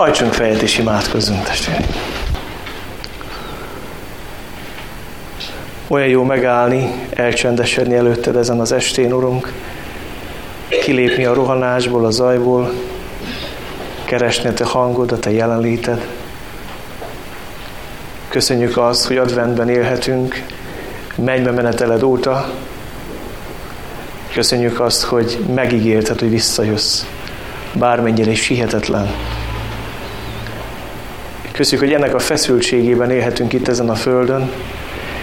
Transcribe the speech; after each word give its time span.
Hajtsunk 0.00 0.32
fejet 0.32 0.62
és 0.62 0.78
imádkozzunk, 0.78 1.44
testvérek. 1.44 1.86
Olyan 5.88 6.08
jó 6.08 6.22
megállni, 6.22 6.92
elcsendesedni 7.14 7.94
előtted 7.94 8.36
ezen 8.36 8.60
az 8.60 8.72
estén, 8.72 9.12
Urunk, 9.12 9.52
kilépni 10.68 11.24
a 11.24 11.34
rohanásból, 11.34 12.04
a 12.04 12.10
zajból, 12.10 12.72
keresni 14.04 14.48
a 14.48 14.52
Te 14.52 14.64
hangod, 14.64 15.12
a 15.12 15.18
Te 15.18 15.30
jelenléted. 15.30 16.06
Köszönjük 18.28 18.76
azt, 18.76 19.06
hogy 19.06 19.16
adventben 19.16 19.68
élhetünk, 19.68 20.42
mennybe 21.14 21.50
meneteled 21.50 22.02
óta. 22.02 22.50
Köszönjük 24.32 24.80
azt, 24.80 25.02
hogy 25.02 25.38
megígérted, 25.54 26.18
hogy 26.18 26.30
visszajössz, 26.30 27.04
bármennyire 27.72 28.30
is 28.30 28.46
hihetetlen. 28.46 29.29
Köszönjük, 31.60 31.88
hogy 31.88 31.96
ennek 31.96 32.14
a 32.14 32.18
feszültségében 32.18 33.10
élhetünk 33.10 33.52
itt 33.52 33.68
ezen 33.68 33.88
a 33.88 33.94
földön, 33.94 34.50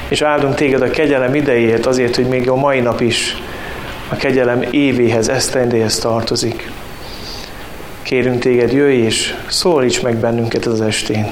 és 0.08 0.22
áldunk 0.22 0.55
téged 0.55 0.82
a 0.82 0.90
kegyelem 0.90 1.36
idejét 1.36 1.86
azért, 1.86 2.16
hogy 2.16 2.28
még 2.28 2.50
a 2.50 2.55
mai 2.55 2.80
nap 2.80 3.02
is 3.02 3.41
a 4.09 4.16
kegyelem 4.16 4.62
évéhez, 4.72 5.30
esztendéhez 5.30 5.98
tartozik. 5.98 6.72
Kérünk 8.02 8.40
téged, 8.40 8.72
jöjj 8.72 8.95
és 8.95 9.36
szólíts 9.48 10.02
meg 10.02 10.16
bennünket 10.16 10.66
az 10.66 10.81
estén. 10.81 11.31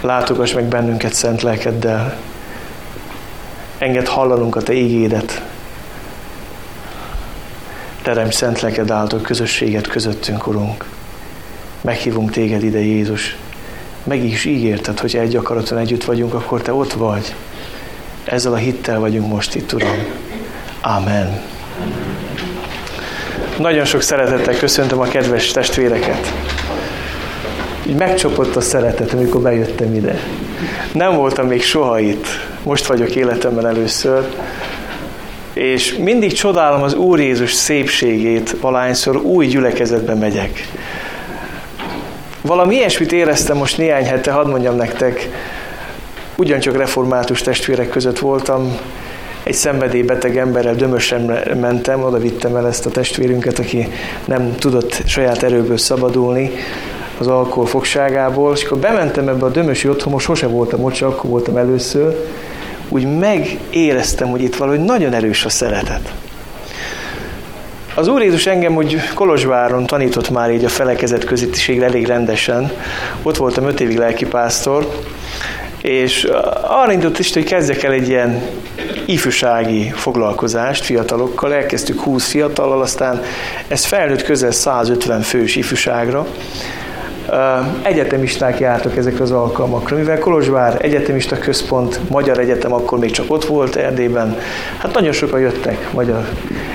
Látogass 0.00 0.52
meg 0.52 0.64
bennünket 0.64 1.12
szent 1.14 1.42
lelkeddel. 1.42 2.16
Engedd 3.78 4.06
hallanunk 4.06 4.56
a 4.56 4.62
te 4.62 4.72
ígédet. 4.72 5.42
Teremts 8.02 8.34
szent 8.34 8.60
lelked 8.60 8.90
által 8.90 9.20
közösséget 9.20 9.86
közöttünk, 9.86 10.46
Urunk. 10.46 10.84
Meghívunk 11.80 12.30
téged 12.30 12.62
ide, 12.62 12.78
Jézus. 12.78 13.36
Meg 14.04 14.24
is 14.24 14.44
ígérted, 14.44 15.00
hogy 15.00 15.16
egy 15.16 15.36
akaraton 15.36 15.78
együtt 15.78 16.04
vagyunk, 16.04 16.34
akkor 16.34 16.62
te 16.62 16.72
ott 16.72 16.92
vagy. 16.92 17.34
Ezzel 18.24 18.52
a 18.52 18.56
hittel 18.56 18.98
vagyunk 18.98 19.32
most 19.32 19.54
itt, 19.54 19.72
Uram. 19.72 20.06
Amen. 20.80 21.40
Nagyon 23.58 23.84
sok 23.84 24.02
szeretettel 24.02 24.56
köszöntöm 24.56 25.00
a 25.00 25.04
kedves 25.04 25.50
testvéreket. 25.50 26.32
Így 27.86 27.96
megcsopott 27.96 28.56
a 28.56 28.60
szeretet, 28.60 29.12
amikor 29.12 29.40
bejöttem 29.40 29.94
ide. 29.94 30.18
Nem 30.92 31.14
voltam 31.14 31.46
még 31.46 31.62
soha 31.62 32.00
itt. 32.00 32.26
Most 32.62 32.86
vagyok 32.86 33.14
életemben 33.14 33.66
először. 33.66 34.24
És 35.52 35.96
mindig 35.96 36.32
csodálom 36.32 36.82
az 36.82 36.94
Úr 36.94 37.20
Jézus 37.20 37.52
szépségét, 37.52 38.56
valányszor 38.60 39.16
új 39.16 39.46
gyülekezetbe 39.46 40.14
megyek. 40.14 40.68
Valami 42.46 42.74
ilyesmit 42.74 43.12
éreztem 43.12 43.56
most 43.56 43.78
néhány 43.78 44.04
hete, 44.04 44.30
hadd 44.30 44.48
mondjam 44.48 44.76
nektek, 44.76 45.28
ugyancsak 46.36 46.76
református 46.76 47.42
testvérek 47.42 47.88
között 47.88 48.18
voltam, 48.18 48.78
egy 49.42 49.54
szenvedélybeteg 49.54 50.36
emberrel 50.36 50.74
dömösen 50.74 51.38
mentem, 51.60 52.02
oda 52.02 52.18
vittem 52.18 52.56
el 52.56 52.66
ezt 52.66 52.86
a 52.86 52.90
testvérünket, 52.90 53.58
aki 53.58 53.88
nem 54.24 54.54
tudott 54.54 55.02
saját 55.06 55.42
erőből 55.42 55.78
szabadulni 55.78 56.50
az 57.18 57.26
alkohol 57.26 57.66
fogságából, 57.66 58.54
és 58.54 58.64
akkor 58.64 58.78
bementem 58.78 59.28
ebbe 59.28 59.44
a 59.44 59.50
dömösi 59.50 59.88
otthonba, 59.88 60.18
sose 60.18 60.46
voltam 60.46 60.84
ott, 60.84 60.92
csak 60.92 61.08
akkor 61.08 61.30
voltam 61.30 61.56
először, 61.56 62.28
úgy 62.88 63.18
megéreztem, 63.18 64.28
hogy 64.28 64.42
itt 64.42 64.56
valahogy 64.56 64.84
nagyon 64.84 65.12
erős 65.12 65.44
a 65.44 65.48
szeretet. 65.48 66.12
Az 67.96 68.08
Úr 68.08 68.22
Jézus 68.22 68.46
engem 68.46 68.76
úgy 68.76 68.96
Kolozsváron 69.14 69.86
tanított 69.86 70.30
már 70.30 70.52
így 70.52 70.64
a 70.64 70.68
felekezet 70.68 71.24
közösségre 71.24 71.86
elég 71.86 72.06
rendesen. 72.06 72.72
Ott 73.22 73.36
voltam 73.36 73.66
öt 73.66 73.80
évig 73.80 73.98
lelkipásztor, 73.98 74.88
és 75.82 76.28
arra 76.62 76.92
indult 76.92 77.18
is, 77.18 77.32
hogy 77.32 77.44
kezdjek 77.44 77.82
el 77.82 77.92
egy 77.92 78.08
ilyen 78.08 78.42
ifjúsági 79.06 79.90
foglalkozást 79.90 80.84
fiatalokkal. 80.84 81.54
Elkezdtük 81.54 82.00
20 82.00 82.28
fiatallal, 82.30 82.80
aztán 82.82 83.22
ez 83.68 83.84
felnőtt 83.84 84.22
közel 84.22 84.50
150 84.50 85.20
fős 85.20 85.56
ifjúságra. 85.56 86.26
Egyetemisták 87.82 88.58
jártak 88.58 88.96
ezekre 88.96 89.22
az 89.22 89.30
alkalmakra, 89.30 89.96
mivel 89.96 90.18
Kolozsvár 90.18 90.76
Egyetemista 90.84 91.38
Központ, 91.38 92.00
Magyar 92.10 92.38
Egyetem 92.38 92.72
akkor 92.72 92.98
még 92.98 93.10
csak 93.10 93.30
ott 93.30 93.44
volt 93.44 93.76
Erdélyben, 93.76 94.38
hát 94.78 94.94
nagyon 94.94 95.12
sokan 95.12 95.40
jöttek 95.40 95.92
magyar 95.92 96.28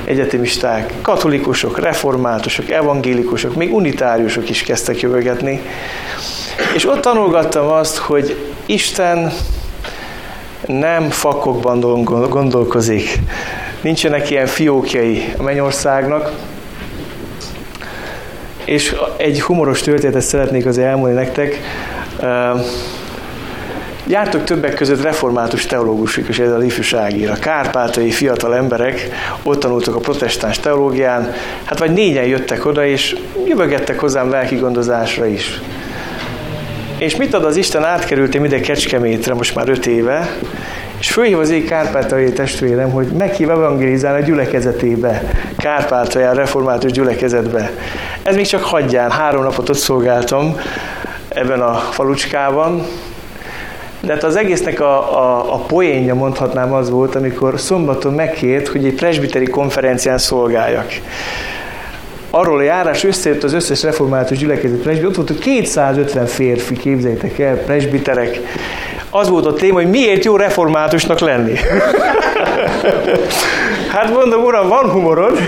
egyetemisták, 0.03 0.93
katolikusok, 1.01 1.79
reformátusok, 1.79 2.69
evangélikusok, 2.69 3.55
még 3.55 3.73
unitáriusok 3.73 4.49
is 4.49 4.63
kezdtek 4.63 4.99
jövögetni. 4.99 5.61
És 6.75 6.87
ott 6.87 7.01
tanulgattam 7.01 7.67
azt, 7.67 7.97
hogy 7.97 8.53
Isten 8.65 9.31
nem 10.65 11.09
fakokban 11.09 12.03
gondolkozik. 12.29 13.19
Nincsenek 13.81 14.29
ilyen 14.29 14.45
fiókjai 14.45 15.33
a 15.37 15.43
mennyországnak. 15.43 16.31
És 18.69 18.95
egy 19.17 19.41
humoros 19.41 19.81
történetet 19.81 20.21
szeretnék 20.21 20.65
az 20.65 20.77
elmondani 20.77 21.13
nektek. 21.13 21.59
Jártok 24.07 24.43
többek 24.43 24.73
között 24.73 25.01
református 25.01 25.65
teológusok 25.65 26.29
is 26.29 26.39
ez 26.39 26.51
az 26.51 26.63
ifjúságíra. 26.63 27.33
Kárpátai 27.33 28.11
fiatal 28.11 28.55
emberek 28.55 29.09
ott 29.43 29.59
tanultak 29.59 29.95
a 29.95 29.99
protestáns 29.99 30.59
teológián, 30.59 31.33
hát 31.63 31.79
vagy 31.79 31.93
négyen 31.93 32.25
jöttek 32.25 32.65
oda, 32.65 32.85
és 32.85 33.15
jövögettek 33.47 33.99
hozzám 33.99 34.29
lelki 34.29 34.55
gondozásra 34.55 35.25
is. 35.25 35.61
És 36.97 37.15
mit 37.15 37.33
ad 37.33 37.45
az 37.45 37.55
Isten? 37.55 37.83
Átkerültem 37.83 38.45
ide 38.45 38.59
Kecskemétre 38.59 39.33
most 39.33 39.55
már 39.55 39.69
öt 39.69 39.85
éve, 39.85 40.29
és 40.99 41.11
fölhív 41.11 41.39
az 41.39 41.49
én 41.49 41.65
kárpátaljai 41.65 42.31
testvérem, 42.31 42.91
hogy 42.91 43.07
meghív 43.07 43.49
evangelizálni 43.49 44.21
a 44.21 44.25
gyülekezetébe, 44.25 45.23
Kárpátalján 45.57 46.35
református 46.35 46.91
gyülekezetbe. 46.91 47.71
Ez 48.23 48.35
még 48.35 48.45
csak 48.45 48.63
hagyján, 48.63 49.11
három 49.11 49.43
napot 49.43 49.69
ott 49.69 49.77
szolgáltam 49.77 50.59
ebben 51.27 51.61
a 51.61 51.73
falucskában, 51.75 52.85
de 54.01 54.13
hát 54.13 54.23
az 54.23 54.35
egésznek 54.35 54.79
a, 54.79 55.17
a, 55.17 55.53
a 55.53 55.57
poénja 55.57 56.15
mondhatnám 56.15 56.73
az 56.73 56.89
volt, 56.89 57.15
amikor 57.15 57.59
szombaton 57.59 58.13
megkért, 58.13 58.67
hogy 58.67 58.85
egy 58.85 58.95
presbiteri 58.95 59.47
konferencián 59.47 60.17
szolgáljak 60.17 60.87
arról 62.29 62.59
a 62.59 62.61
járás 62.61 63.03
összejött 63.03 63.43
az 63.43 63.53
összes 63.53 63.83
református 63.83 64.37
gyülekezet 64.37 64.77
presbiter, 64.77 65.09
ott 65.09 65.15
volt, 65.15 65.27
hogy 65.27 65.39
250 65.39 66.25
férfi, 66.25 66.75
képzeljétek 66.75 67.39
el, 67.39 67.57
presbiterek. 67.57 68.39
Az 69.09 69.29
volt 69.29 69.45
a 69.45 69.53
téma, 69.53 69.73
hogy 69.73 69.89
miért 69.89 70.25
jó 70.25 70.35
reformátusnak 70.35 71.19
lenni. 71.19 71.55
hát 73.93 74.13
mondom, 74.13 74.43
uram, 74.43 74.67
van 74.67 74.89
humorod. 74.89 75.39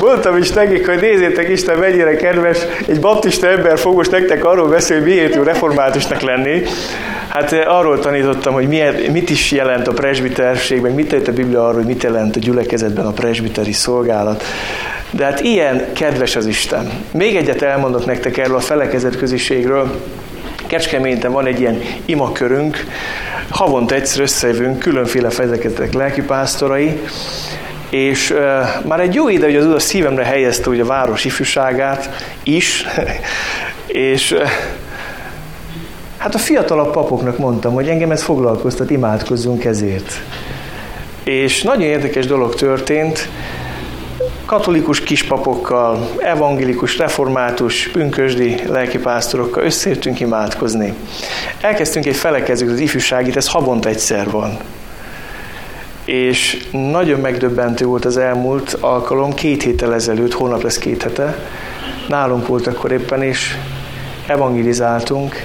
Mondtam 0.00 0.36
is 0.36 0.50
nekik, 0.50 0.86
hogy 0.86 1.00
nézzétek 1.00 1.48
Isten 1.48 1.78
mennyire 1.78 2.16
kedves, 2.16 2.58
egy 2.86 3.00
baptista 3.00 3.46
ember 3.46 3.78
fog 3.78 3.94
most 3.94 4.10
nektek 4.10 4.44
arról 4.44 4.68
beszélni, 4.68 5.02
hogy 5.02 5.12
miért 5.12 5.34
jó 5.34 5.42
reformátusnak 5.42 6.20
lenni. 6.20 6.62
Hát 7.28 7.52
arról 7.52 7.98
tanítottam, 7.98 8.52
hogy 8.52 8.68
miért, 8.68 9.08
mit 9.08 9.30
is 9.30 9.50
jelent 9.52 9.88
a 9.88 9.92
presbiterség, 9.92 10.80
meg 10.80 10.94
mit 10.94 11.10
jelent 11.10 11.28
a 11.28 11.32
Biblia 11.32 11.62
arról, 11.62 11.74
hogy 11.74 11.86
mit 11.86 12.02
jelent 12.02 12.36
a 12.36 12.38
gyülekezetben 12.38 13.06
a 13.06 13.12
presbiteri 13.12 13.72
szolgálat. 13.72 14.44
De 15.10 15.24
hát 15.24 15.40
ilyen 15.40 15.92
kedves 15.92 16.36
az 16.36 16.46
Isten. 16.46 16.90
Még 17.12 17.36
egyet 17.36 17.62
elmondok 17.62 18.06
nektek 18.06 18.38
erről 18.38 18.56
a 18.56 18.60
felekezet 18.60 19.16
közösségről. 19.16 19.90
Kecskeméten 20.72 21.32
van 21.32 21.46
egy 21.46 21.60
ilyen 21.60 21.80
imakörünk, 22.04 22.84
havonta 23.48 23.94
egyszer 23.94 24.20
összejövünk, 24.20 24.78
különféle 24.78 25.30
fejezetek 25.30 25.92
lelkipásztorai, 25.92 27.00
és 27.90 28.30
uh, 28.30 28.38
már 28.86 29.00
egy 29.00 29.14
jó 29.14 29.28
ide, 29.28 29.44
hogy 29.44 29.56
az 29.56 29.66
a 29.66 29.78
szívemre 29.78 30.24
helyezte 30.24 30.70
ugye 30.70 30.82
a 30.82 30.86
város 30.86 31.24
ifjúságát 31.24 32.10
is, 32.42 32.86
és 33.86 34.30
uh, 34.30 34.48
hát 36.16 36.34
a 36.34 36.38
fiatalabb 36.38 36.92
papoknak 36.92 37.38
mondtam, 37.38 37.72
hogy 37.72 37.88
engem 37.88 38.10
ez 38.10 38.22
foglalkoztat, 38.22 38.90
imádkozzunk 38.90 39.64
ezért. 39.64 40.20
És 41.24 41.62
nagyon 41.62 41.82
érdekes 41.82 42.26
dolog 42.26 42.54
történt, 42.54 43.28
katolikus 44.44 45.00
kispapokkal, 45.00 46.08
evangélikus, 46.18 46.98
református, 46.98 47.88
pünkösdi 47.88 48.54
lelkipásztorokkal 48.66 49.64
összeértünk 49.64 50.20
imádkozni. 50.20 50.94
Elkezdtünk 51.60 52.06
egy 52.06 52.16
felekezőt 52.16 52.70
az 52.70 52.80
ifjúságit, 52.80 53.36
ez 53.36 53.48
havonta 53.48 53.88
egyszer 53.88 54.30
van. 54.30 54.56
És 56.04 56.66
nagyon 56.70 57.20
megdöbbentő 57.20 57.84
volt 57.84 58.04
az 58.04 58.16
elmúlt 58.16 58.76
alkalom, 58.80 59.34
két 59.34 59.62
héttel 59.62 59.94
ezelőtt, 59.94 60.32
hónap 60.32 60.62
lesz 60.62 60.78
két 60.78 61.02
hete, 61.02 61.38
nálunk 62.08 62.46
volt 62.46 62.66
akkor 62.66 62.92
éppen, 62.92 63.22
és 63.22 63.56
evangelizáltunk, 64.26 65.44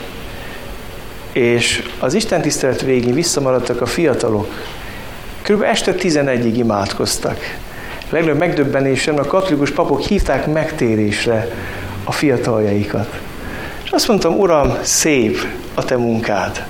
és 1.32 1.90
az 2.00 2.14
Isten 2.14 2.42
tisztelet 2.42 2.82
végén 2.82 3.14
visszamaradtak 3.14 3.82
a 3.82 3.86
fiatalok. 3.86 4.48
Körülbelül 5.42 5.74
este 5.74 5.96
11-ig 5.98 6.54
imádkoztak 6.56 7.40
legnagyobb 8.10 8.40
megdöbbenésem, 8.40 9.20
a 9.20 9.24
katolikus 9.24 9.72
papok 9.72 10.02
hívták 10.02 10.48
megtérésre 10.48 11.48
a 12.04 12.12
fiataljaikat. 12.12 13.20
És 13.84 13.90
azt 13.90 14.08
mondtam, 14.08 14.38
Uram, 14.40 14.78
szép 14.82 15.38
a 15.74 15.86
te 15.86 15.98
munkád. 15.98 16.66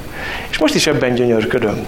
És 0.49 0.57
most 0.57 0.75
is 0.75 0.87
ebben 0.87 1.13
gyönyörködöm. 1.13 1.85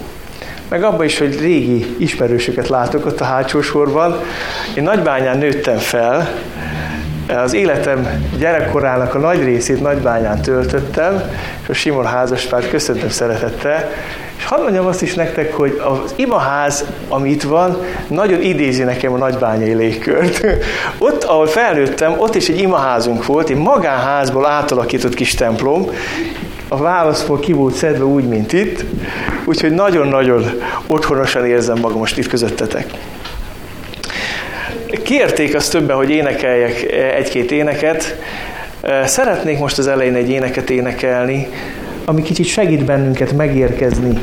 Meg 0.70 0.84
abban 0.84 1.06
is, 1.06 1.18
hogy 1.18 1.40
régi 1.40 1.96
ismerősöket 1.98 2.68
látok 2.68 3.06
ott 3.06 3.22
a 3.22 3.24
hátsó 3.26 3.62
sorban. 3.62 4.16
Én 4.76 4.84
Nagybányán 4.84 5.38
nőttem 5.38 5.78
fel, 5.78 6.30
az 7.38 7.54
életem 7.54 8.24
gyerekkorának 8.38 9.16
a 9.16 9.20
nagy 9.20 9.44
részét 9.44 9.82
Nagybányán 9.82 10.42
töltöttem, 10.42 11.22
és 11.62 11.70
a 11.70 11.74
Simon 11.74 12.06
házaspárt 12.06 12.70
köszöntöm 12.70 13.10
szeretettel, 13.10 13.90
és 14.38 14.46
hadd 14.46 14.62
mondjam 14.62 14.86
azt 14.86 15.02
is 15.02 15.14
nektek, 15.14 15.54
hogy 15.54 15.82
az 15.84 16.14
imaház, 16.16 16.86
ami 17.08 17.30
itt 17.30 17.44
van, 17.44 17.78
nagyon 18.08 18.42
idézi 18.42 18.84
nekem 18.84 19.14
a 19.14 19.18
nagybányai 19.18 19.74
légkört. 19.74 20.46
Ott, 20.98 21.24
ahol 21.24 21.48
felnőttem, 21.48 22.14
ott 22.18 22.36
is 22.36 22.50
egy 22.50 22.60
imaházunk 22.60 23.26
volt, 23.26 23.50
egy 23.50 23.58
magánházból 23.58 24.46
átalakított 24.46 25.14
kis 25.14 25.34
templom, 25.34 25.90
a 26.68 26.78
válaszból 26.78 27.40
ki 27.40 27.52
volt 27.52 27.74
szedve 27.74 28.06
úgy, 28.06 28.28
mint 28.28 28.54
itt, 28.54 28.86
úgyhogy 29.46 29.72
nagyon-nagyon 29.72 30.46
otthonosan 30.88 31.46
érzem 31.46 31.80
magam 31.80 31.98
most 31.98 32.18
itt 32.18 32.28
közöttetek. 32.28 32.86
Kérték 34.90 35.56
azt 35.56 35.72
többen, 35.72 35.96
hogy 35.96 36.10
énekeljek 36.10 36.92
egy-két 37.16 37.52
éneket. 37.52 38.16
Szeretnék 39.06 39.60
most 39.60 39.78
az 39.78 39.88
elején 39.88 40.16
egy 40.16 40.30
éneket 40.30 40.70
énekelni, 40.70 41.48
ami 42.06 42.22
kicsit 42.22 42.46
segít 42.46 42.86
bennünket 42.86 43.34
megérkezni 43.34 44.20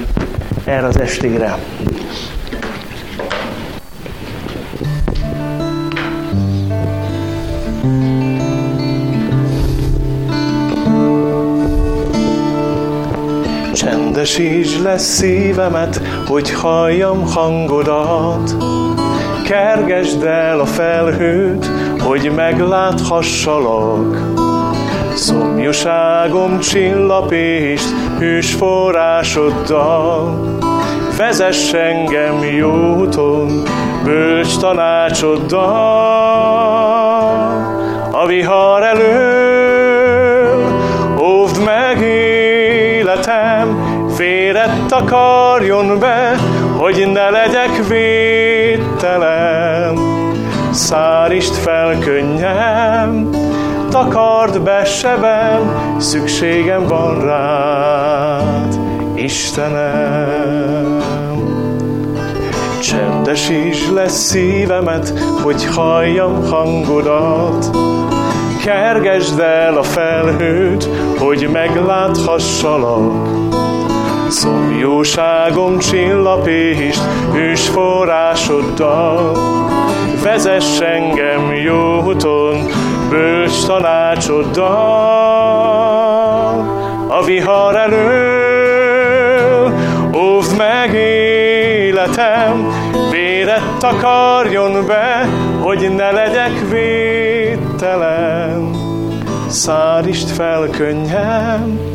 erre 0.64 0.86
az 0.86 1.00
estére. 1.00 1.58
Csendesítsd 13.72 14.82
lesz 14.82 15.14
szívemet, 15.14 16.00
hogy 16.26 16.50
halljam 16.50 17.22
hangodat. 17.26 18.54
Kergesd 19.46 20.25
el 20.25 20.60
a 20.60 20.64
felhőt, 20.64 21.66
hogy 22.00 22.32
megláthassalak 22.37 24.16
Szomjúságom 25.14 26.58
csillapést 26.58 27.94
hűs 28.19 28.54
forrásoddal, 28.54 30.38
Vezess 31.16 31.72
engem 31.72 32.44
jó 32.44 32.96
úton, 32.96 33.62
bölcs 34.04 34.56
tanácsoddal. 34.56 35.66
A 38.12 38.26
vihar 38.26 38.82
elől 38.82 40.64
óvd 41.20 41.64
meg 41.64 42.00
életem, 42.00 43.84
féret 44.16 44.87
takarjon 44.88 45.98
be, 45.98 46.37
hogy 46.76 47.08
ne 47.12 47.31
legyek 47.31 47.87
védtelen. 49.16 49.98
Szárist 50.72 51.54
fel 51.54 51.98
könnyem, 51.98 53.30
takard 53.90 54.60
be 54.60 54.84
sebem, 54.84 55.94
szükségem 55.98 56.86
van 56.86 57.20
rád, 57.20 58.78
Istenem. 59.14 61.00
Csendesíts 62.80 63.90
lesz 63.90 64.18
szívemet, 64.18 65.12
hogy 65.42 65.64
halljam 65.64 66.50
hangodat, 66.50 67.70
kergesd 68.64 69.40
el 69.40 69.76
a 69.76 69.82
felhőt, 69.82 70.88
hogy 71.19 71.48
megláthassalak. 71.52 73.56
Szomjóságom 74.36 75.78
csillapést, 75.78 77.02
hűs 77.32 77.68
forrásoddal, 77.68 79.36
vezess 80.22 80.80
engem 80.80 81.54
jó 81.54 82.02
úton, 82.02 82.66
bölcs 83.08 83.66
tanácsoddal, 83.66 84.66
a 87.08 87.24
vihar 87.24 87.76
elől, 87.76 89.72
óvd 90.16 90.56
meg 90.56 90.94
életem, 90.94 92.66
véret 93.10 93.78
takarjon 93.78 94.86
be, 94.86 95.28
hogy 95.60 95.94
ne 95.96 96.10
legyek 96.10 96.68
védtelen. 96.70 98.70
Szárist 99.48 100.30
fel 100.30 100.68
könnyem, 100.70 101.94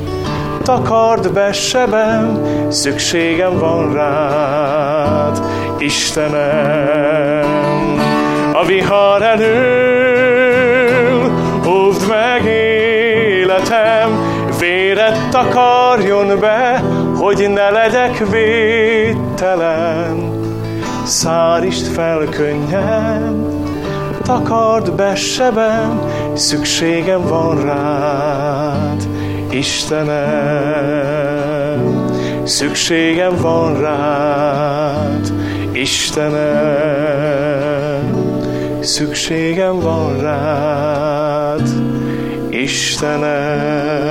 takard 0.64 1.34
be 1.34 1.54
sebem, 1.54 2.40
szükségem 2.70 3.60
van 3.60 3.94
rád, 3.94 5.42
Istenem. 5.78 7.46
A 8.54 8.66
vihar 8.66 9.22
elől, 9.22 10.52
óvd 11.68 12.08
meg 12.08 12.46
életem, 12.46 14.20
véret 14.60 15.30
takarjon 15.30 16.40
be, 16.40 16.84
hogy 17.18 17.50
ne 17.50 17.70
legyek 17.70 18.30
védtelen. 18.30 20.40
Szárist 21.06 21.88
fel 21.88 22.26
könnyen, 22.30 23.46
takard 24.24 24.92
be 24.92 25.16
sebem, 25.16 26.02
szükségem 26.34 27.28
van 27.28 27.64
rád, 27.64 29.08
Istenem. 29.52 31.42
Szükségem 32.44 33.36
van 33.36 33.82
rád, 33.82 35.32
Istenem. 35.72 36.42
Szükségem 38.80 39.80
van 39.80 40.22
rád, 40.22 41.70
Istenem. 42.50 44.02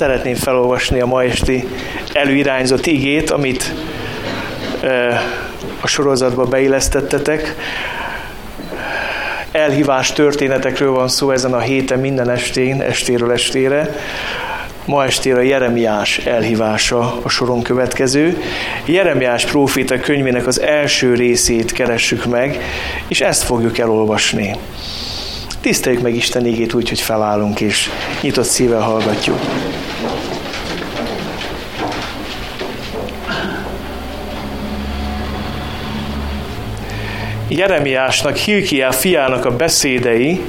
Szeretném 0.00 0.34
felolvasni 0.34 1.00
a 1.00 1.06
ma 1.06 1.22
esti 1.22 1.68
előirányzott 2.12 2.86
igét, 2.86 3.30
amit 3.30 3.74
a 5.80 5.86
sorozatba 5.86 6.44
beillesztettetek. 6.44 7.56
Elhívás 9.52 10.12
történetekről 10.12 10.90
van 10.90 11.08
szó 11.08 11.30
ezen 11.30 11.52
a 11.52 11.58
héten 11.58 11.98
minden 11.98 12.30
estén, 12.30 12.80
estéről 12.80 13.32
estére. 13.32 13.94
Ma 14.84 15.04
estére 15.04 15.44
Jeremiás 15.44 16.18
elhívása 16.18 17.18
a 17.22 17.28
soron 17.28 17.62
következő. 17.62 18.42
Jeremiás 18.84 19.44
próféta 19.44 20.00
könyvének 20.00 20.46
az 20.46 20.60
első 20.60 21.14
részét 21.14 21.72
keressük 21.72 22.24
meg, 22.24 22.62
és 23.08 23.20
ezt 23.20 23.42
fogjuk 23.42 23.78
elolvasni. 23.78 24.56
Tiszteljük 25.60 26.02
meg 26.02 26.14
Isten 26.14 26.46
ígét 26.46 26.74
úgy, 26.74 26.88
hogy 26.88 27.00
felállunk 27.00 27.60
és 27.60 27.90
nyitott 28.20 28.44
szívvel 28.44 28.80
hallgatjuk. 28.80 29.38
Jeremiásnak, 37.50 38.36
Hilkiá 38.36 38.90
fiának 38.90 39.44
a 39.44 39.56
beszédei, 39.56 40.40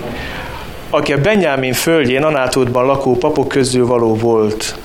aki 0.90 1.14
a 1.14 1.22
Benyámin 1.22 1.74
földjén 1.74 2.24
Anátódban 2.24 2.86
lakó 2.86 3.18
papok 3.18 3.48
közül 3.48 3.86
való 3.86 4.16
volt. 4.16 4.76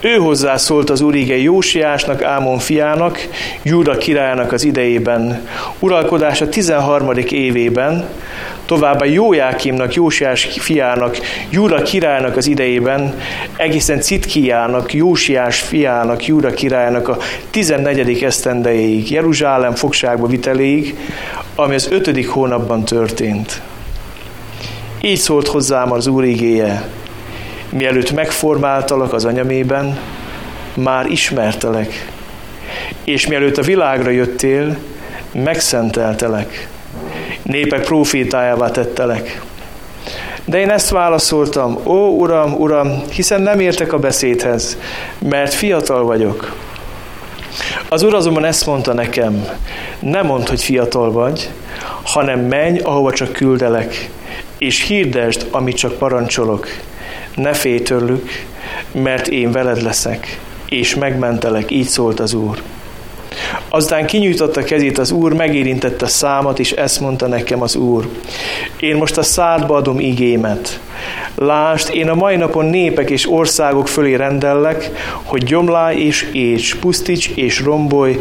Ő 0.00 0.16
hozzászólt 0.16 0.90
az 0.90 1.00
úrige 1.00 1.36
Jósiásnak, 1.36 2.22
Ámon 2.22 2.58
fiának, 2.58 3.18
Júda 3.62 3.98
királyának 3.98 4.52
az 4.52 4.64
idejében, 4.64 5.48
uralkodása 5.78 6.48
13. 6.48 7.10
évében, 7.28 8.04
továbbá 8.66 9.04
Jójákimnak, 9.04 9.94
Jósiás 9.94 10.48
fiának, 10.58 11.18
Júda 11.50 11.82
királyának 11.82 12.36
az 12.36 12.46
idejében, 12.46 13.20
egészen 13.56 14.00
Citkiának, 14.00 14.94
Jósiás 14.94 15.60
fiának, 15.60 16.26
Júda 16.26 16.50
királyának 16.50 17.08
a 17.08 17.16
14. 17.50 18.22
esztendeig, 18.22 19.10
Jeruzsálem 19.10 19.74
fogságba 19.74 20.26
viteléig, 20.26 20.96
ami 21.54 21.74
az 21.74 21.88
5. 21.90 22.24
hónapban 22.24 22.84
történt. 22.84 23.62
Így 25.00 25.18
szólt 25.18 25.46
hozzám 25.46 25.92
az 25.92 26.06
Úr 26.06 26.24
igéje, 26.24 26.88
mielőtt 27.70 28.12
megformáltalak 28.12 29.12
az 29.12 29.24
anyamében, 29.24 29.98
már 30.74 31.06
ismertelek, 31.06 32.10
és 33.04 33.26
mielőtt 33.26 33.56
a 33.56 33.62
világra 33.62 34.10
jöttél, 34.10 34.76
megszenteltelek, 35.32 36.68
népek 37.46 37.84
profétájává 37.84 38.70
tettelek. 38.70 39.42
De 40.44 40.58
én 40.58 40.70
ezt 40.70 40.90
válaszoltam, 40.90 41.78
ó 41.84 42.08
Uram, 42.08 42.52
Uram, 42.52 43.02
hiszen 43.10 43.42
nem 43.42 43.60
értek 43.60 43.92
a 43.92 43.98
beszédhez, 43.98 44.78
mert 45.18 45.54
fiatal 45.54 46.04
vagyok. 46.04 46.56
Az 47.88 48.02
Úr 48.02 48.14
azonban 48.14 48.44
ezt 48.44 48.66
mondta 48.66 48.92
nekem, 48.92 49.48
nem 49.98 50.26
mondd, 50.26 50.48
hogy 50.48 50.62
fiatal 50.62 51.12
vagy, 51.12 51.50
hanem 52.02 52.40
menj, 52.40 52.78
ahova 52.78 53.12
csak 53.12 53.32
küldelek, 53.32 54.10
és 54.58 54.86
hirdesd, 54.86 55.46
amit 55.50 55.76
csak 55.76 55.98
parancsolok. 55.98 56.66
Ne 57.34 57.52
félj 57.52 57.82
tőlük, 57.82 58.30
mert 58.92 59.28
én 59.28 59.52
veled 59.52 59.82
leszek, 59.82 60.38
és 60.68 60.94
megmentelek, 60.94 61.70
így 61.70 61.88
szólt 61.88 62.20
az 62.20 62.34
Úr. 62.34 62.62
Aztán 63.68 64.06
kinyújtotta 64.06 64.64
kezét 64.64 64.98
az 64.98 65.10
Úr, 65.10 65.32
megérintette 65.32 66.06
számat, 66.06 66.58
és 66.58 66.72
ezt 66.72 67.00
mondta 67.00 67.26
nekem 67.26 67.62
az 67.62 67.76
Úr. 67.76 68.08
Én 68.80 68.96
most 68.96 69.18
a 69.18 69.22
szádba 69.22 69.74
adom 69.74 70.00
igémet. 70.00 70.80
Lásd, 71.34 71.94
én 71.94 72.08
a 72.08 72.14
mai 72.14 72.36
napon 72.36 72.64
népek 72.64 73.10
és 73.10 73.30
országok 73.30 73.88
fölé 73.88 74.14
rendellek, 74.14 74.90
hogy 75.22 75.44
gyomlálj 75.44 76.00
és 76.00 76.28
éts, 76.32 76.76
pusztíts 76.76 77.28
és 77.34 77.60
rombolj, 77.60 78.18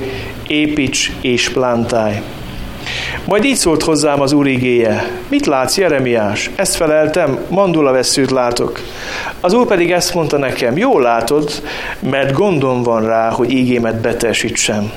építs 0.47 1.11
és 1.21 1.49
plántálj. 1.49 2.15
Majd 3.25 3.43
így 3.43 3.55
szólt 3.55 3.83
hozzám 3.83 4.21
az 4.21 4.31
úr 4.31 4.47
igéje. 4.47 5.09
Mit 5.27 5.45
látsz, 5.45 5.77
Jeremiás? 5.77 6.49
Ezt 6.55 6.75
feleltem, 6.75 7.39
mandula 7.49 7.91
veszőt 7.91 8.31
látok. 8.31 8.79
Az 9.39 9.53
úr 9.53 9.67
pedig 9.67 9.91
ezt 9.91 10.13
mondta 10.13 10.37
nekem, 10.37 10.77
jól 10.77 11.01
látod, 11.01 11.51
mert 11.99 12.33
gondom 12.33 12.83
van 12.83 13.05
rá, 13.05 13.29
hogy 13.29 13.51
igémet 13.51 14.01
betesítsem. 14.01 14.91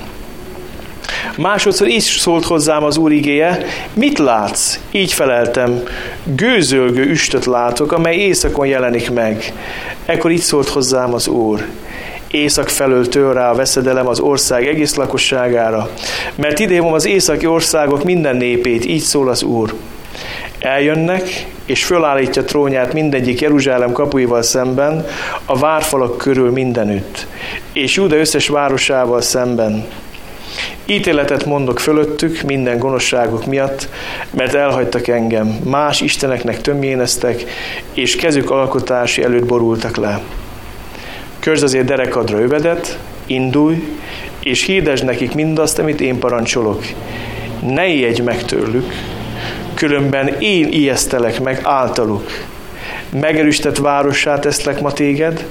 Másodszor 1.37 1.87
is 1.87 2.03
szólt 2.03 2.45
hozzám 2.45 2.83
az 2.83 2.97
Úr 2.97 3.11
igéje, 3.11 3.65
mit 3.93 4.17
látsz? 4.17 4.79
Így 4.91 5.13
feleltem, 5.13 5.83
gőzölgő 6.23 7.03
üstöt 7.03 7.45
látok, 7.45 7.91
amely 7.91 8.15
éjszakon 8.15 8.67
jelenik 8.67 9.11
meg. 9.11 9.53
Ekkor 10.05 10.31
így 10.31 10.41
szólt 10.41 10.69
hozzám 10.69 11.13
az 11.13 11.27
Úr, 11.27 11.65
észak 12.31 12.69
felől 12.69 13.07
tör 13.07 13.33
rá 13.33 13.49
a 13.49 13.55
veszedelem 13.55 14.07
az 14.07 14.19
ország 14.19 14.67
egész 14.67 14.95
lakosságára, 14.95 15.89
mert 16.35 16.59
idén 16.59 16.81
az 16.81 17.05
északi 17.05 17.45
országok 17.45 18.03
minden 18.03 18.35
népét, 18.35 18.85
így 18.85 19.01
szól 19.01 19.29
az 19.29 19.43
Úr. 19.43 19.73
Eljönnek, 20.59 21.47
és 21.65 21.85
fölállítja 21.85 22.43
trónját 22.43 22.93
mindegyik 22.93 23.41
Jeruzsálem 23.41 23.91
kapuival 23.91 24.41
szemben, 24.41 25.05
a 25.45 25.57
várfalak 25.57 26.17
körül 26.17 26.51
mindenütt, 26.51 27.27
és 27.73 27.95
Júda 27.95 28.15
összes 28.15 28.47
városával 28.47 29.21
szemben. 29.21 29.85
Ítéletet 30.85 31.45
mondok 31.45 31.79
fölöttük 31.79 32.41
minden 32.41 32.79
gonoszságok 32.79 33.45
miatt, 33.45 33.89
mert 34.29 34.53
elhagytak 34.53 35.07
engem, 35.07 35.47
más 35.63 36.01
isteneknek 36.01 36.61
tömjéneztek, 36.61 37.43
és 37.93 38.15
kezük 38.15 38.51
alkotási 38.51 39.23
előtt 39.23 39.45
borultak 39.45 39.95
le. 39.97 40.21
Körzd 41.39 41.63
azért 41.63 41.85
derekadra 41.85 42.39
övedet, 42.39 42.99
indulj, 43.25 43.83
és 44.43 44.65
hirdesd 44.65 45.05
nekik 45.05 45.33
mindazt, 45.33 45.79
amit 45.79 46.01
én 46.01 46.19
parancsolok. 46.19 46.83
Ne 47.61 47.87
ijedj 47.87 48.21
meg 48.21 48.43
tőlük, 48.43 48.93
különben 49.73 50.27
én 50.27 50.67
ijesztelek 50.71 51.39
meg 51.39 51.59
általuk 51.63 52.29
megerősített 53.09 53.77
várossá 53.77 54.39
teszlek 54.39 54.81
ma 54.81 54.91
téged, 54.91 55.45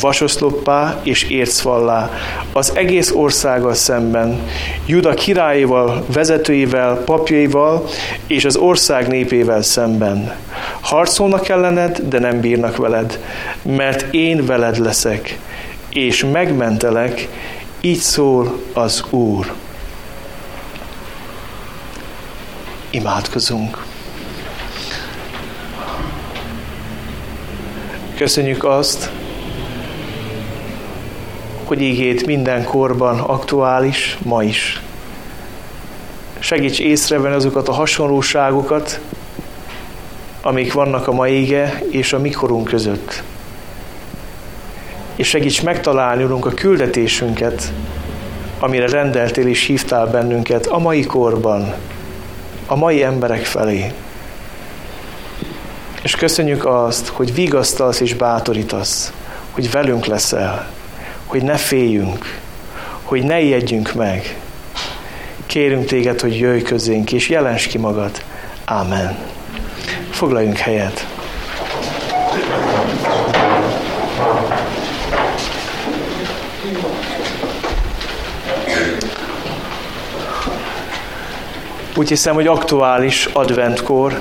vasoszloppá 0.00 1.00
és 1.02 1.22
ércvallá, 1.22 2.10
az 2.52 2.72
egész 2.74 3.10
országgal 3.10 3.74
szemben, 3.74 4.40
Juda 4.86 5.14
királyéval, 5.14 6.04
vezetőivel, 6.12 6.96
papjaival 6.96 7.86
és 8.26 8.44
az 8.44 8.56
ország 8.56 9.08
népével 9.08 9.62
szemben. 9.62 10.34
Harcolnak 10.80 11.48
ellened, 11.48 11.98
de 12.08 12.18
nem 12.18 12.40
bírnak 12.40 12.76
veled, 12.76 13.20
mert 13.62 14.14
én 14.14 14.46
veled 14.46 14.78
leszek, 14.78 15.38
és 15.88 16.24
megmentelek, 16.32 17.28
így 17.80 17.98
szól 17.98 18.58
az 18.72 19.04
Úr. 19.10 19.52
Imádkozunk. 22.90 23.84
Köszönjük 28.16 28.64
azt, 28.64 29.10
hogy 31.64 31.80
ígét 31.80 32.26
minden 32.26 32.64
korban 32.64 33.18
aktuális, 33.18 34.18
ma 34.22 34.42
is. 34.42 34.82
Segíts 36.38 36.80
észrevenni 36.80 37.34
azokat 37.34 37.68
a 37.68 37.72
hasonlóságokat, 37.72 39.00
amik 40.42 40.72
vannak 40.72 41.08
a 41.08 41.12
ma 41.12 41.28
ége 41.28 41.82
és 41.90 42.12
a 42.12 42.18
mikorunk 42.18 42.68
között. 42.68 43.22
És 45.16 45.28
segíts 45.28 45.62
megtalálni, 45.62 46.22
a 46.22 46.38
küldetésünket, 46.38 47.72
amire 48.58 48.86
rendeltél 48.86 49.46
és 49.46 49.66
hívtál 49.66 50.06
bennünket 50.06 50.66
a 50.66 50.78
mai 50.78 51.04
korban, 51.04 51.74
a 52.66 52.76
mai 52.76 53.02
emberek 53.02 53.44
felé. 53.44 53.92
És 56.06 56.16
köszönjük 56.16 56.66
azt, 56.66 57.08
hogy 57.08 57.34
vigasztalsz 57.34 58.00
és 58.00 58.14
bátorítasz, 58.14 59.12
hogy 59.50 59.70
velünk 59.70 60.06
leszel, 60.06 60.70
hogy 61.24 61.42
ne 61.42 61.56
féljünk, 61.56 62.38
hogy 63.02 63.22
ne 63.22 63.40
ijedjünk 63.40 63.94
meg. 63.94 64.36
Kérünk 65.46 65.86
téged, 65.86 66.20
hogy 66.20 66.38
jöjj 66.38 66.62
közénk, 66.62 67.12
és 67.12 67.28
jelens 67.28 67.66
ki 67.66 67.78
magad. 67.78 68.10
Ámen. 68.64 69.16
Foglaljunk 70.10 70.56
helyet. 70.56 71.06
Úgy 81.96 82.08
hiszem, 82.08 82.34
hogy 82.34 82.46
aktuális 82.46 83.28
adventkor, 83.32 84.20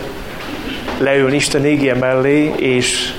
leülni 0.97 1.35
Isten 1.35 1.65
égje 1.65 1.95
mellé, 1.95 2.53
és 2.57 3.13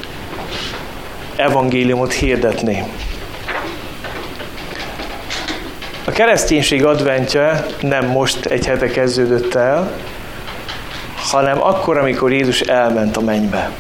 evangéliumot 1.36 2.12
hirdetni. 2.12 2.84
A 6.04 6.10
kereszténység 6.10 6.84
adventje 6.84 7.66
nem 7.80 8.06
most 8.06 8.46
egy 8.46 8.66
hete 8.66 8.86
kezdődött 8.86 9.54
el, 9.54 9.92
hanem 11.16 11.62
akkor, 11.62 11.98
amikor 11.98 12.32
Jézus 12.32 12.60
elment 12.60 13.16
a 13.16 13.20
mennybe. 13.20 13.70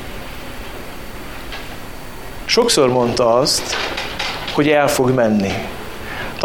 Sokszor 2.44 2.88
mondta 2.88 3.34
azt, 3.34 3.76
hogy 4.52 4.68
el 4.68 4.88
fog 4.88 5.10
menni 5.10 5.52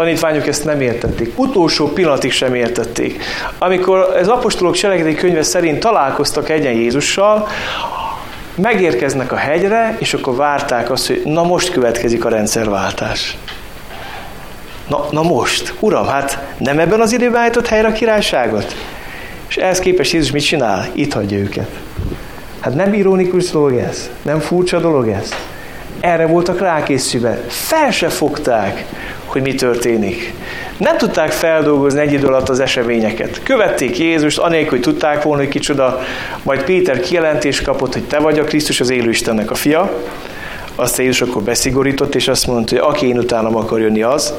tanítványok 0.02 0.46
ezt 0.46 0.64
nem 0.64 0.80
értették. 0.80 1.38
Utolsó 1.38 1.88
pillanatig 1.88 2.32
sem 2.32 2.54
értették. 2.54 3.22
Amikor 3.58 3.98
az 3.98 4.28
apostolok 4.28 4.74
cselekedeti 4.74 5.14
könyve 5.14 5.42
szerint 5.42 5.80
találkoztak 5.80 6.48
egyen 6.48 6.72
Jézussal, 6.72 7.48
megérkeznek 8.54 9.32
a 9.32 9.36
hegyre, 9.36 9.96
és 9.98 10.14
akkor 10.14 10.36
várták 10.36 10.90
azt, 10.90 11.06
hogy 11.06 11.22
na 11.24 11.42
most 11.42 11.70
következik 11.70 12.24
a 12.24 12.28
rendszerváltás. 12.28 13.36
Na, 14.88 15.06
na 15.10 15.22
most, 15.22 15.74
uram, 15.80 16.06
hát 16.06 16.38
nem 16.58 16.78
ebben 16.78 17.00
az 17.00 17.12
időben 17.12 17.40
állított 17.40 17.66
helyre 17.66 17.88
a 17.88 17.92
királyságot? 17.92 18.74
És 19.48 19.56
ehhez 19.56 19.78
képest 19.78 20.12
Jézus 20.12 20.30
mit 20.30 20.44
csinál? 20.44 20.88
Itt 20.92 21.12
hagyja 21.12 21.38
őket. 21.38 21.68
Hát 22.60 22.74
nem 22.74 22.94
ironikus 22.94 23.50
dolog 23.50 23.76
ez? 23.76 24.10
Nem 24.22 24.38
furcsa 24.38 24.80
dolog 24.80 25.08
ez? 25.08 25.34
Erre 26.02 26.26
voltak 26.26 26.60
rákészülve. 26.60 27.44
Fel 27.48 27.90
se 27.90 28.08
fogták, 28.08 28.84
hogy 29.24 29.42
mi 29.42 29.54
történik. 29.54 30.34
Nem 30.76 30.96
tudták 30.96 31.30
feldolgozni 31.32 32.00
egy 32.00 32.12
idő 32.12 32.26
alatt 32.26 32.48
az 32.48 32.60
eseményeket. 32.60 33.40
Követték 33.42 33.98
Jézust, 33.98 34.38
anélkül, 34.38 34.70
hogy 34.70 34.80
tudták 34.80 35.22
volna, 35.22 35.42
hogy 35.42 35.50
kicsoda. 35.50 36.00
Majd 36.42 36.62
Péter 36.62 37.00
kijelentést 37.00 37.62
kapott, 37.62 37.92
hogy 37.92 38.04
te 38.04 38.18
vagy 38.18 38.38
a 38.38 38.44
Krisztus, 38.44 38.80
az 38.80 38.90
élő 38.90 39.10
Istennek 39.10 39.50
a 39.50 39.54
fia. 39.54 39.92
Azt 40.74 40.98
Jézus 40.98 41.20
akkor 41.22 41.42
beszigorított, 41.42 42.14
és 42.14 42.28
azt 42.28 42.46
mondta, 42.46 42.74
hogy 42.74 42.94
aki 42.94 43.06
én 43.06 43.18
utánam 43.18 43.56
akar 43.56 43.80
jönni 43.80 44.02
az, 44.02 44.34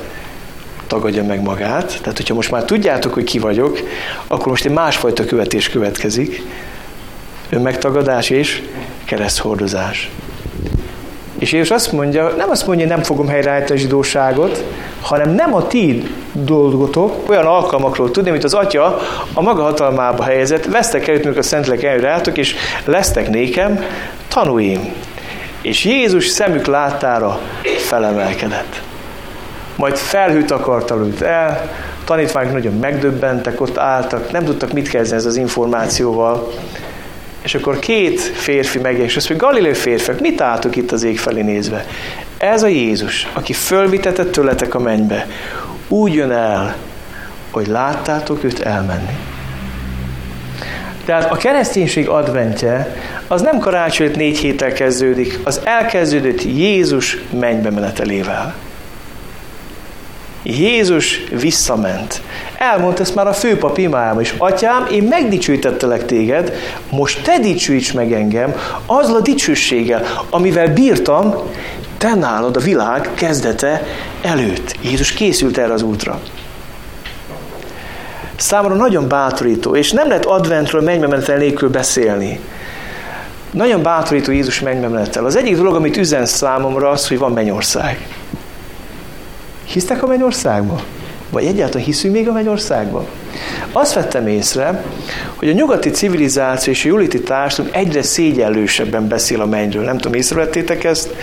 tagadja 0.88 1.24
meg 1.24 1.42
magát. 1.42 2.00
Tehát, 2.02 2.18
hogyha 2.18 2.34
most 2.34 2.52
már 2.52 2.64
tudjátok, 2.64 3.14
hogy 3.14 3.24
ki 3.24 3.40
vagyok, 3.40 3.80
akkor 4.28 4.48
most 4.48 4.66
egy 4.66 4.72
másfajta 4.72 5.26
követés 5.26 5.70
következik. 5.70 6.42
Önmegtagadás 7.50 8.30
és 8.30 8.62
kereszthordozás. 9.06 10.10
És 11.44 11.52
Jézus 11.52 11.72
azt 11.72 11.92
mondja, 11.92 12.34
nem 12.38 12.50
azt 12.50 12.68
mondja, 12.68 12.88
nem 12.88 13.04
fogom 13.04 13.28
helyreállítani 13.28 13.80
a 13.80 13.82
zsidóságot, 13.82 14.64
hanem 15.02 15.30
nem 15.30 15.54
a 15.54 15.68
ti 15.68 16.04
dolgotok 16.32 17.30
olyan 17.30 17.46
alkalmakról 17.46 18.12
tudni, 18.12 18.30
amit 18.30 18.44
az 18.44 18.54
Atya 18.54 19.00
a 19.34 19.42
maga 19.42 19.62
hatalmába 19.62 20.24
helyezett, 20.24 20.66
vesztek 20.66 21.08
el, 21.08 21.34
a 21.38 21.42
Szentlek 21.42 21.84
előreálltok, 21.84 22.38
és 22.38 22.56
lesztek 22.86 23.30
nékem 23.30 23.84
tanúim. 24.28 24.94
És 25.62 25.86
Jézus 25.86 26.28
szemük 26.28 26.66
láttára 26.66 27.40
felemelkedett. 27.78 28.82
Majd 29.76 29.96
felhőt 29.96 30.52
akart 30.52 30.92
alult 30.92 31.22
el, 31.22 31.72
tanítványok 32.06 32.54
nagyon 32.54 32.74
megdöbbentek, 32.74 33.62
ott 33.62 33.78
álltak, 33.78 34.32
nem 34.32 34.44
tudtak 34.44 34.74
mit 34.74 34.90
kezdeni 34.90 35.20
ez 35.20 35.26
az 35.26 35.36
információval. 35.36 36.52
És 37.44 37.56
akkor 37.56 37.80
két 37.80 38.22
férfi 38.22 38.78
megjelenik, 38.78 39.10
és 39.10 39.16
azt 39.16 39.38
Galilei 39.38 39.74
férfiak, 39.74 40.20
mit 40.20 40.42
álltok 40.42 40.76
itt 40.76 40.92
az 40.92 41.04
ég 41.04 41.20
felé 41.20 41.42
nézve? 41.42 41.86
Ez 42.38 42.64
a 42.64 42.68
Jézus, 42.68 43.28
aki 43.34 43.54
fölvitetett 43.54 44.32
tőletek 44.32 44.76
a 44.76 44.80
mennybe, 44.80 45.28
úgy 45.88 46.14
jön 46.14 46.32
el, 46.32 46.76
hogy 47.52 47.68
láttátok 47.68 48.44
őt 48.44 48.60
elmenni. 48.60 49.18
Tehát 51.06 51.32
a 51.32 51.36
kereszténység 51.36 52.08
adventje 52.08 52.96
az 53.28 53.42
nem 53.42 53.60
karácsony 53.60 54.12
négy 54.16 54.38
héttel 54.38 54.74
kezdődik, 54.74 55.40
az 55.44 55.62
elkezdődött 55.64 56.44
Jézus 56.44 57.18
mennybe 57.40 57.70
menetelével. 57.70 58.56
Jézus 60.44 61.24
visszament. 61.40 62.22
Elmondta 62.58 63.02
ezt 63.02 63.16
már 63.16 63.28
a 63.28 63.34
főpap 63.34 63.78
imájában 63.78 64.22
is. 64.22 64.34
Atyám, 64.38 64.88
én 64.92 65.04
megdicsőítettelek 65.04 66.06
téged, 66.06 66.54
most 66.90 67.24
te 67.24 67.40
dicsőíts 67.40 67.94
meg 67.94 68.12
engem 68.14 68.56
azzal 68.86 69.16
a 69.16 69.22
dicsőséggel, 69.22 70.26
amivel 70.30 70.74
bírtam, 70.74 71.34
te 71.98 72.16
nálad 72.16 72.56
a 72.56 72.60
világ 72.60 73.10
kezdete 73.14 73.86
előtt. 74.22 74.76
Jézus 74.82 75.12
készült 75.12 75.58
erre 75.58 75.74
az 75.74 75.82
útra. 75.82 76.20
Számomra 78.36 78.76
nagyon 78.76 79.08
bátorító, 79.08 79.76
és 79.76 79.92
nem 79.92 80.08
lehet 80.08 80.26
adventről 80.26 80.82
mennybe 80.82 81.38
nélkül 81.38 81.70
beszélni. 81.70 82.40
Nagyon 83.52 83.82
bátorító 83.82 84.32
Jézus 84.32 84.60
mennybe 84.60 85.08
Az 85.16 85.36
egyik 85.36 85.56
dolog, 85.56 85.76
amit 85.76 85.98
üzen 85.98 86.26
számomra 86.26 86.90
az, 86.90 87.08
hogy 87.08 87.18
van 87.18 87.32
mennyország. 87.32 88.08
Hisztek 89.64 90.04
a 90.04 90.08
mennyországba? 90.08 90.82
Vagy 91.30 91.46
egyáltalán 91.46 91.86
hiszünk 91.86 92.14
még 92.14 92.28
a 92.28 92.32
mennyországba? 92.32 93.06
Azt 93.72 93.94
vettem 93.94 94.28
észre, 94.28 94.84
hogy 95.36 95.50
a 95.50 95.54
nyugati 95.54 95.90
civilizáció 95.90 96.74
és 96.74 96.86
a 96.86 96.88
juliti 96.88 97.22
társadalom 97.22 97.80
egyre 97.80 98.02
szégyellősebben 98.02 99.08
beszél 99.08 99.42
a 99.42 99.46
mennyről. 99.46 99.84
Nem 99.84 99.98
tudom, 99.98 100.14
észrevettétek 100.14 100.84
ezt? 100.84 101.16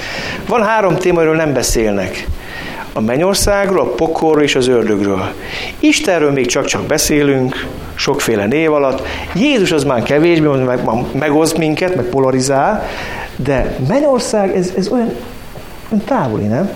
Van 0.47 0.63
három 0.63 0.97
téma, 0.97 1.17
amiről 1.19 1.37
nem 1.37 1.53
beszélnek. 1.53 2.27
A 2.93 3.01
mennyországról, 3.01 3.81
a 3.81 3.95
pokorról 3.95 4.43
és 4.43 4.55
az 4.55 4.69
ördögről. 4.69 5.33
Istenről 5.79 6.33
még 6.33 6.47
csak-csak 6.47 6.83
beszélünk, 6.83 7.67
sokféle 7.95 8.47
név 8.47 8.73
alatt. 8.73 9.07
Jézus 9.35 9.73
az 9.73 9.85
már 9.85 10.03
kevésbé, 10.03 10.47
meg, 10.47 10.81
megoszt 11.13 11.57
minket, 11.57 11.95
meg 11.95 12.05
polarizál, 12.05 12.87
de 13.37 13.77
mennyország, 13.89 14.57
ez, 14.57 14.73
ez 14.77 14.89
olyan, 14.89 15.13
olyan 15.91 16.05
távoli, 16.05 16.45
nem? 16.45 16.71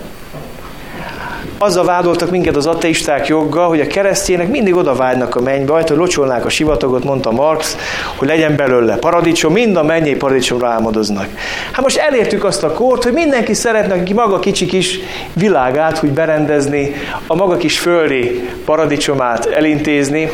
Azzal 1.65 1.85
vádoltak 1.85 2.29
minket 2.29 2.55
az 2.55 2.65
ateisták 2.65 3.27
jogga, 3.27 3.65
hogy 3.65 3.79
a 3.79 3.87
keresztjének 3.87 4.47
mindig 4.47 4.75
oda 4.75 4.95
vágynak 4.95 5.35
a 5.35 5.41
mennybe, 5.41 5.73
hogy 5.73 5.89
locsolnák 5.89 6.45
a 6.45 6.49
sivatagot, 6.49 7.03
mondta 7.03 7.31
Marx, 7.31 7.77
hogy 8.15 8.27
legyen 8.27 8.55
belőle 8.55 8.95
paradicsom, 8.95 9.53
mind 9.53 9.75
a 9.75 9.83
mennyei 9.83 10.15
paradicsomra 10.15 10.67
álmodoznak. 10.67 11.27
Hát 11.71 11.81
most 11.81 11.97
elértük 11.97 12.43
azt 12.43 12.63
a 12.63 12.71
kort, 12.71 13.03
hogy 13.03 13.13
mindenki 13.13 13.53
szeretne 13.53 14.03
ki 14.03 14.13
maga 14.13 14.39
kicsi 14.39 14.65
kis 14.65 14.99
világát, 15.33 15.97
hogy 15.97 16.09
berendezni, 16.09 16.95
a 17.27 17.35
maga 17.35 17.57
kis 17.57 17.79
földi 17.79 18.49
paradicsomát 18.65 19.45
elintézni. 19.45 20.29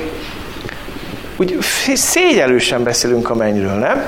Úgy 1.38 1.58
szégyelősen 1.94 2.84
beszélünk 2.84 3.30
a 3.30 3.36
mennyről, 3.36 3.74
nem? 3.74 4.04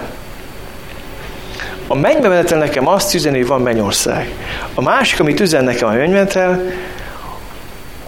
A 1.87 1.95
mennybe 1.95 2.43
nekem 2.49 2.87
azt 2.87 3.13
üzeni, 3.13 3.37
hogy 3.37 3.47
van 3.47 3.61
mennyország. 3.61 4.29
A 4.73 4.81
másik, 4.81 5.19
amit 5.19 5.39
üzen 5.39 5.63
nekem 5.63 5.87
a 5.87 5.91
mennymenetel, 5.91 6.61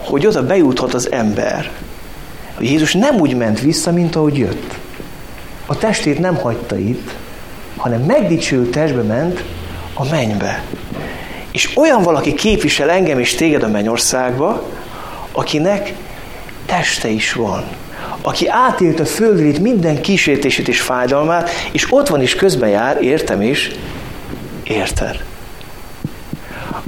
hogy 0.06 0.28
oda 0.28 0.46
bejuthat 0.46 0.94
az 0.94 1.12
ember. 1.12 1.72
Jézus 2.60 2.94
nem 2.94 3.16
úgy 3.16 3.36
ment 3.36 3.60
vissza, 3.60 3.92
mint 3.92 4.16
ahogy 4.16 4.38
jött. 4.38 4.74
A 5.66 5.78
testét 5.78 6.20
nem 6.20 6.36
hagyta 6.36 6.78
itt, 6.78 7.12
hanem 7.78 8.02
megdicsült 8.02 8.72
testbe 8.72 9.02
ment 9.02 9.44
a 9.94 10.10
mennybe. 10.10 10.64
És 11.52 11.78
olyan 11.78 12.02
valaki 12.02 12.34
képvisel 12.34 12.90
engem 12.90 13.20
és 13.20 13.36
téged 13.36 13.64
a 13.64 13.68
mennyországba, 13.68 14.64
akinek 15.32 15.94
teste 16.66 17.08
is 17.08 17.34
van. 17.34 17.64
Aki 18.22 18.48
átélt 18.48 19.00
a 19.00 19.06
földrét 19.06 19.60
minden 19.60 20.02
kísértését 20.02 20.68
és 20.68 20.82
fájdalmát, 20.82 21.50
és 21.72 21.88
ott 21.90 22.08
van 22.08 22.22
is 22.22 22.36
közben 22.36 22.70
jár, 22.70 23.04
értem 23.04 23.42
is, 23.42 23.72
érted. 24.64 25.24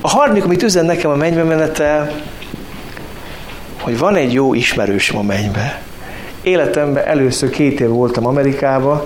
A 0.01 0.09
harmadik, 0.09 0.43
amit 0.43 0.63
üzen 0.63 0.85
nekem 0.85 1.11
a 1.11 1.15
mennybe 1.15 1.43
menete, 1.43 2.11
hogy 3.87 3.97
van 3.97 4.15
egy 4.15 4.33
jó 4.33 4.53
ismerősöm 4.53 5.17
a 5.17 5.21
mennybe. 5.21 5.81
Életemben 6.41 7.05
először 7.05 7.49
két 7.49 7.79
év 7.79 7.87
voltam 7.87 8.25
Amerikába, 8.25 9.05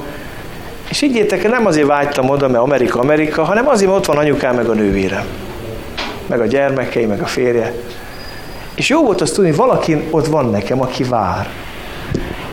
és 0.89 1.01
így 1.01 1.15
értek, 1.15 1.49
nem 1.49 1.65
azért 1.65 1.87
vágytam 1.87 2.29
oda, 2.29 2.47
mert 2.47 2.63
Amerika, 2.63 2.99
Amerika, 2.99 3.43
hanem 3.43 3.67
azért, 3.67 3.89
mert 3.89 3.99
ott 4.01 4.05
van 4.05 4.17
anyukám, 4.17 4.55
meg 4.55 4.65
a 4.65 4.73
nővérem. 4.73 5.25
Meg 6.27 6.39
a 6.39 6.45
gyermekei, 6.45 7.05
meg 7.05 7.21
a 7.21 7.25
férje. 7.25 7.73
És 8.75 8.89
jó 8.89 9.03
volt 9.03 9.21
azt 9.21 9.33
tudni, 9.33 9.49
hogy 9.49 9.59
valaki 9.59 10.07
ott 10.09 10.27
van 10.27 10.49
nekem, 10.49 10.81
aki 10.81 11.03
vár. 11.03 11.49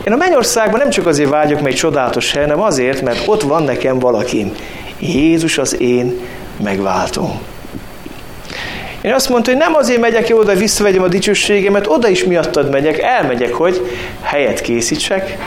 Én 0.03 0.13
a 0.13 0.17
mennyországban 0.17 0.79
nem 0.79 0.89
csak 0.89 1.05
azért 1.05 1.29
vágyok, 1.29 1.57
mert 1.59 1.71
egy 1.71 1.79
csodálatos 1.79 2.31
hely, 2.31 2.43
hanem 2.43 2.61
azért, 2.61 3.01
mert 3.01 3.27
ott 3.27 3.41
van 3.41 3.63
nekem 3.63 3.99
valakim. 3.99 4.51
Jézus 4.99 5.57
az 5.57 5.79
én 5.81 6.19
megváltom. 6.63 7.39
Én 9.01 9.13
azt 9.13 9.29
mondta, 9.29 9.49
hogy 9.49 9.59
nem 9.59 9.75
azért 9.75 9.99
megyek 9.99 10.29
oda, 10.31 10.55
visszavegyem 10.55 11.03
a 11.03 11.07
dicsőségemet, 11.07 11.87
oda 11.87 12.07
is 12.07 12.23
miattad 12.23 12.69
megyek, 12.69 12.99
elmegyek, 12.99 13.53
hogy 13.53 13.97
helyet 14.21 14.61
készítsek 14.61 15.37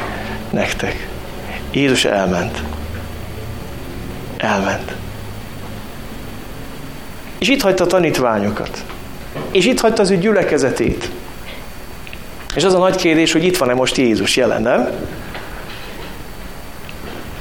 nektek. 0.51 1.09
Jézus 1.73 2.05
elment. 2.05 2.63
Elment. 4.37 4.93
És 7.39 7.49
itt 7.49 7.63
hagyta 7.63 7.85
a 7.85 7.87
tanítványokat. 7.87 8.85
És 9.51 9.67
itt 9.67 9.81
hagyta 9.81 10.03
az 10.03 10.11
ő 10.11 10.17
gyülekezetét. 10.17 11.11
És 12.55 12.65
az 12.65 12.75
a 12.75 12.79
nagy 12.79 12.97
kérdés, 12.97 13.33
hogy 13.33 13.45
itt 13.45 13.57
van-e 13.57 13.75
most 13.75 13.97
Jézus 13.97 14.37
jelen, 14.37 14.63
nem? 14.63 14.89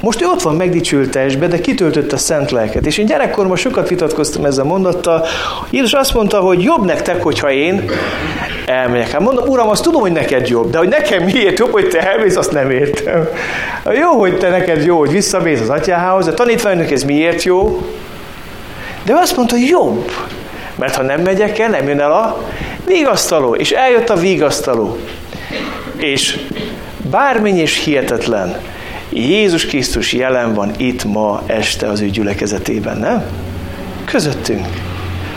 Most 0.02 0.22
ő 0.22 0.26
ott 0.26 0.42
van 0.42 0.56
megdicsült 0.56 1.10
testbe, 1.10 1.46
de 1.46 1.60
kitöltött 1.60 2.12
a 2.12 2.16
szent 2.16 2.50
lelket. 2.50 2.86
És 2.86 2.98
én 2.98 3.06
gyerekkorban 3.06 3.56
sokat 3.56 3.88
vitatkoztam 3.88 4.44
ezzel 4.44 4.64
a 4.64 4.68
mondattal. 4.68 5.26
Jézus 5.70 5.92
azt 5.92 6.14
mondta, 6.14 6.40
hogy 6.40 6.62
jobb 6.62 6.84
nektek, 6.84 7.22
hogyha 7.22 7.50
én 7.50 7.90
elmegyek. 8.66 9.10
Hát 9.10 9.20
mondom, 9.20 9.48
uram, 9.48 9.68
azt 9.68 9.82
tudom, 9.82 10.00
hogy 10.00 10.12
neked 10.12 10.48
jobb, 10.48 10.70
de 10.70 10.78
hogy 10.78 10.88
nekem 10.88 11.22
miért 11.22 11.58
jobb, 11.58 11.72
hogy 11.72 11.88
te 11.88 12.10
elmész, 12.10 12.36
azt 12.36 12.52
nem 12.52 12.70
értem. 12.70 13.28
Jó, 14.00 14.10
hogy 14.10 14.38
te 14.38 14.48
neked 14.48 14.84
jó, 14.84 14.98
hogy 14.98 15.10
visszamész 15.10 15.60
az 15.60 15.70
atyához, 15.70 16.24
de 16.24 16.32
tanítványnak 16.32 16.90
ez 16.90 17.02
miért 17.02 17.42
jó? 17.42 17.86
De 19.04 19.12
ő 19.12 19.16
azt 19.16 19.36
mondta, 19.36 19.56
jobb. 19.56 20.10
Mert 20.74 20.94
ha 20.94 21.02
nem 21.02 21.20
megyek 21.20 21.58
el, 21.58 21.68
nem 21.68 21.88
jön 21.88 22.00
el 22.00 22.12
a 22.12 22.44
vigasztaló. 22.86 23.54
És 23.54 23.70
eljött 23.70 24.08
a 24.08 24.16
vigasztaló. 24.16 24.98
És 25.96 26.38
bármennyi 27.10 27.62
is 27.62 27.84
hihetetlen, 27.84 28.56
Jézus 29.12 29.66
Krisztus 29.66 30.12
jelen 30.12 30.54
van 30.54 30.72
itt 30.76 31.04
ma 31.04 31.42
este 31.46 31.88
az 31.88 32.00
ő 32.00 32.06
gyülekezetében, 32.06 32.96
nem? 32.96 33.24
Közöttünk. 34.04 34.66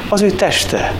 Az 0.10 0.22
ő 0.22 0.32
teste. 0.32 0.94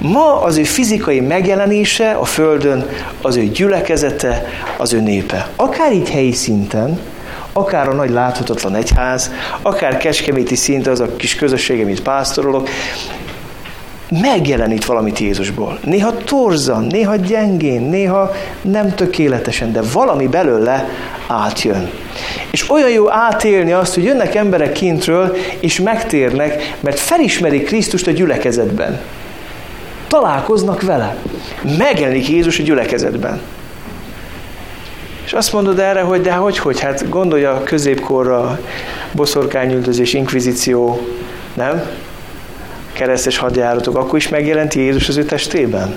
Ma 0.00 0.42
az 0.42 0.56
ő 0.56 0.62
fizikai 0.62 1.20
megjelenése 1.20 2.10
a 2.10 2.24
Földön, 2.24 2.86
az 3.22 3.36
ő 3.36 3.44
gyülekezete, 3.44 4.46
az 4.76 4.92
ő 4.92 5.00
népe. 5.00 5.48
Akár 5.56 5.92
így 5.92 6.10
helyi 6.10 6.32
szinten, 6.32 7.00
akár 7.52 7.88
a 7.88 7.92
nagy 7.92 8.10
láthatatlan 8.10 8.74
egyház, 8.74 9.30
akár 9.62 9.96
kecskeméti 9.96 10.54
szinten 10.54 10.92
az 10.92 11.00
a 11.00 11.16
kis 11.16 11.34
közösség, 11.34 11.82
amit 11.82 12.02
pásztorolok, 12.02 12.68
megjelenít 14.08 14.84
valamit 14.84 15.18
Jézusból. 15.18 15.78
Néha 15.84 16.16
torzan, 16.16 16.84
néha 16.84 17.16
gyengén, 17.16 17.82
néha 17.82 18.30
nem 18.62 18.94
tökéletesen, 18.94 19.72
de 19.72 19.80
valami 19.92 20.26
belőle 20.26 20.88
átjön. 21.26 21.90
És 22.50 22.70
olyan 22.70 22.90
jó 22.90 23.10
átélni 23.10 23.72
azt, 23.72 23.94
hogy 23.94 24.04
jönnek 24.04 24.34
emberek 24.34 24.72
kintről, 24.72 25.36
és 25.60 25.80
megtérnek, 25.80 26.76
mert 26.80 26.98
felismerik 26.98 27.66
Krisztust 27.66 28.06
a 28.06 28.10
gyülekezetben. 28.10 29.00
Találkoznak 30.06 30.82
vele. 30.82 31.16
Megjelenik 31.78 32.28
Jézus 32.28 32.58
a 32.58 32.62
gyülekezetben. 32.62 33.40
És 35.24 35.32
azt 35.32 35.52
mondod 35.52 35.78
erre, 35.78 36.00
hogy 36.00 36.20
de 36.20 36.32
hogy, 36.32 36.58
hogy, 36.58 36.80
hát 36.80 37.08
gondolja 37.08 37.62
középkorra, 37.62 38.60
boszorkányüldözés, 39.12 40.12
inkvizíció, 40.12 41.06
nem? 41.54 41.82
Keresztes 42.94 43.38
hadjáratok, 43.38 43.96
akkor 43.96 44.18
is 44.18 44.28
megjelent 44.28 44.74
Jézus 44.74 45.08
az 45.08 45.16
ő 45.16 45.24
testében? 45.24 45.94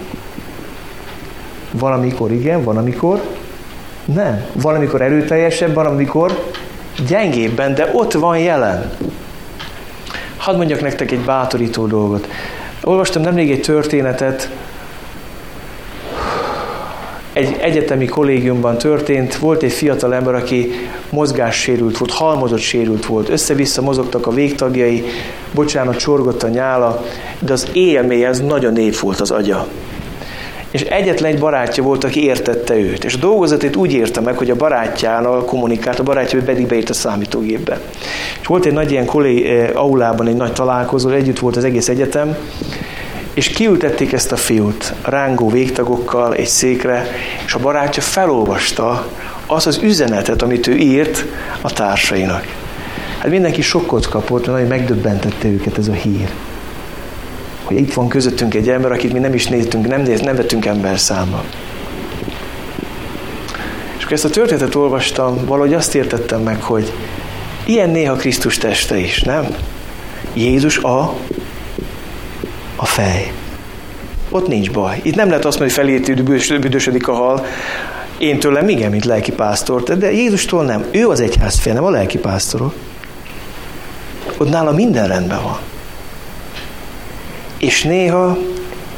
Valamikor 1.72 2.32
igen, 2.32 2.64
van 2.64 2.78
amikor 2.78 3.22
nem. 4.06 4.46
Valamikor 4.54 5.02
erőteljesebb, 5.02 5.74
valamikor 5.74 6.52
gyengébben, 7.08 7.76
de 7.76 7.90
ott 7.94 8.14
van 8.14 8.38
jelen. 8.38 8.92
Hadd 10.38 10.56
mondjak 10.56 10.82
nektek 10.82 11.12
egy 11.12 11.20
bátorító 11.20 11.88
dolgot. 11.88 12.28
Olvastam 12.84 13.22
nemrég 13.22 13.52
egy 13.52 13.62
történetet, 13.62 14.50
egy 17.38 17.58
egyetemi 17.60 18.06
kollégiumban 18.06 18.78
történt, 18.78 19.36
volt 19.36 19.63
egy 19.63 19.71
fiatal 19.71 20.13
ember, 20.13 20.36
aki 20.36 20.71
mozgássérült 21.10 21.97
volt, 21.97 22.12
halmozott 22.12 22.60
sérült 22.60 23.06
volt, 23.06 23.30
össze-vissza 23.30 23.82
mozogtak 23.82 24.28
a 24.28 24.32
végtagjai, 24.32 25.04
bocsánat, 25.52 25.97
csorgott 25.97 26.43
a 26.43 26.47
nyála, 26.47 27.06
de 27.39 27.54
az 27.54 27.67
élmény, 27.73 28.21
ez 28.21 28.41
nagyon 28.41 28.78
épp 28.78 28.95
volt 28.95 29.19
az 29.19 29.32
agya. 29.32 29.67
És 30.71 30.82
egyetlen 30.82 31.32
egy 31.32 31.39
barátja 31.39 31.84
volt, 31.84 32.04
aki 32.04 32.23
értette 32.23 32.76
őt. 32.76 33.04
És 33.04 33.13
a 33.13 33.17
dolgozatét 33.17 33.76
úgy 33.76 33.93
érte 33.93 34.21
meg, 34.21 34.38
hogy 34.38 34.50
a 34.50 34.56
barátjánal 34.56 35.45
kommunikált, 35.45 36.00
a 36.00 36.04
barátja 36.04 36.41
pedig 36.43 36.67
beírt 36.67 36.89
a 36.89 36.93
számítógépbe. 36.93 37.80
És 38.41 38.47
volt 38.47 38.65
egy 38.65 38.73
nagy 38.73 38.91
ilyen 38.91 39.06
kollé, 39.06 39.45
eh, 39.45 39.69
aulában 39.73 40.28
egy 40.28 40.36
nagy 40.36 40.54
találkozó, 40.54 41.10
együtt 41.10 41.39
volt 41.39 41.56
az 41.56 41.63
egész 41.63 41.89
egyetem, 41.89 42.38
és 43.38 43.50
kiültették 43.50 44.13
ezt 44.13 44.32
a 44.32 44.36
fiút 44.36 44.93
rángó 45.02 45.50
végtagokkal 45.50 46.36
egy 46.36 46.47
székre, 46.47 47.08
és 47.45 47.54
a 47.54 47.60
barátja 47.60 48.02
felolvasta 48.02 49.08
az 49.45 49.67
az 49.67 49.80
üzenetet, 49.82 50.41
amit 50.41 50.67
ő 50.67 50.76
írt 50.76 51.26
a 51.62 51.73
társainak. 51.73 52.45
Hát 53.19 53.30
mindenki 53.30 53.62
sokkot 53.62 54.08
kapott, 54.08 54.45
nagyon 54.45 54.67
megdöbbentette 54.67 55.47
őket 55.47 55.78
ez 55.78 55.88
a 55.88 55.93
hír. 55.93 56.30
Hogy 57.63 57.78
itt 57.78 57.93
van 57.93 58.08
közöttünk 58.08 58.54
egy 58.54 58.69
ember, 58.69 58.91
akit 58.91 59.13
mi 59.13 59.19
nem 59.19 59.34
is 59.34 59.47
néztünk, 59.47 59.88
nem, 59.88 60.02
néz, 60.02 60.21
nem 60.21 60.36
vettünk 60.36 60.65
ember 60.65 61.00
számba. 61.00 61.43
És 63.97 64.04
akkor 64.04 64.13
ezt 64.13 64.26
a 64.26 64.30
történetet 64.30 64.76
olvastam, 64.76 65.45
valahogy 65.45 65.73
azt 65.73 65.95
értettem 65.95 66.41
meg, 66.41 66.62
hogy 66.62 66.93
ilyen 67.65 67.89
néha 67.89 68.15
Krisztus 68.15 68.58
teste 68.58 68.97
is, 68.97 69.21
nem? 69.21 69.56
Jézus 70.34 70.78
a 70.78 71.13
a 72.78 72.86
fej. 72.86 73.32
Ott 74.30 74.48
nincs 74.48 74.72
baj. 74.72 75.00
Itt 75.04 75.16
nem 75.16 75.28
lehet 75.28 75.46
azt 75.46 75.60
mondani, 75.60 75.80
hogy 75.80 76.06
felét 76.06 76.60
büdösödik 76.60 77.08
a 77.08 77.13
hal. 77.13 77.46
Én 78.18 78.40
tőlem 78.40 78.70
igen, 78.70 78.92
mint 78.92 79.06
lelki 79.06 79.32
pásztor, 79.32 79.84
de 79.84 80.12
Jézustól 80.12 80.63
nem. 80.63 80.86
Ő 80.92 81.08
az 81.08 81.20
egyház 81.20 81.60
fél, 81.60 81.74
nem 81.74 81.84
a 81.84 81.90
lelki 81.90 82.18
pásztorok. 82.18 82.74
Ott 84.38 84.50
nála 84.50 84.72
minden 84.72 85.08
rendben 85.08 85.44
van. 85.44 85.58
És 87.58 87.84
néha 87.84 88.38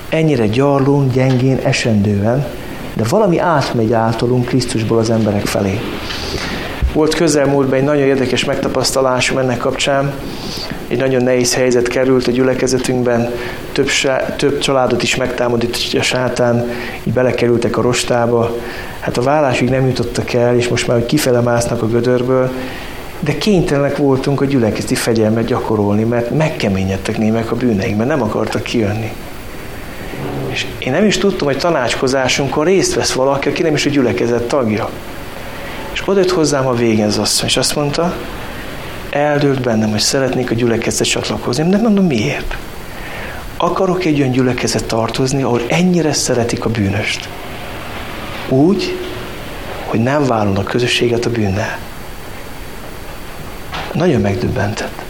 ennyire 0.09 0.47
gyarlón, 0.47 1.09
gyengén, 1.09 1.59
esendően, 1.63 2.45
de 2.93 3.03
valami 3.09 3.37
átmegy 3.37 3.93
általunk 3.93 4.45
Krisztusból 4.45 4.97
az 4.97 5.09
emberek 5.09 5.45
felé. 5.45 5.79
Volt 6.99 7.15
közelmúltban 7.15 7.77
egy 7.77 7.83
nagyon 7.83 8.03
érdekes 8.03 8.45
megtapasztalásom 8.45 9.37
ennek 9.37 9.57
kapcsán. 9.57 10.13
Egy 10.87 10.97
nagyon 10.97 11.23
nehéz 11.23 11.53
helyzet 11.55 11.87
került 11.87 12.27
a 12.27 12.31
gyülekezetünkben, 12.31 13.31
több, 13.71 13.89
több 14.35 14.59
családot 14.59 15.03
is 15.03 15.15
megtámadott 15.15 15.77
a 15.99 16.01
sátán, 16.01 16.71
így 17.03 17.13
belekerültek 17.13 17.77
a 17.77 17.81
rostába. 17.81 18.55
Hát 18.99 19.17
a 19.17 19.21
vállásig 19.21 19.69
nem 19.69 19.87
jutottak 19.87 20.33
el, 20.33 20.55
és 20.55 20.67
most 20.67 20.87
már, 20.87 20.97
hogy 20.97 21.05
kifele 21.05 21.39
másznak 21.39 21.81
a 21.81 21.87
gödörből, 21.87 22.51
de 23.19 23.37
kénytelenek 23.37 23.97
voltunk 23.97 24.41
a 24.41 24.45
gyülekezeti 24.45 24.95
fegyelmet 24.95 25.45
gyakorolni, 25.45 26.03
mert 26.03 26.29
megkeményedtek 26.29 27.17
némek 27.17 27.51
a 27.51 27.55
bűneikben, 27.55 28.07
nem 28.07 28.21
akartak 28.21 28.63
kijönni. 28.63 29.11
És 30.47 30.65
én 30.79 30.91
nem 30.91 31.05
is 31.05 31.17
tudtam, 31.17 31.47
hogy 31.47 31.57
tanácskozásunkon 31.57 32.65
részt 32.65 32.95
vesz 32.95 33.11
valaki, 33.11 33.49
aki 33.49 33.61
nem 33.61 33.73
is 33.73 33.85
a 33.85 33.89
gyülekezet 33.89 34.43
tagja. 34.43 34.89
És 35.91 36.01
odajött 36.05 36.31
hozzám 36.31 36.67
a 36.67 36.73
végén 36.73 37.05
az 37.05 37.17
asszony, 37.17 37.47
és 37.47 37.57
azt 37.57 37.75
mondta, 37.75 38.15
eldőlt 39.09 39.61
bennem, 39.61 39.89
hogy 39.89 39.99
szeretnék 39.99 40.51
a 40.51 40.53
gyülekezet 40.53 41.07
csatlakozni. 41.07 41.63
Nem 41.63 41.81
mondom, 41.81 42.05
miért? 42.05 42.57
Akarok 43.57 44.05
egy 44.05 44.19
olyan 44.19 44.31
gyülekezet 44.31 44.85
tartozni, 44.85 45.43
ahol 45.43 45.61
ennyire 45.67 46.13
szeretik 46.13 46.65
a 46.65 46.69
bűnöst. 46.69 47.29
Úgy, 48.49 48.97
hogy 49.85 49.99
nem 49.99 50.25
vállalnak 50.25 50.65
közösséget 50.65 51.25
a 51.25 51.29
bűnnel. 51.29 51.77
Nagyon 53.93 54.21
megdöbbentett. 54.21 55.01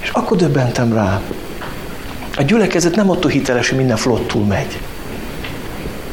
És 0.00 0.08
akkor 0.08 0.36
döbbentem 0.36 0.92
rá. 0.92 1.20
A 2.36 2.42
gyülekezet 2.42 2.96
nem 2.96 3.10
attól 3.10 3.30
hiteles, 3.30 3.68
hogy 3.68 3.78
minden 3.78 3.96
flottul 3.96 4.44
megy. 4.44 4.78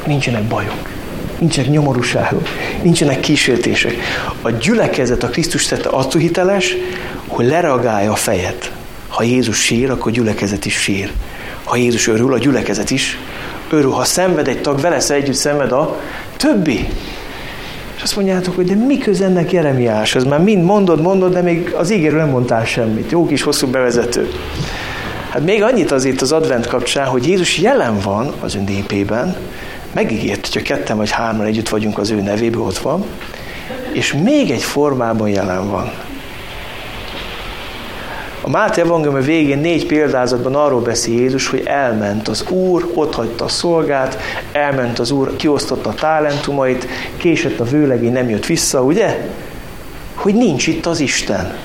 Nincsenek 0.06 0.42
bajok 0.42 0.95
nincsenek 1.38 1.70
nyomorúságok, 1.70 2.48
nincsenek 2.82 3.20
kísértések. 3.20 3.94
A 4.42 4.50
gyülekezet 4.50 5.22
a 5.22 5.28
Krisztus 5.28 5.66
tette 5.66 5.88
attól 5.88 6.20
hiteles, 6.20 6.76
hogy 7.26 7.46
lereagálja 7.46 8.12
a 8.12 8.16
fejet. 8.16 8.72
Ha 9.08 9.22
Jézus 9.22 9.62
sír, 9.62 9.90
akkor 9.90 10.12
a 10.12 10.14
gyülekezet 10.14 10.64
is 10.64 10.74
sír. 10.74 11.12
Ha 11.64 11.76
Jézus 11.76 12.08
örül, 12.08 12.32
a 12.32 12.38
gyülekezet 12.38 12.90
is 12.90 13.18
örül. 13.70 13.90
Ha 13.90 14.04
szenved 14.04 14.48
egy 14.48 14.60
tag, 14.60 14.80
vele 14.80 14.98
együtt 15.08 15.34
szenved 15.34 15.72
a 15.72 16.00
többi. 16.36 16.88
És 17.96 18.02
azt 18.02 18.16
mondjátok, 18.16 18.56
hogy 18.56 18.66
de 18.66 18.74
mi 18.74 18.98
köz 18.98 19.20
ennek 19.20 19.52
Jeremiáshoz? 19.52 20.24
Már 20.24 20.40
mind 20.40 20.64
mondod, 20.64 21.00
mondod, 21.00 21.32
de 21.32 21.42
még 21.42 21.74
az 21.74 21.90
ígéről 21.90 22.18
nem 22.18 22.28
mondtál 22.28 22.64
semmit. 22.64 23.10
Jó 23.10 23.26
kis 23.26 23.42
hosszú 23.42 23.66
bevezető. 23.66 24.30
Hát 25.30 25.44
még 25.44 25.62
annyit 25.62 25.90
azért 25.90 26.20
az 26.20 26.32
advent 26.32 26.66
kapcsán, 26.66 27.06
hogy 27.06 27.26
Jézus 27.26 27.58
jelen 27.58 27.98
van 27.98 28.32
az 28.40 28.54
ön 28.54 28.64
népében, 28.64 29.36
megígért, 29.96 30.46
hogyha 30.46 30.62
ketten 30.62 30.96
vagy 30.96 31.10
hárman 31.10 31.46
együtt 31.46 31.68
vagyunk 31.68 31.98
az 31.98 32.10
ő 32.10 32.20
nevéből, 32.20 32.62
ott 32.62 32.78
van, 32.78 33.04
és 33.92 34.12
még 34.12 34.50
egy 34.50 34.62
formában 34.62 35.28
jelen 35.28 35.70
van. 35.70 35.92
A 38.40 38.50
Máté 38.50 38.80
Evangélium 38.80 39.20
végén 39.20 39.58
négy 39.58 39.86
példázatban 39.86 40.54
arról 40.54 40.80
beszél 40.80 41.14
Jézus, 41.14 41.48
hogy 41.48 41.62
elment 41.64 42.28
az 42.28 42.44
Úr, 42.48 42.90
ott 42.94 43.14
hagyta 43.14 43.44
a 43.44 43.48
szolgát, 43.48 44.18
elment 44.52 44.98
az 44.98 45.10
Úr, 45.10 45.36
kiosztotta 45.36 45.88
a 45.88 45.94
talentumait, 45.94 46.86
késett 47.16 47.60
a 47.60 47.64
vőlegény, 47.64 48.12
nem 48.12 48.28
jött 48.28 48.46
vissza, 48.46 48.82
ugye? 48.82 49.28
Hogy 50.14 50.34
nincs 50.34 50.66
itt 50.66 50.86
az 50.86 51.00
Isten. 51.00 51.56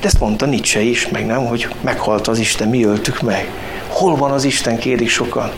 De 0.00 0.06
ezt 0.06 0.20
mondta 0.20 0.46
Nietzsche 0.46 0.80
is, 0.80 1.08
meg 1.08 1.26
nem, 1.26 1.46
hogy 1.46 1.68
meghalt 1.80 2.28
az 2.28 2.38
Isten, 2.38 2.68
mi 2.68 2.84
öltük 2.84 3.20
meg. 3.20 3.50
Hol 3.88 4.16
van 4.16 4.30
az 4.30 4.44
Isten, 4.44 4.78
kérik 4.78 5.08
sokan. 5.08 5.50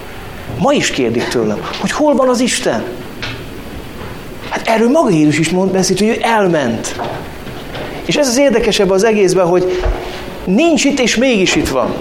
Ma 0.58 0.72
is 0.72 0.90
kérdik 0.90 1.28
tőlem, 1.28 1.60
hogy 1.80 1.90
hol 1.90 2.14
van 2.14 2.28
az 2.28 2.40
Isten? 2.40 2.84
Hát 4.50 4.68
erről 4.68 4.88
maga 4.88 5.10
Jézus 5.10 5.38
is 5.38 5.50
mond, 5.50 5.70
beszélt, 5.70 5.98
hogy 5.98 6.08
ő 6.08 6.16
elment. 6.20 7.00
És 8.04 8.16
ez 8.16 8.28
az 8.28 8.38
érdekesebb 8.38 8.90
az 8.90 9.04
egészben, 9.04 9.46
hogy 9.46 9.82
nincs 10.44 10.84
itt, 10.84 10.98
és 10.98 11.16
mégis 11.16 11.54
itt 11.54 11.68
van. 11.68 11.94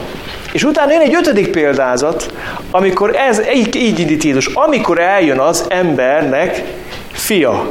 És 0.52 0.64
utána 0.64 0.92
jön 0.92 1.02
egy 1.02 1.16
ötödik 1.16 1.48
példázat, 1.48 2.34
amikor 2.72 3.16
ez, 3.16 3.42
így, 3.56 3.76
így 3.76 4.00
indít 4.00 4.24
Jézus, 4.24 4.46
amikor 4.46 5.00
eljön 5.00 5.40
az 5.40 5.66
embernek 5.68 6.64
fia. 7.12 7.70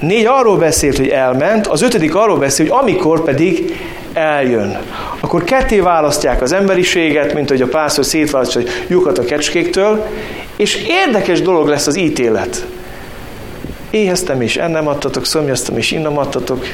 Négy 0.00 0.26
arról 0.26 0.56
beszélt, 0.56 0.96
hogy 0.96 1.08
elment, 1.08 1.66
az 1.66 1.82
ötödik 1.82 2.14
arról 2.14 2.38
beszél, 2.38 2.68
hogy 2.68 2.78
amikor 2.80 3.24
pedig 3.24 3.76
eljön. 4.18 4.78
Akkor 5.20 5.44
ketté 5.44 5.80
választják 5.80 6.42
az 6.42 6.52
emberiséget, 6.52 7.34
mint 7.34 7.48
hogy 7.48 7.62
a 7.62 7.66
pásztor 7.66 8.04
szétválasztja 8.04 8.62
lyukat 8.86 9.18
a 9.18 9.24
kecskéktől, 9.24 10.06
és 10.56 10.86
érdekes 10.86 11.42
dolog 11.42 11.68
lesz 11.68 11.86
az 11.86 11.96
ítélet. 11.96 12.66
Éheztem 13.90 14.40
és 14.40 14.56
ennem 14.56 14.86
adtatok, 14.88 15.26
szomjaztam 15.26 15.76
és 15.76 15.90
innom 15.90 16.18
adtatok, 16.18 16.66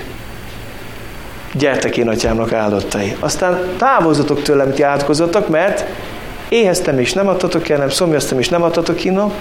gyertek 1.53 1.97
én 1.97 2.09
atyámnak 2.09 2.53
áldottai. 2.53 3.17
Aztán 3.21 3.61
távozatok 3.77 4.43
tőlem, 4.43 4.73
ti 4.73 4.83
átkozottak, 4.83 5.49
mert 5.49 5.85
éheztem 6.49 6.99
és 6.99 7.13
nem 7.13 7.29
adtatok 7.29 7.69
ennem, 7.69 7.91
szomjaztam 7.91 8.39
és 8.39 8.49
nem 8.49 8.63
adtatok 8.63 9.05
innom, 9.05 9.33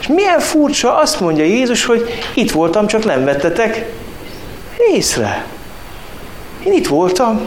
és 0.00 0.06
milyen 0.06 0.40
furcsa, 0.40 0.96
azt 0.96 1.20
mondja 1.20 1.44
Jézus, 1.44 1.84
hogy 1.84 2.10
itt 2.34 2.50
voltam, 2.50 2.86
csak 2.86 3.04
nem 3.04 3.24
vettetek 3.24 3.86
észre. 4.94 5.44
Én 6.64 6.72
itt 6.72 6.86
voltam. 6.86 7.40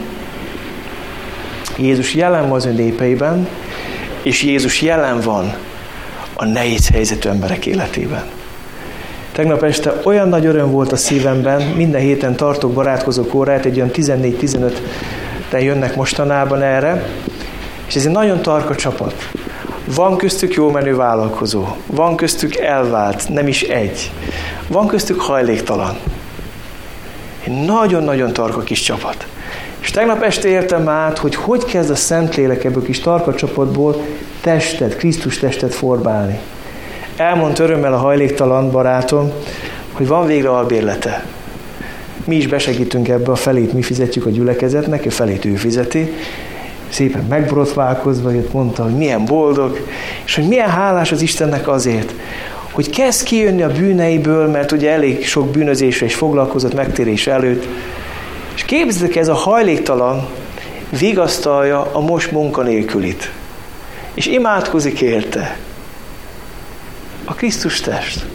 Jézus 1.77 2.13
jelen 2.13 2.47
van 2.47 2.57
az 2.57 2.65
ön 2.65 2.75
népeiben, 2.75 3.47
és 4.23 4.43
Jézus 4.43 4.81
jelen 4.81 5.19
van 5.19 5.53
a 6.33 6.45
nehéz 6.45 6.89
helyzetű 6.89 7.29
emberek 7.29 7.65
életében. 7.65 8.23
Tegnap 9.31 9.63
este 9.63 9.93
olyan 10.03 10.29
nagy 10.29 10.45
öröm 10.45 10.71
volt 10.71 10.91
a 10.91 10.95
szívemben, 10.95 11.61
minden 11.61 12.01
héten 12.01 12.35
tartok 12.35 12.73
barátkozó 12.73 13.25
órát, 13.33 13.65
egy 13.65 13.75
olyan 13.75 13.91
14-15-ten 13.93 15.61
jönnek 15.61 15.95
mostanában 15.95 16.61
erre, 16.61 17.09
és 17.87 17.95
ez 17.95 18.05
egy 18.05 18.11
nagyon 18.11 18.41
tarka 18.41 18.75
csapat. 18.75 19.29
Van 19.95 20.17
köztük 20.17 20.53
jó 20.53 20.71
menő 20.71 20.95
vállalkozó, 20.95 21.65
van 21.85 22.15
köztük 22.15 22.55
elvált, 22.55 23.29
nem 23.29 23.47
is 23.47 23.61
egy. 23.61 24.11
Van 24.67 24.87
köztük 24.87 25.21
hajléktalan. 25.21 25.97
Egy 27.45 27.65
nagyon-nagyon 27.65 28.33
tarka 28.33 28.61
kis 28.61 28.81
csapat. 28.81 29.27
És 29.79 29.91
tegnap 29.91 30.21
este 30.21 30.47
értem 30.47 30.87
át, 30.87 31.17
hogy 31.17 31.35
hogy 31.35 31.65
kezd 31.65 31.89
a 31.89 31.95
Szentlélek 31.95 32.63
ebből 32.63 32.83
kis 32.83 32.99
tarka 32.99 33.35
csapatból 33.35 34.01
testet, 34.41 34.95
Krisztus 34.95 35.37
testet 35.37 35.73
formálni. 35.73 36.39
Elmondta 37.17 37.63
örömmel 37.63 37.93
a 37.93 37.97
hajléktalan 37.97 38.71
barátom, 38.71 39.31
hogy 39.91 40.07
van 40.07 40.25
végre 40.25 40.49
albérlete. 40.49 41.25
Mi 42.25 42.35
is 42.35 42.47
besegítünk 42.47 43.07
ebbe, 43.07 43.31
a 43.31 43.35
felét 43.35 43.73
mi 43.73 43.81
fizetjük 43.81 44.25
a 44.25 44.29
gyülekezetnek, 44.29 45.05
a 45.05 45.11
felét 45.11 45.45
ő 45.45 45.55
fizeti. 45.55 46.13
szépen 46.89 47.25
megborotválkozva 47.29 48.31
jött, 48.31 48.53
mondta, 48.53 48.83
hogy 48.83 48.95
milyen 48.95 49.25
boldog, 49.25 49.87
és 50.25 50.35
hogy 50.35 50.47
milyen 50.47 50.69
hálás 50.69 51.11
az 51.11 51.21
Istennek 51.21 51.67
azért, 51.67 52.13
hogy 52.75 52.89
kezd 52.89 53.23
kijönni 53.23 53.61
a 53.61 53.71
bűneiből, 53.71 54.47
mert 54.47 54.71
ugye 54.71 54.91
elég 54.91 55.27
sok 55.27 55.47
bűnözésre 55.47 56.05
is 56.05 56.15
foglalkozott 56.15 56.73
megtérés 56.73 57.27
előtt, 57.27 57.67
és 58.55 58.63
képzeljétek, 58.63 59.15
ez 59.15 59.27
a 59.27 59.33
hajléktalan 59.33 60.27
vigasztalja 60.99 61.89
a 61.91 61.99
most 61.99 62.31
munkanélkülit, 62.31 63.31
és 64.13 64.25
imádkozik 64.25 65.01
érte. 65.01 65.57
A 67.25 67.33
Krisztus 67.33 67.81
test. 67.81 68.25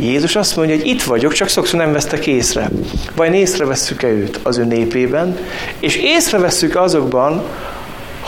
Jézus 0.00 0.36
azt 0.36 0.56
mondja, 0.56 0.76
hogy 0.76 0.86
itt 0.86 1.02
vagyok, 1.02 1.32
csak 1.32 1.48
sokszor 1.48 1.78
nem 1.78 1.92
vesztek 1.92 2.26
észre. 2.26 2.70
Vagy 3.16 3.34
észrevesszük-e 3.34 4.08
őt 4.08 4.40
az 4.42 4.58
ő 4.58 4.64
népében, 4.64 5.38
és 5.80 5.96
észrevesszük 5.96 6.76
azokban, 6.76 7.44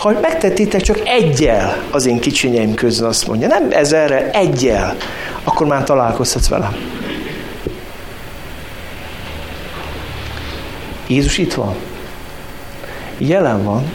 ha 0.01 0.21
megtettétek 0.21 0.81
csak 0.81 1.01
egyel 1.05 1.83
az 1.91 2.07
én 2.07 2.21
kicsinyeim 2.21 2.75
közön, 2.75 3.09
azt 3.09 3.27
mondja, 3.27 3.49
nem 3.49 3.67
ezerre, 3.71 4.31
egyel, 4.31 4.97
akkor 5.45 5.67
már 5.67 5.85
találkozhatsz 5.85 6.49
velem. 6.49 6.77
Jézus 11.07 11.39
itt 11.39 11.55
van. 11.55 11.75
Jelen 13.19 13.65
van. 13.65 13.93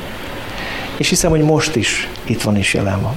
És 0.98 1.10
hiszem, 1.10 1.30
hogy 1.30 1.42
most 1.42 1.76
is 1.76 2.10
itt 2.24 2.42
van 2.42 2.58
és 2.58 2.74
jelen 2.74 3.02
van. 3.02 3.16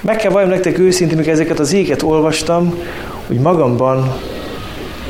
Meg 0.00 0.16
kell 0.16 0.30
valljam 0.30 0.50
nektek 0.50 0.78
őszintén, 0.78 1.16
mikor 1.16 1.32
ezeket 1.32 1.58
az 1.58 1.72
éket 1.72 2.02
olvastam, 2.02 2.74
hogy 3.26 3.38
magamban 3.38 4.16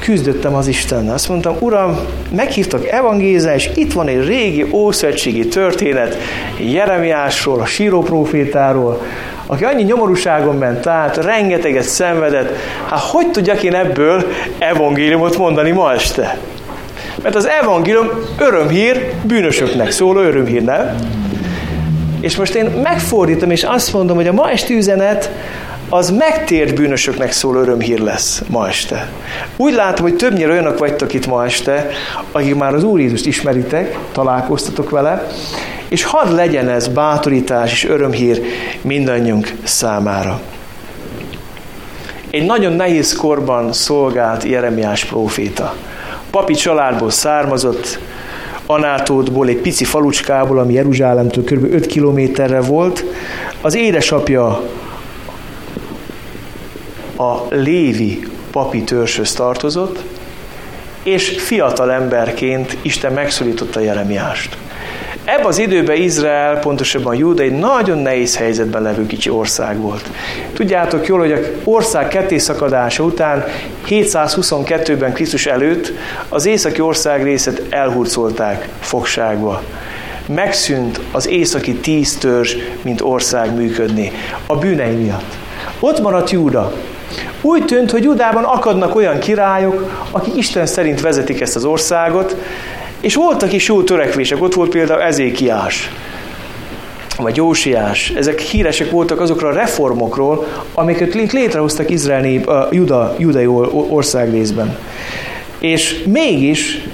küzdöttem 0.03 0.55
az 0.55 0.67
Istennel. 0.67 1.15
Azt 1.15 1.29
mondtam, 1.29 1.57
Uram, 1.59 1.99
meghívtak 2.31 2.87
evangézál, 2.87 3.55
és 3.55 3.71
itt 3.75 3.93
van 3.93 4.09
egy 4.09 4.27
régi 4.27 4.67
ószövetségi 4.71 5.49
történet 5.49 6.17
Jeremiásról, 6.59 7.61
a 7.61 7.67
síróprofétáról, 7.67 9.03
aki 9.47 9.65
annyi 9.65 9.83
nyomorúságon 9.83 10.57
ment 10.57 10.87
át, 10.87 11.17
rengeteget 11.17 11.83
szenvedett, 11.83 12.57
hát 12.89 13.01
hogy 13.01 13.31
tudjak 13.31 13.63
én 13.63 13.75
ebből 13.75 14.25
evangéliumot 14.59 15.39
mondani 15.39 15.71
ma 15.71 15.93
este? 15.93 16.39
Mert 17.23 17.35
az 17.35 17.49
evangélium 17.49 18.09
örömhír, 18.39 19.11
bűnösöknek 19.23 19.91
szóló 19.91 20.21
örömhír, 20.21 20.63
nem? 20.63 20.97
És 22.21 22.37
most 22.37 22.55
én 22.55 22.65
megfordítom, 22.65 23.51
és 23.51 23.63
azt 23.63 23.93
mondom, 23.93 24.17
hogy 24.17 24.27
a 24.27 24.33
ma 24.33 24.51
esti 24.51 24.75
üzenet 24.75 25.31
az 25.95 26.11
megtért 26.11 26.75
bűnösöknek 26.75 27.33
szól 27.33 27.57
örömhír 27.57 27.99
lesz 27.99 28.43
ma 28.49 28.69
este. 28.69 29.11
Úgy 29.57 29.75
látom, 29.75 30.05
hogy 30.05 30.17
többnyire 30.17 30.51
olyanok 30.51 30.79
vagytok 30.79 31.15
itt 31.15 31.27
ma 31.27 31.45
este, 31.45 31.89
akik 32.31 32.55
már 32.55 32.75
az 32.75 32.85
Úr 32.85 33.01
Jézust 33.01 33.27
ismeritek, 33.27 33.99
találkoztatok 34.13 34.91
vele, 34.91 35.27
és 35.89 36.05
hadd 36.05 36.35
legyen 36.35 36.69
ez 36.69 36.89
bátorítás 36.89 37.73
és 37.73 37.85
örömhír 37.85 38.43
mindannyiunk 38.81 39.53
számára. 39.63 40.41
Egy 42.31 42.47
nagyon 42.47 42.73
nehéz 42.73 43.17
korban 43.17 43.73
szolgált 43.73 44.45
Jeremiás 44.45 45.05
próféta. 45.05 45.75
Papi 46.31 46.55
családból 46.55 47.11
származott, 47.11 47.99
Anátódból, 48.67 49.49
egy 49.49 49.61
pici 49.61 49.85
falucskából, 49.85 50.59
ami 50.59 50.73
Jeruzsálemtől 50.73 51.45
kb. 51.45 51.75
5 51.75 51.87
kilométerre 51.87 52.61
volt. 52.61 53.05
Az 53.61 53.75
édesapja 53.75 54.63
a 57.23 57.47
Lévi 57.51 58.27
papi 58.51 58.83
törzshöz 58.83 59.33
tartozott, 59.33 60.03
és 61.03 61.35
fiatal 61.39 61.93
emberként 61.93 62.77
Isten 62.83 63.13
megszólította 63.13 63.81
Jeremiást. 63.81 64.57
Ebben 65.25 65.47
az 65.47 65.59
időben 65.59 65.97
Izrael, 65.97 66.59
pontosabban 66.59 67.15
Júda 67.15 67.43
egy 67.43 67.59
nagyon 67.59 67.99
nehéz 67.99 68.37
helyzetben 68.37 68.83
levő 68.83 69.07
kicsi 69.07 69.31
ország 69.31 69.81
volt. 69.81 70.11
Tudjátok 70.53 71.07
jól, 71.07 71.19
hogy 71.19 71.33
a 71.33 71.39
ország 71.65 72.09
kettészakadása 72.09 73.03
után 73.03 73.45
722-ben 73.89 75.13
Krisztus 75.13 75.47
előtt 75.47 75.93
az 76.29 76.47
északi 76.47 76.81
ország 76.81 77.23
részet 77.23 77.63
elhurcolták 77.71 78.69
fogságba. 78.81 79.63
Megszűnt 80.27 81.01
az 81.13 81.29
északi 81.29 81.75
tíz 81.75 82.19
törzs, 82.19 82.55
mint 82.83 83.01
ország 83.01 83.55
működni. 83.55 84.13
A 84.47 84.57
bűnei 84.57 84.95
miatt. 84.95 85.37
Ott 85.81 86.01
maradt 86.01 86.31
Júda, 86.31 86.73
úgy 87.41 87.65
tűnt, 87.65 87.91
hogy 87.91 88.03
Judában 88.03 88.45
akadnak 88.45 88.95
olyan 88.95 89.19
királyok, 89.19 90.07
akik 90.11 90.37
Isten 90.37 90.67
szerint 90.67 91.01
vezetik 91.01 91.41
ezt 91.41 91.57
az 91.57 91.65
országot, 91.65 92.37
és 93.01 93.15
voltak 93.15 93.53
is 93.53 93.69
jó 93.69 93.83
törekvések. 93.83 94.43
Ott 94.43 94.55
volt 94.55 94.71
például 94.71 95.03
Ezékiás, 95.03 95.91
vagy 97.17 97.37
Jósiás. 97.37 98.13
Ezek 98.17 98.41
híresek 98.41 98.91
voltak 98.91 99.21
azokról 99.21 99.51
a 99.51 99.55
reformokról, 99.55 100.47
amiket 100.75 101.15
létrehoztak 101.15 101.91
Izrael 101.91 102.21
nép, 102.21 102.49
a 102.49 102.69
Juda, 102.71 103.15
judai 103.19 103.47
ország 103.89 104.31
részben. 104.31 104.79
És 105.59 106.03
mégis 106.07 106.89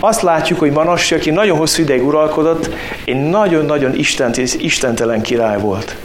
azt 0.00 0.22
látjuk, 0.22 0.58
hogy 0.58 0.72
Manassi, 0.72 1.14
aki 1.14 1.30
nagyon 1.30 1.58
hosszú 1.58 1.82
ideig 1.82 2.06
uralkodott, 2.06 2.70
egy 3.04 3.28
nagyon-nagyon 3.28 3.94
istent, 3.94 4.36
istentelen 4.36 5.20
király 5.20 5.58
volt. 5.58 5.96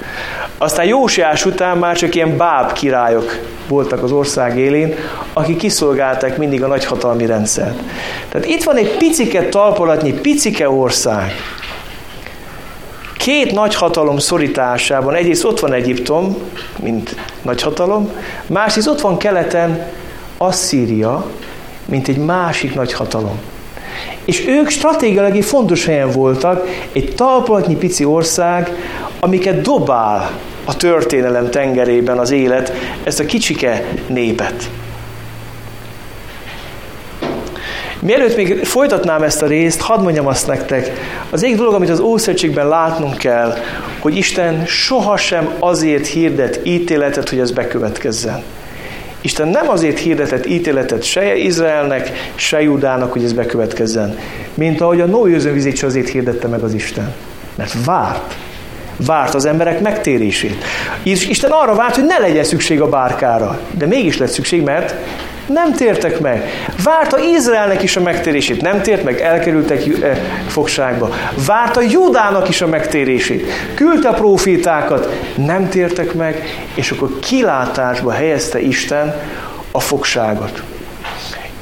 Aztán 0.62 0.86
Jósiás 0.86 1.46
után 1.46 1.78
már 1.78 1.98
csak 1.98 2.16
ilyen 2.16 2.38
báb 2.38 2.72
királyok 2.72 3.40
voltak 3.68 4.04
az 4.04 4.12
ország 4.12 4.58
élén, 4.58 4.96
akik 5.34 5.58
kiszolgálták 5.58 6.38
mindig 6.38 6.64
a 6.64 6.68
nagyhatalmi 6.68 7.26
rendszert. 7.26 7.80
Tehát 8.30 8.48
itt 8.48 8.64
van 8.64 8.76
egy 8.76 8.98
picike 8.98 9.50
talpolatnyi, 9.50 10.14
picike 10.14 10.70
ország. 10.70 11.32
Két 13.18 13.52
nagyhatalom 13.52 14.18
szorításában, 14.18 15.14
egyrészt 15.16 15.44
ott 15.44 15.60
van 15.60 15.74
Egyiptom, 15.74 16.38
mint 16.80 17.16
nagyhatalom, 17.42 18.12
másrészt 18.48 18.88
ott 18.88 19.02
van 19.02 19.18
keleten 19.18 19.88
Asszíria, 20.38 21.26
mint 21.86 22.08
egy 22.08 22.18
másik 22.18 22.76
nagyhatalom. 22.76 23.40
És 24.26 24.48
ők 24.48 24.70
stratégiailag 24.70 25.44
fontos 25.44 25.86
helyen 25.86 26.12
voltak, 26.12 26.68
egy 26.92 27.14
talpolatnyi 27.16 27.76
pici 27.76 28.06
ország, 28.06 28.72
amiket 29.20 29.62
dobál 29.62 30.30
a 30.70 30.76
történelem 30.76 31.50
tengerében 31.50 32.18
az 32.18 32.32
élet, 32.32 32.74
ezt 33.04 33.20
a 33.20 33.26
kicsike 33.26 33.86
népet. 34.08 34.70
Mielőtt 38.00 38.36
még 38.36 38.66
folytatnám 38.66 39.24
ezt 39.24 39.42
a 39.42 39.48
részt, 39.48 39.82
hadd 39.82 40.02
mondjam 40.02 40.28
azt 40.28 40.48
nektek, 40.48 40.92
az 41.30 41.44
egyik 41.44 41.58
dolog, 41.58 41.74
amit 41.74 41.90
az 41.90 42.00
Ószövetségben 42.00 42.68
látnunk 42.68 43.18
kell, 43.18 43.58
hogy 44.00 44.18
Isten 44.18 44.66
sohasem 44.66 45.50
azért 45.60 46.08
hirdet 46.08 46.60
ítéletet, 46.64 47.30
hogy 47.30 47.40
ez 47.40 47.52
bekövetkezzen. 47.52 48.44
Isten 49.22 49.48
nem 49.48 49.70
azért 49.70 50.00
hirdetett 50.00 50.46
ítéletet 50.46 51.04
se 51.04 51.36
Izraelnek, 51.36 52.32
se 52.36 52.62
Judának, 52.62 53.12
hogy 53.12 53.24
ez 53.24 53.34
bekövetkezzen, 53.34 54.18
mint 54.54 54.82
ahogy 54.82 55.02
a 55.02 55.06
Noé 55.06 55.34
özönvizét 55.34 55.76
se 55.76 55.86
azért 55.86 56.10
hirdette 56.10 56.48
meg 56.48 56.62
az 56.62 56.74
Isten. 56.74 57.14
Mert 57.56 57.86
várt. 57.86 58.36
Várt 59.06 59.34
az 59.34 59.46
emberek 59.46 59.82
megtérését. 59.82 60.64
És 61.04 61.28
Isten 61.28 61.52
arra 61.52 61.76
várt, 61.76 61.96
hogy 61.96 62.06
ne 62.06 62.18
legyen 62.18 62.44
szükség 62.44 62.82
a 62.82 62.90
bárkára. 62.90 63.60
De 63.72 63.86
mégis 63.86 64.18
lett 64.18 64.30
szükség, 64.30 64.64
mert 64.64 64.96
nem 65.50 65.74
tértek 65.74 66.20
meg. 66.20 66.50
Várta 66.84 67.20
Izraelnek 67.20 67.84
is 67.84 67.96
a 67.96 68.02
megtérését. 68.02 68.62
Nem 68.62 68.82
tért 68.82 69.04
meg, 69.04 69.20
elkerültek 69.20 69.86
eh, 69.86 70.18
fogságba. 70.48 71.10
Várta 71.46 71.82
Judának 71.82 72.50
is 72.50 72.62
a 72.62 72.68
megtérését. 72.68 73.52
Küldte 73.74 74.10
profétákat, 74.10 75.10
nem 75.36 75.70
tértek 75.70 76.14
meg, 76.14 76.44
és 76.76 76.92
akkor 76.92 77.20
kilátásba 77.20 78.12
helyezte 78.12 78.62
Isten 78.62 79.16
a 79.72 79.80
fogságot. 79.80 80.64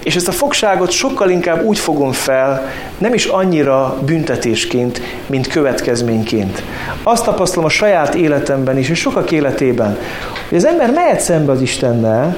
És 0.08 0.16
ezt 0.16 0.28
a 0.28 0.32
fogságot 0.32 0.92
sokkal 0.92 1.30
inkább 1.30 1.64
úgy 1.64 1.80
fogom 1.80 2.12
fel, 2.12 2.70
nem 2.98 3.14
is 3.14 3.26
annyira 3.26 3.98
büntetésként, 4.06 5.02
mint 5.26 5.48
következményként. 5.48 6.64
Azt 7.04 7.24
tapasztalom 7.24 7.66
a 7.66 7.70
saját 7.70 8.16
életemben 8.16 8.78
is, 8.78 8.90
és 8.90 9.00
sokak 9.00 9.32
életében, 9.32 9.98
hogy 10.50 10.58
az 10.58 10.66
ember 10.66 10.92
mehet 10.92 11.20
szembe 11.20 11.52
az 11.52 11.62
Istennel, 11.62 12.38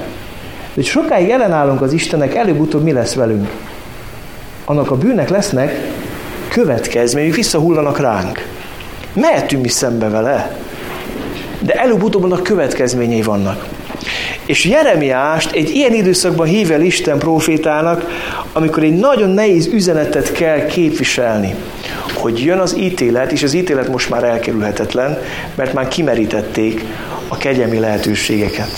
hogy 0.74 0.84
sokáig 0.84 1.30
ellenállunk 1.30 1.80
az 1.80 1.92
Istennek, 1.92 2.34
előbb-utóbb 2.34 2.82
mi 2.82 2.92
lesz 2.92 3.14
velünk? 3.14 3.50
Annak 4.64 4.90
a 4.90 4.96
bűnnek 4.96 5.28
lesznek 5.28 5.80
következményük, 6.48 7.34
visszahullanak 7.34 7.98
ránk. 7.98 8.46
Mehetünk 9.12 9.62
mi 9.62 9.68
szembe 9.68 10.08
vele, 10.08 10.56
de 11.60 11.72
előbb-utóbb 11.72 12.24
annak 12.24 12.42
következményei 12.42 13.22
vannak. 13.22 13.79
És 14.46 14.64
Jeremiást 14.64 15.52
egy 15.52 15.70
ilyen 15.70 15.94
időszakban 15.94 16.46
hív 16.46 16.72
el 16.72 16.80
Isten 16.80 17.18
profétának, 17.18 18.06
amikor 18.52 18.82
egy 18.82 18.98
nagyon 18.98 19.30
nehéz 19.30 19.66
üzenetet 19.66 20.32
kell 20.32 20.66
képviselni, 20.66 21.54
hogy 22.14 22.44
jön 22.44 22.58
az 22.58 22.76
ítélet, 22.78 23.32
és 23.32 23.42
az 23.42 23.54
ítélet 23.54 23.88
most 23.88 24.10
már 24.10 24.24
elkerülhetetlen, 24.24 25.18
mert 25.54 25.72
már 25.72 25.88
kimerítették 25.88 26.84
a 27.28 27.36
kegyelmi 27.36 27.78
lehetőségeket. 27.78 28.70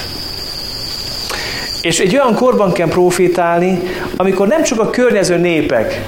És 1.82 1.98
egy 1.98 2.14
olyan 2.14 2.34
korban 2.34 2.72
kell 2.72 2.88
profétálni, 2.88 3.80
amikor 4.16 4.46
nem 4.46 4.62
csak 4.62 4.80
a 4.80 4.90
környező 4.90 5.36
népek, 5.36 6.02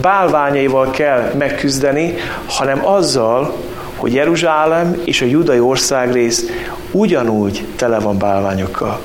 bálványaival 0.00 0.90
kell 0.90 1.32
megküzdeni, 1.38 2.14
hanem 2.46 2.86
azzal, 2.86 3.56
hogy 3.98 4.14
Jeruzsálem 4.14 5.00
és 5.04 5.20
a 5.22 5.26
judai 5.26 5.60
országrész 5.60 6.44
ugyanúgy 6.90 7.64
tele 7.76 7.98
van 7.98 8.18
bálványokkal. 8.18 9.00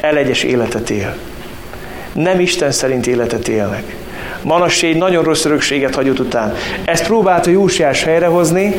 Elegyes 0.00 0.42
életet 0.42 0.90
él. 0.90 1.16
Nem 2.12 2.40
Isten 2.40 2.70
szerint 2.70 3.06
életet 3.06 3.48
élnek. 3.48 3.96
Manassé 4.42 4.88
egy 4.88 4.96
nagyon 4.96 5.24
rossz 5.24 5.44
örökséget 5.44 5.94
hagyott 5.94 6.20
után. 6.20 6.54
Ezt 6.84 7.06
próbálta 7.06 7.50
Jósiás 7.50 8.02
helyrehozni, 8.02 8.74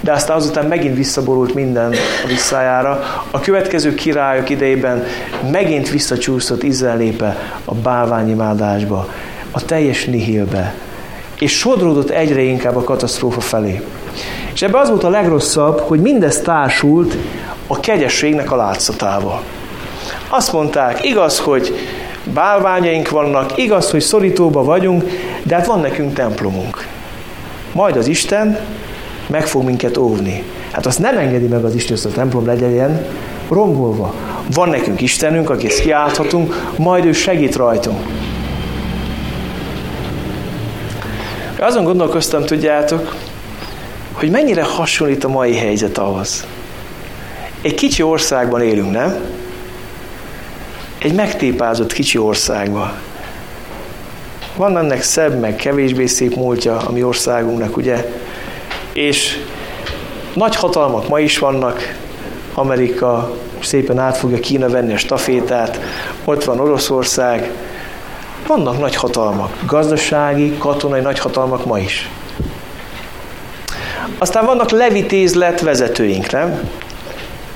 de 0.00 0.12
aztán 0.12 0.36
azután 0.36 0.66
megint 0.66 0.96
visszaborult 0.96 1.54
minden 1.54 1.92
a 2.24 2.26
visszájára. 2.26 3.02
A 3.30 3.40
következő 3.40 3.94
királyok 3.94 4.50
idejében 4.50 5.04
megint 5.50 5.90
visszacsúszott 5.90 6.62
Izrael 6.62 7.36
a 7.64 7.74
bálványimádásba, 7.74 9.08
a 9.50 9.64
teljes 9.64 10.04
nihilbe, 10.04 10.74
és 11.42 11.58
sodródott 11.58 12.10
egyre 12.10 12.40
inkább 12.40 12.76
a 12.76 12.84
katasztrófa 12.84 13.40
felé. 13.40 13.82
És 14.52 14.62
ebbe 14.62 14.78
az 14.78 14.88
volt 14.88 15.04
a 15.04 15.08
legrosszabb, 15.08 15.78
hogy 15.78 16.00
mindez 16.00 16.40
társult 16.40 17.16
a 17.66 17.80
kegyességnek 17.80 18.52
a 18.52 18.56
látszatával. 18.56 19.42
Azt 20.28 20.52
mondták, 20.52 21.04
igaz, 21.04 21.38
hogy 21.38 21.74
bálványaink 22.34 23.10
vannak, 23.10 23.58
igaz, 23.58 23.90
hogy 23.90 24.00
szorítóba 24.00 24.64
vagyunk, 24.64 25.04
de 25.42 25.54
hát 25.54 25.66
van 25.66 25.80
nekünk 25.80 26.14
templomunk. 26.14 26.86
Majd 27.72 27.96
az 27.96 28.06
Isten 28.06 28.58
meg 29.26 29.46
fog 29.46 29.64
minket 29.64 29.96
óvni. 29.96 30.42
Hát 30.70 30.86
azt 30.86 30.98
nem 30.98 31.18
engedi 31.18 31.46
meg 31.46 31.64
az 31.64 31.74
Isten, 31.74 31.96
hogy 32.02 32.10
a 32.12 32.14
templom 32.14 32.46
legyen 32.46 32.70
ilyen 32.70 33.06
rombolva. 33.48 34.14
Van 34.54 34.68
nekünk 34.68 35.00
Istenünk, 35.00 35.50
akihez 35.50 35.80
kiálthatunk, 35.80 36.72
majd 36.76 37.04
ő 37.04 37.12
segít 37.12 37.56
rajtunk. 37.56 38.00
Azon 41.62 41.84
gondolkoztam, 41.84 42.44
tudjátok, 42.44 43.14
hogy 44.12 44.30
mennyire 44.30 44.62
hasonlít 44.62 45.24
a 45.24 45.28
mai 45.28 45.56
helyzet 45.56 45.98
ahhoz. 45.98 46.46
Egy 47.60 47.74
kicsi 47.74 48.02
országban 48.02 48.62
élünk, 48.62 48.90
nem? 48.90 49.16
Egy 50.98 51.14
megtépázott 51.14 51.92
kicsi 51.92 52.18
országban. 52.18 52.92
Van 54.56 54.78
ennek 54.78 55.02
szebb, 55.02 55.40
meg 55.40 55.56
kevésbé 55.56 56.06
szép 56.06 56.34
múltja 56.34 56.76
a 56.76 56.92
mi 56.92 57.02
országunknak, 57.02 57.76
ugye? 57.76 58.12
És 58.92 59.38
nagy 60.34 60.56
hatalmak 60.56 61.08
ma 61.08 61.20
is 61.20 61.38
vannak, 61.38 61.98
Amerika 62.54 63.36
szépen 63.60 63.98
át 63.98 64.16
fogja 64.16 64.38
Kína 64.40 64.68
venni 64.68 64.92
a 64.92 64.98
stafétát, 64.98 65.80
ott 66.24 66.44
van 66.44 66.60
Oroszország, 66.60 67.50
vannak 68.56 68.78
nagy 68.78 68.96
hatalmak, 68.96 69.58
gazdasági, 69.66 70.56
katonai 70.58 71.00
nagy 71.00 71.18
hatalmak 71.18 71.64
ma 71.64 71.78
is. 71.78 72.10
Aztán 74.18 74.44
vannak 74.44 74.70
levitézlet 74.70 75.60
vezetőink, 75.60 76.30
nem? 76.30 76.60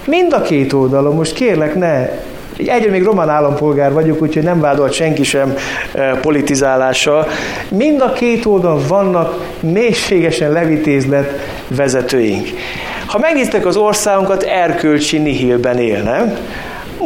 Mind 0.05 0.33
a 0.33 0.43
két 0.43 0.73
oldalon, 0.73 1.15
most 1.15 1.33
kérlek 1.33 1.75
ne 1.75 2.09
Egyre 2.57 2.91
még 2.91 3.03
román 3.03 3.29
állampolgár 3.29 3.93
vagyok, 3.93 4.23
úgyhogy 4.23 4.43
nem 4.43 4.61
vádolt 4.61 4.93
senki 4.93 5.23
sem 5.23 5.55
e, 5.93 6.19
politizálással. 6.21 7.29
Mind 7.69 8.01
a 8.01 8.13
két 8.13 8.45
oldalon 8.45 8.83
vannak 8.89 9.45
mélységesen 9.61 10.53
levitézlet 10.53 11.31
vezetőink. 11.69 12.49
Ha 13.07 13.19
megnéztek 13.19 13.67
az 13.67 13.77
országunkat, 13.77 14.43
erkölcsi 14.43 15.19
nihilben 15.19 15.79
él, 15.79 16.03
nem? 16.03 16.37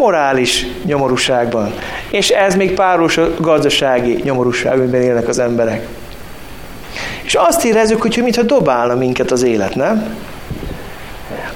Morális 0.01 0.67
nyomorúságban. 0.85 1.73
És 2.11 2.29
ez 2.29 2.55
még 2.55 2.75
páros 2.75 3.17
a 3.17 3.35
gazdasági 3.39 4.21
nyomorúságban 4.23 4.95
élnek 4.95 5.29
az 5.29 5.39
emberek. 5.39 5.87
És 7.23 7.35
azt 7.35 7.65
érezzük, 7.65 8.03
hogy 8.03 8.21
mintha 8.23 8.43
dobálna 8.43 8.95
minket 8.95 9.31
az 9.31 9.43
élet, 9.43 9.75
nem? 9.75 10.17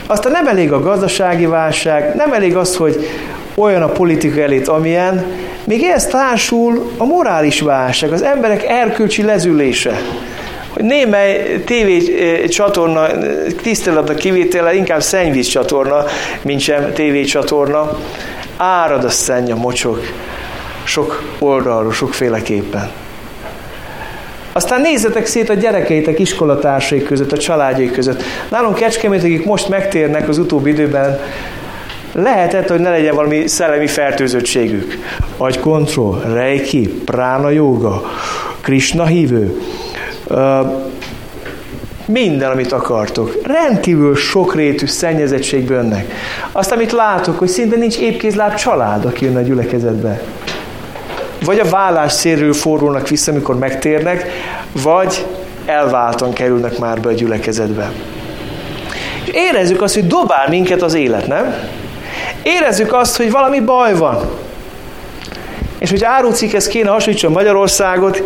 Aztán 0.06 0.32
nem 0.32 0.46
elég 0.46 0.72
a 0.72 0.80
gazdasági 0.80 1.46
válság, 1.46 2.14
nem 2.14 2.32
elég 2.32 2.56
az, 2.56 2.76
hogy 2.76 3.08
olyan 3.54 3.82
a 3.82 3.88
politika 3.88 4.40
elit, 4.40 4.68
amilyen, 4.68 5.26
még 5.64 5.82
ehhez 5.82 6.06
társul 6.06 6.92
a 6.96 7.04
morális 7.04 7.60
válság, 7.60 8.12
az 8.12 8.22
emberek 8.22 8.64
erkölcsi 8.68 9.22
lezülése. 9.22 10.00
Hogy 10.74 10.84
némely 10.84 11.60
TV 11.64 11.72
eh, 11.72 12.48
csatorna 12.48 13.06
tiszteletnek 13.62 14.16
kivétele 14.16 14.74
inkább 14.74 15.02
szennyvíz 15.02 15.46
csatorna, 15.46 16.04
mint 16.42 16.60
sem 16.60 16.92
TV 16.92 17.20
csatorna. 17.26 17.98
Árad 18.56 19.04
a 19.04 19.10
szenny, 19.10 19.50
a 19.50 19.56
mocsok, 19.56 20.00
sok 20.84 21.22
oldalról, 21.38 21.92
sokféleképpen. 21.92 22.90
Aztán 24.52 24.80
nézzetek 24.80 25.26
szét 25.26 25.48
a 25.48 25.54
gyerekeitek 25.54 26.18
iskolatársai 26.18 27.02
között, 27.02 27.32
a 27.32 27.38
családjai 27.38 27.90
között. 27.90 28.22
Nálunk 28.48 28.74
Kecskemét, 28.74 29.22
akik 29.22 29.44
most 29.44 29.68
megtérnek 29.68 30.28
az 30.28 30.38
utóbbi 30.38 30.70
időben, 30.70 31.20
lehetett, 32.12 32.68
hogy 32.68 32.80
ne 32.80 32.90
legyen 32.90 33.14
valami 33.14 33.46
szellemi 33.46 33.86
fertőzöttségük. 33.86 34.98
kontroll, 35.60 36.20
reiki, 36.20 36.88
prána 37.04 37.50
joga, 37.50 38.02
Krishna 38.60 39.06
hívő, 39.06 39.60
minden, 42.06 42.50
amit 42.50 42.72
akartok. 42.72 43.40
Rendkívül 43.42 44.16
sokrétű 44.16 44.86
szennyezettség 44.86 45.66
bönnek. 45.66 46.12
Azt, 46.52 46.72
amit 46.72 46.92
látok, 46.92 47.38
hogy 47.38 47.48
szinte 47.48 47.76
nincs 47.76 47.98
épkézláb 47.98 48.54
család, 48.54 49.04
aki 49.04 49.24
jön 49.24 49.36
a 49.36 49.40
gyülekezetbe. 49.40 50.22
Vagy 51.44 51.58
a 51.58 51.68
vállás 51.68 52.12
szérről 52.12 52.52
fordulnak 52.52 53.08
vissza, 53.08 53.30
amikor 53.30 53.58
megtérnek, 53.58 54.26
vagy 54.82 55.26
elváltan 55.66 56.32
kerülnek 56.32 56.78
már 56.78 57.00
be 57.00 57.08
a 57.08 57.12
gyülekezetbe. 57.12 57.92
És 59.24 59.30
érezzük 59.32 59.82
azt, 59.82 59.94
hogy 59.94 60.06
dobál 60.06 60.48
minket 60.48 60.82
az 60.82 60.94
élet, 60.94 61.26
nem? 61.26 61.54
Érezzük 62.42 62.92
azt, 62.92 63.16
hogy 63.16 63.30
valami 63.30 63.60
baj 63.60 63.94
van. 63.94 64.30
És 65.78 65.90
hogy 65.90 66.04
árucikhez 66.04 66.66
kéne 66.66 66.90
hasonlítson 66.90 67.32
Magyarországot, 67.32 68.22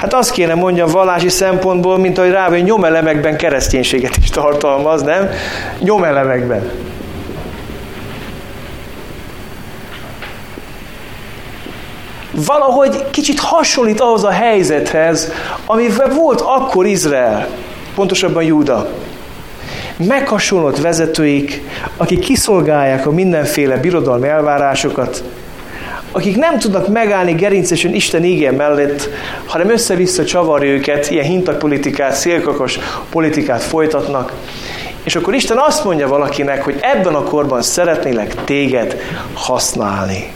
hát 0.00 0.14
azt 0.14 0.30
kéne 0.30 0.54
mondjam 0.54 0.90
vallási 0.90 1.28
szempontból, 1.28 1.98
mint 1.98 2.18
ahogy 2.18 2.30
rá, 2.30 2.48
hogy 2.48 2.64
nyomelemekben 2.64 3.36
kereszténységet 3.36 4.16
is 4.16 4.30
tartalmaz, 4.30 5.02
nem? 5.02 5.28
Nyomelemekben. 5.78 6.70
Valahogy 12.46 13.10
kicsit 13.10 13.40
hasonlít 13.40 14.00
ahhoz 14.00 14.24
a 14.24 14.30
helyzethez, 14.30 15.32
amivel 15.66 16.08
volt 16.08 16.40
akkor 16.40 16.86
Izrael, 16.86 17.48
pontosabban 17.94 18.42
Júda 18.42 18.88
meghasonlott 19.96 20.78
vezetőik, 20.78 21.62
akik 21.96 22.18
kiszolgálják 22.18 23.06
a 23.06 23.10
mindenféle 23.10 23.76
birodalmi 23.76 24.28
elvárásokat, 24.28 25.22
akik 26.12 26.36
nem 26.36 26.58
tudnak 26.58 26.88
megállni 26.88 27.32
gerincesen 27.32 27.94
Isten 27.94 28.24
ígé 28.24 28.50
mellett, 28.50 29.08
hanem 29.44 29.70
össze-vissza 29.70 30.24
csavarja 30.24 30.70
őket, 30.70 31.10
ilyen 31.10 31.24
hintapolitikát, 31.24 32.14
szélkakos 32.14 32.78
politikát 33.10 33.62
folytatnak. 33.62 34.32
És 35.02 35.16
akkor 35.16 35.34
Isten 35.34 35.58
azt 35.58 35.84
mondja 35.84 36.08
valakinek, 36.08 36.64
hogy 36.64 36.78
ebben 36.80 37.14
a 37.14 37.22
korban 37.22 37.62
szeretnélek 37.62 38.44
téged 38.44 39.00
használni. 39.32 40.32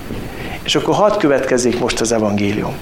És 0.64 0.74
akkor 0.74 0.94
hadd 0.94 1.18
következik 1.18 1.78
most 1.78 2.00
az 2.00 2.12
evangélium. 2.12 2.74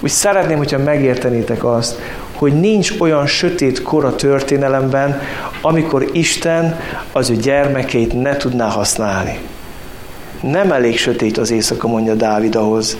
Úgy 0.00 0.10
szeretném, 0.10 0.56
hogyha 0.58 0.78
megértenétek 0.78 1.64
azt, 1.64 2.00
hogy 2.32 2.60
nincs 2.60 2.92
olyan 2.98 3.26
sötét 3.26 3.82
kor 3.82 4.04
a 4.04 4.14
történelemben, 4.14 5.22
amikor 5.60 6.06
Isten 6.12 6.80
az 7.12 7.30
ő 7.30 7.34
gyermekeit 7.34 8.22
ne 8.22 8.36
tudná 8.36 8.68
használni. 8.68 9.38
Nem 10.40 10.72
elég 10.72 10.98
sötét 10.98 11.38
az 11.38 11.50
éjszaka, 11.50 11.88
mondja 11.88 12.14
Dávid 12.14 12.54
ahhoz, 12.54 12.96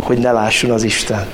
hogy 0.00 0.18
ne 0.18 0.32
lásson 0.32 0.70
az 0.70 0.82
Isten. 0.82 1.26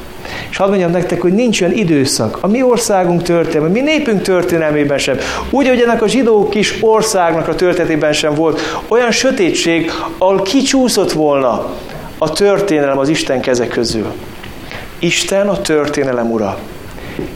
És 0.50 0.56
hadd 0.56 0.68
mondjam 0.68 0.90
nektek, 0.90 1.20
hogy 1.20 1.32
nincs 1.32 1.60
olyan 1.60 1.74
időszak, 1.74 2.38
a 2.40 2.46
mi 2.46 2.62
országunk 2.62 3.22
történelme, 3.22 3.72
mi 3.72 3.80
népünk 3.80 4.22
történelmében 4.22 4.98
sem, 4.98 5.16
úgy, 5.50 5.68
hogy 5.68 5.80
ennek 5.80 6.02
a 6.02 6.08
zsidó 6.08 6.48
kis 6.48 6.78
országnak 6.80 7.48
a 7.48 7.54
történetében 7.54 8.12
sem 8.12 8.34
volt 8.34 8.60
olyan 8.88 9.10
sötétség, 9.10 9.90
ahol 10.18 10.42
kicsúszott 10.42 11.12
volna 11.12 11.70
a 12.18 12.32
történelem 12.32 12.98
az 12.98 13.08
Isten 13.08 13.40
keze 13.40 13.68
közül. 13.68 14.12
Isten 14.98 15.48
a 15.48 15.60
történelem 15.60 16.30
ura. 16.30 16.58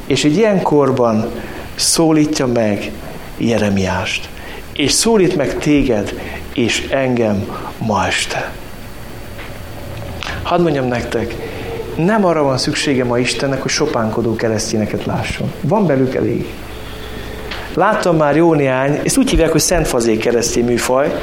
És 0.07 0.25
egy 0.25 0.37
ilyen 0.37 0.63
korban 0.63 1.31
szólítja 1.75 2.47
meg 2.47 2.91
Jeremiást. 3.37 4.29
És 4.73 4.93
szólít 4.93 5.37
meg 5.37 5.59
téged 5.59 6.15
és 6.57 6.89
engem 6.91 7.47
ma 7.79 8.07
este. 8.07 8.51
Hadd 10.43 10.61
mondjam 10.61 10.87
nektek, 10.87 11.35
nem 11.97 12.25
arra 12.25 12.43
van 12.43 12.59
szüksége 12.59 13.05
ma 13.05 13.19
Istennek, 13.19 13.63
hogy 13.63 13.71
sopánkodó 13.71 14.37
keresztényeket 14.37 15.05
lásson. 15.05 15.53
Van 15.61 15.87
belük 15.87 16.15
elég. 16.15 16.47
Láttam 17.75 18.17
már 18.17 18.37
jó 18.37 18.55
néhány, 18.55 19.01
ezt 19.05 19.17
úgy 19.17 19.31
hívják, 19.31 19.51
hogy 19.51 19.61
szentfazék 19.61 20.19
keresztény 20.19 20.65
műfaj, 20.65 21.15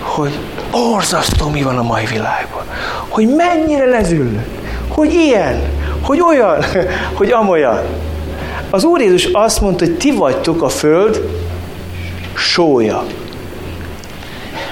hogy 0.00 0.38
borzasztó 0.70 1.48
mi 1.48 1.62
van 1.62 1.78
a 1.78 1.82
mai 1.82 2.06
világban. 2.06 2.64
hogy 3.08 3.28
mennyire 3.28 3.84
lezüllött, 3.84 4.48
hogy 4.88 5.12
ilyen, 5.12 5.62
hogy 6.02 6.20
olyan, 6.20 6.64
hogy 7.18 7.30
amolyan. 7.30 7.80
Az 8.70 8.84
Úr 8.84 9.00
Jézus 9.00 9.24
azt 9.24 9.60
mondta, 9.60 9.84
hogy 9.84 9.96
ti 9.96 10.12
vagytok 10.12 10.62
a 10.62 10.68
föld 10.68 11.28
sója. 12.34 13.04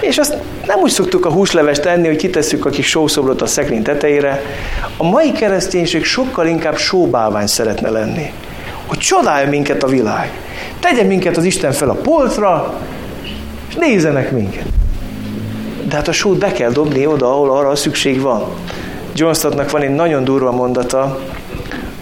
És 0.03 0.19
azt 0.19 0.37
nem 0.67 0.81
úgy 0.81 0.91
szoktuk 0.91 1.27
a 1.27 1.31
húslevest 1.31 1.85
enni, 1.85 2.07
hogy 2.07 2.17
kitesszük 2.17 2.65
a 2.65 2.71
kis 2.71 2.89
sószobrot 2.89 3.43
a 3.43 3.47
szekrény 3.47 3.83
tetejére. 3.83 4.43
A 4.97 5.05
mai 5.05 5.33
kereszténység 5.33 6.05
sokkal 6.05 6.47
inkább 6.47 6.77
sóbálvány 6.77 7.47
szeretne 7.47 7.91
lenni. 7.91 8.33
Hogy 8.87 8.99
csodálja 8.99 9.49
minket 9.49 9.83
a 9.83 9.87
világ. 9.87 10.31
Tegye 10.81 11.03
minket 11.03 11.37
az 11.37 11.45
Isten 11.45 11.73
fel 11.73 11.91
a 11.91 11.95
polcra, 11.95 12.75
és 13.69 13.75
nézzenek 13.75 14.31
minket. 14.31 14.65
De 15.89 15.97
hát 15.97 16.09
a 16.09 16.13
sót 16.13 16.39
be 16.39 16.53
kell 16.53 16.71
dobni 16.71 17.07
oda, 17.07 17.31
ahol 17.31 17.51
arra 17.51 17.77
szükség 17.77 18.21
van. 18.21 18.45
John 19.15 19.33
Stottnak 19.33 19.71
van 19.71 19.83
egy 19.83 19.95
nagyon 19.95 20.25
durva 20.25 20.51
mondata, 20.51 21.19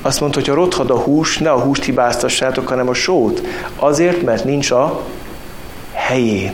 azt 0.03 0.21
mondta, 0.21 0.39
hogy 0.39 0.49
ha 0.49 0.55
rothad 0.55 0.91
a 0.91 0.99
hús, 0.99 1.39
ne 1.39 1.51
a 1.51 1.61
húst 1.61 1.85
hibáztassátok, 1.85 2.69
hanem 2.69 2.89
a 2.89 2.95
sót. 2.95 3.43
Azért, 3.77 4.23
mert 4.23 4.45
nincs 4.45 4.71
a 4.71 5.01
helyén. 5.93 6.53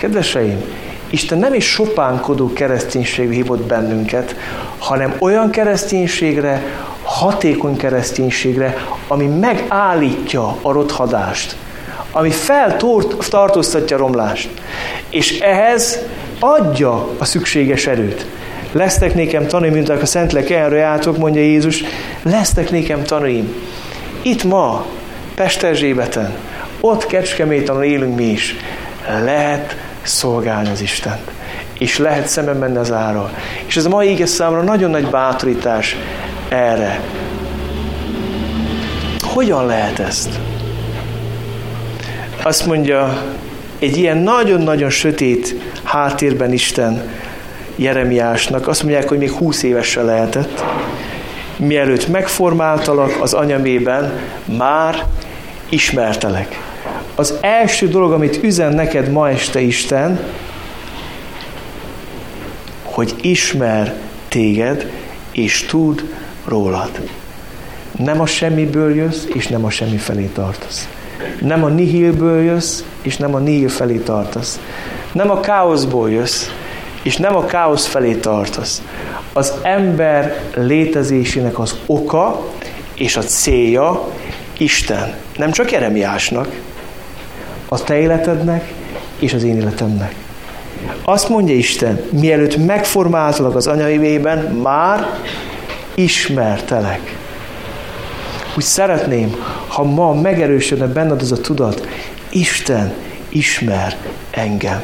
Kedveseim, 0.00 0.64
Isten 1.10 1.38
nem 1.38 1.54
is 1.54 1.64
sopánkodó 1.64 2.52
kereszténységre 2.52 3.34
hívott 3.34 3.62
bennünket, 3.66 4.36
hanem 4.78 5.14
olyan 5.18 5.50
kereszténységre, 5.50 6.62
hatékony 7.02 7.76
kereszténységre, 7.76 8.76
ami 9.08 9.26
megállítja 9.26 10.56
a 10.62 10.72
rothadást, 10.72 11.56
ami 12.12 12.30
feltartóztatja 12.30 13.96
a 13.96 13.98
romlást, 13.98 14.48
és 15.10 15.38
ehhez 15.38 15.98
adja 16.38 17.08
a 17.18 17.24
szükséges 17.24 17.86
erőt. 17.86 18.26
Lesztek 18.72 19.14
nékem 19.14 19.46
tanúim, 19.46 19.72
mint 19.72 19.88
a 19.88 20.06
Szentlek 20.06 20.50
erre 20.50 20.76
játok, 20.76 21.16
mondja 21.16 21.40
Jézus, 21.40 21.84
lesztek 22.22 22.70
nékem 22.70 23.02
tanúim. 23.02 23.54
Itt 24.22 24.44
ma, 24.44 24.86
Pesterzsébeten, 25.34 26.34
ott 26.80 27.06
Kecskeméten 27.06 27.82
élünk 27.82 28.16
mi 28.16 28.24
is. 28.24 28.56
Lehet 29.24 29.76
szolgálni 30.02 30.70
az 30.70 30.80
Istent. 30.80 31.30
És 31.78 31.98
lehet 31.98 32.26
szemben 32.26 32.56
menni 32.56 32.76
az 32.76 32.92
ára. 32.92 33.30
És 33.66 33.76
ez 33.76 33.84
a 33.84 33.88
mai 33.88 34.08
ége 34.08 34.26
számra 34.26 34.62
nagyon 34.62 34.90
nagy 34.90 35.06
bátorítás 35.06 35.96
erre. 36.48 37.00
Hogyan 39.20 39.66
lehet 39.66 39.98
ezt? 39.98 40.28
Azt 42.42 42.66
mondja, 42.66 43.22
egy 43.78 43.96
ilyen 43.96 44.16
nagyon-nagyon 44.16 44.90
sötét 44.90 45.54
háttérben 45.82 46.52
Isten 46.52 47.02
Jeremiásnak, 47.76 48.68
azt 48.68 48.82
mondják, 48.82 49.08
hogy 49.08 49.18
még 49.18 49.30
20 49.30 49.62
évesen 49.62 50.04
lehetett, 50.04 50.64
mielőtt 51.56 52.08
megformáltalak 52.08 53.16
az 53.20 53.32
anyamében, 53.32 54.12
már 54.58 55.04
ismertelek. 55.68 56.69
Az 57.14 57.34
első 57.40 57.88
dolog, 57.88 58.12
amit 58.12 58.42
üzen 58.42 58.72
neked 58.72 59.10
ma 59.10 59.30
este 59.30 59.60
Isten, 59.60 60.20
hogy 62.82 63.14
ismer 63.20 63.94
téged, 64.28 64.90
és 65.32 65.66
tud 65.66 66.14
rólad. 66.44 66.90
Nem 67.98 68.20
a 68.20 68.26
semmiből 68.26 68.94
jössz, 68.94 69.24
és 69.34 69.46
nem 69.46 69.64
a 69.64 69.70
semmi 69.70 69.96
felé 69.96 70.24
tartasz. 70.24 70.88
Nem 71.40 71.64
a 71.64 71.68
nihilből 71.68 72.42
jössz, 72.42 72.82
és 73.02 73.16
nem 73.16 73.34
a 73.34 73.38
nihil 73.38 73.68
felé 73.68 73.96
tartasz. 73.96 74.60
Nem 75.12 75.30
a 75.30 75.40
káoszból 75.40 76.10
jössz, 76.10 76.46
és 77.02 77.16
nem 77.16 77.36
a 77.36 77.44
káosz 77.44 77.86
felé 77.86 78.14
tartasz. 78.14 78.82
Az 79.32 79.52
ember 79.62 80.42
létezésének 80.54 81.58
az 81.58 81.76
oka 81.86 82.48
és 82.94 83.16
a 83.16 83.22
célja 83.22 84.08
Isten. 84.58 85.14
Nem 85.36 85.50
csak 85.50 85.70
Jeremiásnak, 85.70 86.48
a 87.72 87.84
te 87.84 87.98
életednek 87.98 88.72
és 89.18 89.32
az 89.32 89.42
én 89.42 89.56
életemnek. 89.56 90.14
Azt 91.04 91.28
mondja 91.28 91.54
Isten, 91.54 92.00
mielőtt 92.10 92.66
megformáltalak 92.66 93.56
az 93.56 93.66
anyaimében, 93.66 94.38
már 94.38 95.06
ismertelek. 95.94 97.16
Úgy 98.56 98.62
szeretném, 98.62 99.36
ha 99.66 99.82
ma 99.82 100.14
megerősödne 100.14 100.86
benned 100.86 101.20
az 101.20 101.32
a 101.32 101.40
tudat, 101.40 101.86
Isten 102.28 102.92
ismer 103.28 103.96
engem. 104.30 104.82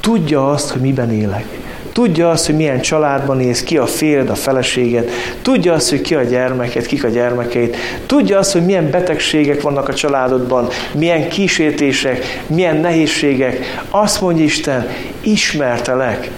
Tudja 0.00 0.50
azt, 0.50 0.70
hogy 0.70 0.80
miben 0.80 1.12
élek. 1.12 1.61
Tudja 1.92 2.30
azt, 2.30 2.46
hogy 2.46 2.56
milyen 2.56 2.80
családban 2.80 3.36
néz, 3.36 3.62
ki 3.62 3.78
a 3.78 3.86
férd, 3.86 4.30
a 4.30 4.34
feleséget. 4.34 5.10
Tudja 5.42 5.72
azt, 5.72 5.90
hogy 5.90 6.00
ki 6.00 6.14
a 6.14 6.22
gyermeket, 6.22 6.86
kik 6.86 7.04
a 7.04 7.08
gyermekeit. 7.08 7.76
Tudja 8.06 8.38
azt, 8.38 8.52
hogy 8.52 8.64
milyen 8.64 8.90
betegségek 8.90 9.60
vannak 9.60 9.88
a 9.88 9.94
családodban, 9.94 10.68
milyen 10.94 11.28
kísértések, 11.28 12.42
milyen 12.46 12.76
nehézségek. 12.76 13.84
Azt 13.90 14.20
mondja 14.20 14.44
Isten, 14.44 14.88
ismertelek. 15.20 16.30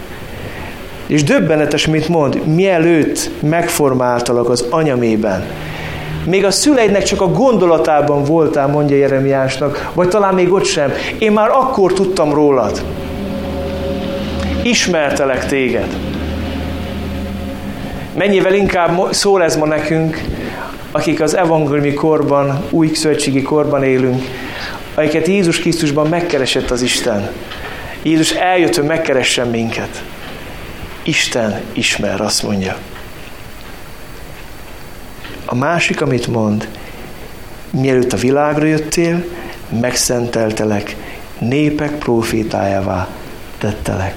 És 1.07 1.23
döbbenetes, 1.23 1.87
mint 1.87 2.09
mond, 2.09 2.47
mielőtt 2.47 3.31
megformáltalak 3.41 4.49
az 4.49 4.67
anyamében. 4.71 5.47
Még 6.25 6.45
a 6.45 6.51
szüleidnek 6.51 7.03
csak 7.03 7.21
a 7.21 7.31
gondolatában 7.31 8.25
voltál, 8.25 8.67
mondja 8.67 8.97
Jeremiásnak, 8.97 9.91
vagy 9.95 10.09
talán 10.09 10.35
még 10.35 10.53
ott 10.53 10.65
sem. 10.65 10.93
Én 11.19 11.33
már 11.33 11.49
akkor 11.51 11.93
tudtam 11.93 12.35
rólad 12.35 12.83
ismertelek 14.65 15.47
téged. 15.47 15.97
Mennyivel 18.15 18.55
inkább 18.55 19.13
szól 19.13 19.43
ez 19.43 19.57
ma 19.57 19.67
nekünk, 19.67 20.21
akik 20.93 21.21
az 21.21 21.37
evangéliumi 21.37 21.95
korban, 21.95 22.65
új 22.71 22.91
szövetségi 22.95 23.43
korban 23.43 23.85
élünk, 23.85 24.25
akiket 24.95 25.27
Jézus 25.27 25.59
Krisztusban 25.59 26.09
megkeresett 26.09 26.71
az 26.71 26.83
Isten. 26.83 27.31
Jézus 28.03 28.31
eljött, 28.31 28.75
hogy 28.75 28.85
megkeressen 28.85 29.49
minket. 29.49 30.03
Isten 31.03 31.61
ismer, 31.73 32.21
azt 32.21 32.43
mondja. 32.43 32.77
A 35.45 35.55
másik, 35.55 36.01
amit 36.01 36.27
mond, 36.27 36.69
mielőtt 37.71 38.13
a 38.13 38.17
világra 38.17 38.65
jöttél, 38.65 39.25
megszenteltelek, 39.81 40.97
népek 41.39 41.91
profétájává 41.91 43.09
tettelek. 43.59 44.15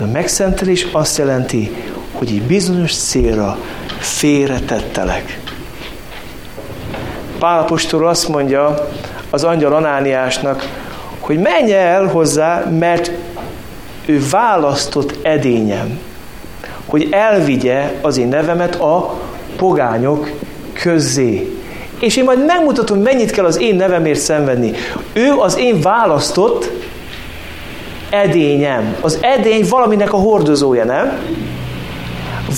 De 0.00 0.06
a 0.06 0.10
megszentelés 0.10 0.86
azt 0.92 1.18
jelenti, 1.18 1.70
hogy 2.12 2.28
egy 2.28 2.42
bizonyos 2.42 2.96
célra 2.96 3.58
félretettelek. 3.98 5.40
Pálapostól 7.38 8.08
azt 8.08 8.28
mondja 8.28 8.88
az 9.30 9.44
angyal 9.44 9.72
Anániásnak, 9.72 10.68
hogy 11.18 11.38
menj 11.38 11.72
el 11.72 12.06
hozzá, 12.06 12.64
mert 12.64 13.10
ő 14.06 14.22
választott 14.30 15.18
edényem, 15.22 15.98
hogy 16.86 17.08
elvigye 17.10 17.92
az 18.00 18.18
én 18.18 18.28
nevemet 18.28 18.74
a 18.74 19.20
pogányok 19.56 20.30
közzé. 20.72 21.58
És 21.98 22.16
én 22.16 22.24
majd 22.24 22.44
megmutatom, 22.46 22.98
mennyit 22.98 23.30
kell 23.30 23.44
az 23.44 23.60
én 23.60 23.74
nevemért 23.76 24.20
szenvedni. 24.20 24.72
Ő 25.12 25.32
az 25.32 25.58
én 25.58 25.80
választott 25.80 26.70
edényem. 28.10 28.96
Az 29.00 29.18
edény 29.20 29.66
valaminek 29.68 30.12
a 30.12 30.16
hordozója, 30.16 30.84
nem? 30.84 31.18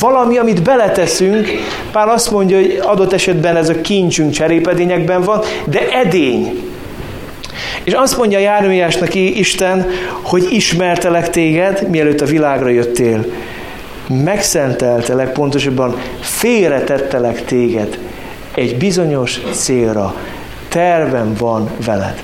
Valami, 0.01 0.39
amit 0.39 0.63
beleteszünk, 0.63 1.49
Pál 1.93 2.09
azt 2.09 2.31
mondja, 2.31 2.57
hogy 2.57 2.81
adott 2.83 3.13
esetben 3.13 3.57
ez 3.57 3.69
a 3.69 3.81
kincsünk 3.81 4.31
cserépedényekben 4.31 5.23
van, 5.23 5.41
de 5.65 5.89
edény. 5.89 6.71
És 7.85 7.93
azt 7.93 8.17
mondja 8.17 8.39
Jármiásnak 8.39 9.15
Isten, 9.15 9.87
hogy 10.23 10.47
ismertelek 10.51 11.31
téged, 11.31 11.89
mielőtt 11.91 12.21
a 12.21 12.27
világra 12.27 12.69
jöttél. 12.69 13.25
Megszenteltelek, 14.25 15.33
pontosabban 15.33 15.97
félretettelek 16.21 17.45
téged 17.45 17.99
egy 18.55 18.77
bizonyos 18.77 19.41
célra. 19.53 20.15
Tervem 20.69 21.35
van 21.39 21.71
veled 21.85 22.23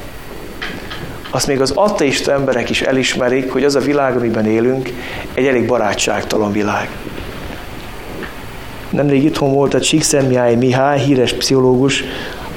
azt 1.30 1.46
még 1.46 1.60
az 1.60 1.72
ateista 1.74 2.32
emberek 2.32 2.70
is 2.70 2.82
elismerik, 2.82 3.52
hogy 3.52 3.64
az 3.64 3.74
a 3.74 3.80
világ, 3.80 4.16
amiben 4.16 4.46
élünk, 4.46 4.92
egy 5.34 5.46
elég 5.46 5.66
barátságtalan 5.66 6.52
világ. 6.52 6.88
Nemrég 8.90 9.24
itthon 9.24 9.52
volt 9.52 9.74
a 9.74 9.80
Csíkszentmihály 9.80 10.54
Mihály, 10.54 10.98
híres 10.98 11.32
pszichológus, 11.32 12.04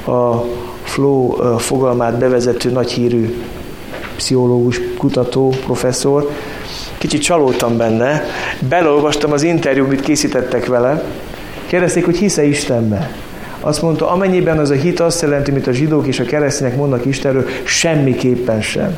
a 0.05 0.45
flow 0.83 1.57
fogalmát 1.57 2.17
bevezető 2.17 2.69
nagy 2.69 2.91
hírű 2.91 3.43
pszichológus, 4.15 4.79
kutató, 4.97 5.53
professzor. 5.65 6.29
Kicsit 6.97 7.21
csalódtam 7.21 7.77
benne, 7.77 8.23
belolvastam 8.69 9.31
az 9.31 9.43
interjú, 9.43 9.83
amit 9.83 10.01
készítettek 10.01 10.65
vele. 10.65 11.03
Kérdezték, 11.67 12.05
hogy 12.05 12.17
hisze 12.17 12.43
Istenbe. 12.43 13.11
Azt 13.61 13.81
mondta, 13.81 14.09
amennyiben 14.09 14.57
az 14.57 14.69
a 14.69 14.73
hit 14.73 14.99
azt 14.99 15.21
jelenti, 15.21 15.51
mint 15.51 15.67
a 15.67 15.71
zsidók 15.71 16.07
és 16.07 16.19
a 16.19 16.23
keresztények 16.23 16.75
mondnak 16.75 17.05
Istenről, 17.05 17.45
semmiképpen 17.63 18.61
sem. 18.61 18.97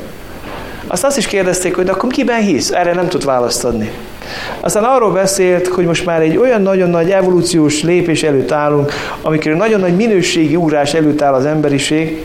Azt 0.86 1.04
azt 1.04 1.18
is 1.18 1.26
kérdezték, 1.26 1.74
hogy 1.74 1.84
de 1.84 1.92
akkor 1.92 2.10
kiben 2.10 2.40
hisz? 2.40 2.70
Erre 2.70 2.94
nem 2.94 3.08
tud 3.08 3.24
választ 3.24 3.64
adni. 3.64 3.90
Aztán 4.60 4.84
arról 4.84 5.12
beszélt, 5.12 5.66
hogy 5.66 5.84
most 5.84 6.04
már 6.04 6.20
egy 6.20 6.36
olyan 6.36 6.62
nagyon 6.62 6.90
nagy 6.90 7.10
evolúciós 7.10 7.82
lépés 7.82 8.22
előtt 8.22 8.52
állunk, 8.52 8.92
amikor 9.22 9.52
nagyon 9.52 9.80
nagy 9.80 9.96
minőségi 9.96 10.56
ugrás 10.56 10.94
előtt 10.94 11.22
áll 11.22 11.34
az 11.34 11.44
emberiség, 11.44 12.24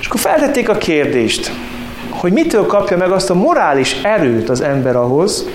és 0.00 0.06
akkor 0.06 0.20
feltették 0.20 0.68
a 0.68 0.74
kérdést, 0.74 1.52
hogy 2.10 2.32
mitől 2.32 2.66
kapja 2.66 2.96
meg 2.96 3.10
azt 3.10 3.30
a 3.30 3.34
morális 3.34 4.00
erőt 4.02 4.48
az 4.48 4.60
ember 4.60 4.96
ahhoz, 4.96 5.48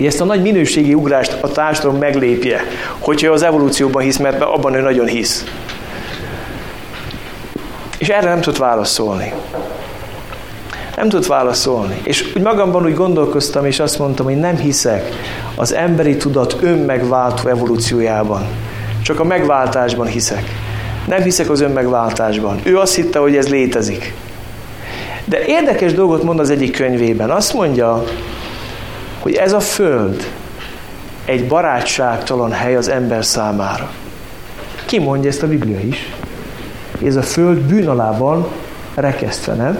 hogy 0.00 0.08
ezt 0.08 0.20
a 0.20 0.24
nagy 0.24 0.42
minőségi 0.42 0.94
ugrást 0.94 1.36
a 1.40 1.48
társadalom 1.48 1.98
meglépje, 1.98 2.60
hogyha 2.98 3.32
az 3.32 3.42
evolúcióban 3.42 4.02
hisz, 4.02 4.16
mert 4.16 4.42
abban 4.42 4.74
ő 4.74 4.80
nagyon 4.80 5.06
hisz. 5.06 5.44
És 7.98 8.08
erre 8.08 8.28
nem 8.28 8.40
tud 8.40 8.58
válaszolni. 8.58 9.32
Nem 10.96 11.08
tud 11.08 11.26
válaszolni. 11.26 12.00
És 12.02 12.32
úgy 12.36 12.42
magamban 12.42 12.84
úgy 12.84 12.94
gondolkoztam, 12.94 13.64
és 13.64 13.80
azt 13.80 13.98
mondtam, 13.98 14.26
hogy 14.26 14.36
nem 14.36 14.56
hiszek 14.56 15.08
az 15.54 15.74
emberi 15.74 16.16
tudat 16.16 16.56
önmegváltó 16.60 17.48
evolúciójában. 17.48 18.42
Csak 19.02 19.20
a 19.20 19.24
megváltásban 19.24 20.06
hiszek. 20.06 20.44
Nem 21.06 21.22
hiszek 21.22 21.50
az 21.50 21.60
önmegváltásban. 21.60 22.60
Ő 22.62 22.78
azt 22.78 22.94
hitte, 22.94 23.18
hogy 23.18 23.36
ez 23.36 23.48
létezik. 23.48 24.14
De 25.24 25.44
érdekes 25.46 25.92
dolgot 25.92 26.22
mond 26.22 26.40
az 26.40 26.50
egyik 26.50 26.76
könyvében. 26.76 27.30
Azt 27.30 27.54
mondja, 27.54 28.04
hogy 29.30 29.38
ez 29.38 29.52
a 29.52 29.60
föld 29.60 30.26
egy 31.24 31.46
barátságtalan 31.46 32.52
hely 32.52 32.76
az 32.76 32.88
ember 32.88 33.24
számára. 33.24 33.90
Ki 34.84 34.98
mondja 34.98 35.30
ezt 35.30 35.42
a 35.42 35.48
Biblia 35.48 35.78
is? 35.80 36.12
Ez 37.04 37.16
a 37.16 37.22
föld 37.22 37.58
bűn 37.58 37.88
alában 37.88 38.48
rekesztve, 38.94 39.54
nem? 39.54 39.78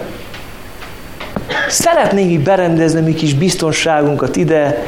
Szeretnénk 1.69 2.31
így 2.31 2.43
berendezni 2.43 3.01
mi 3.01 3.13
kis 3.13 3.33
biztonságunkat 3.33 4.35
ide, 4.35 4.83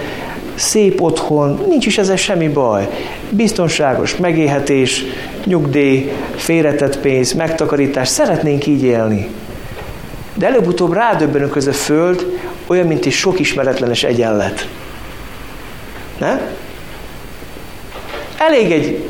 szép 0.55 1.01
otthon, 1.01 1.65
nincs 1.67 1.85
is 1.85 1.97
ezzel 1.97 2.15
semmi 2.15 2.47
baj. 2.47 2.89
Biztonságos 3.29 4.15
megélhetés, 4.15 5.03
nyugdíj, 5.45 6.11
félretett 6.35 6.97
pénz, 6.97 7.33
megtakarítás, 7.33 8.07
szeretnénk 8.07 8.65
így 8.65 8.83
élni. 8.83 9.29
De 10.33 10.45
előbb-utóbb 10.45 10.93
rádöbbenünk, 10.93 11.55
ez 11.55 11.67
a 11.67 11.73
föld 11.73 12.39
olyan, 12.67 12.87
mint 12.87 13.05
egy 13.05 13.11
sok 13.11 13.39
ismeretlenes 13.39 14.03
egyenlet. 14.03 14.67
Ne? 16.17 16.41
Elég 18.37 18.71
egy 18.71 19.09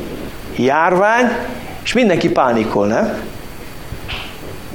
járvány, 0.56 1.30
és 1.84 1.92
mindenki 1.92 2.28
pánikol, 2.28 2.86
ne? 2.86 3.14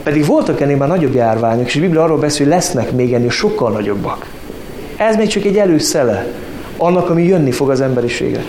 Pedig 0.04 0.26
voltak 0.26 0.62
ennél 0.62 0.78
már 0.78 0.88
nagyobb 0.88 1.14
járványok, 1.14 1.68
és 1.68 1.76
a 1.76 1.80
Biblia 1.80 2.04
arról 2.04 2.18
beszél, 2.18 2.46
hogy 2.46 2.56
lesznek 2.56 2.92
még 2.92 3.14
ennél 3.14 3.30
sokkal 3.30 3.72
nagyobbak. 3.72 4.26
Ez 4.98 5.16
még 5.16 5.28
csak 5.28 5.44
egy 5.44 5.58
előszele 5.58 6.28
annak, 6.78 7.10
ami 7.10 7.24
jönni 7.24 7.52
fog 7.52 7.70
az 7.70 7.82
emberiségre. 7.82 8.42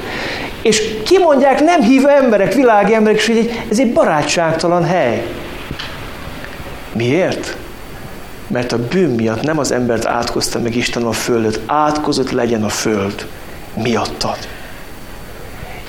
És 0.63 0.83
kimondják 1.05 1.61
nem 1.61 1.83
hívő 1.83 2.09
emberek, 2.09 2.55
világi 2.55 2.95
emberek, 2.95 3.19
és 3.19 3.27
hogy 3.27 3.51
ez 3.71 3.79
egy 3.79 3.93
barátságtalan 3.93 4.85
hely. 4.85 5.27
Miért? 6.93 7.57
Mert 8.51 8.73
a 8.73 8.79
bűn 8.89 9.11
miatt 9.11 9.43
nem 9.43 9.59
az 9.59 9.73
embert 9.73 10.07
átkozta 10.07 10.59
meg 10.59 10.77
Isten 10.77 11.03
a 11.03 11.13
földet, 11.13 11.61
átkozott 11.67 12.31
legyen 12.31 12.65
a 12.65 12.69
föld 12.69 13.27
miattad. 13.75 14.39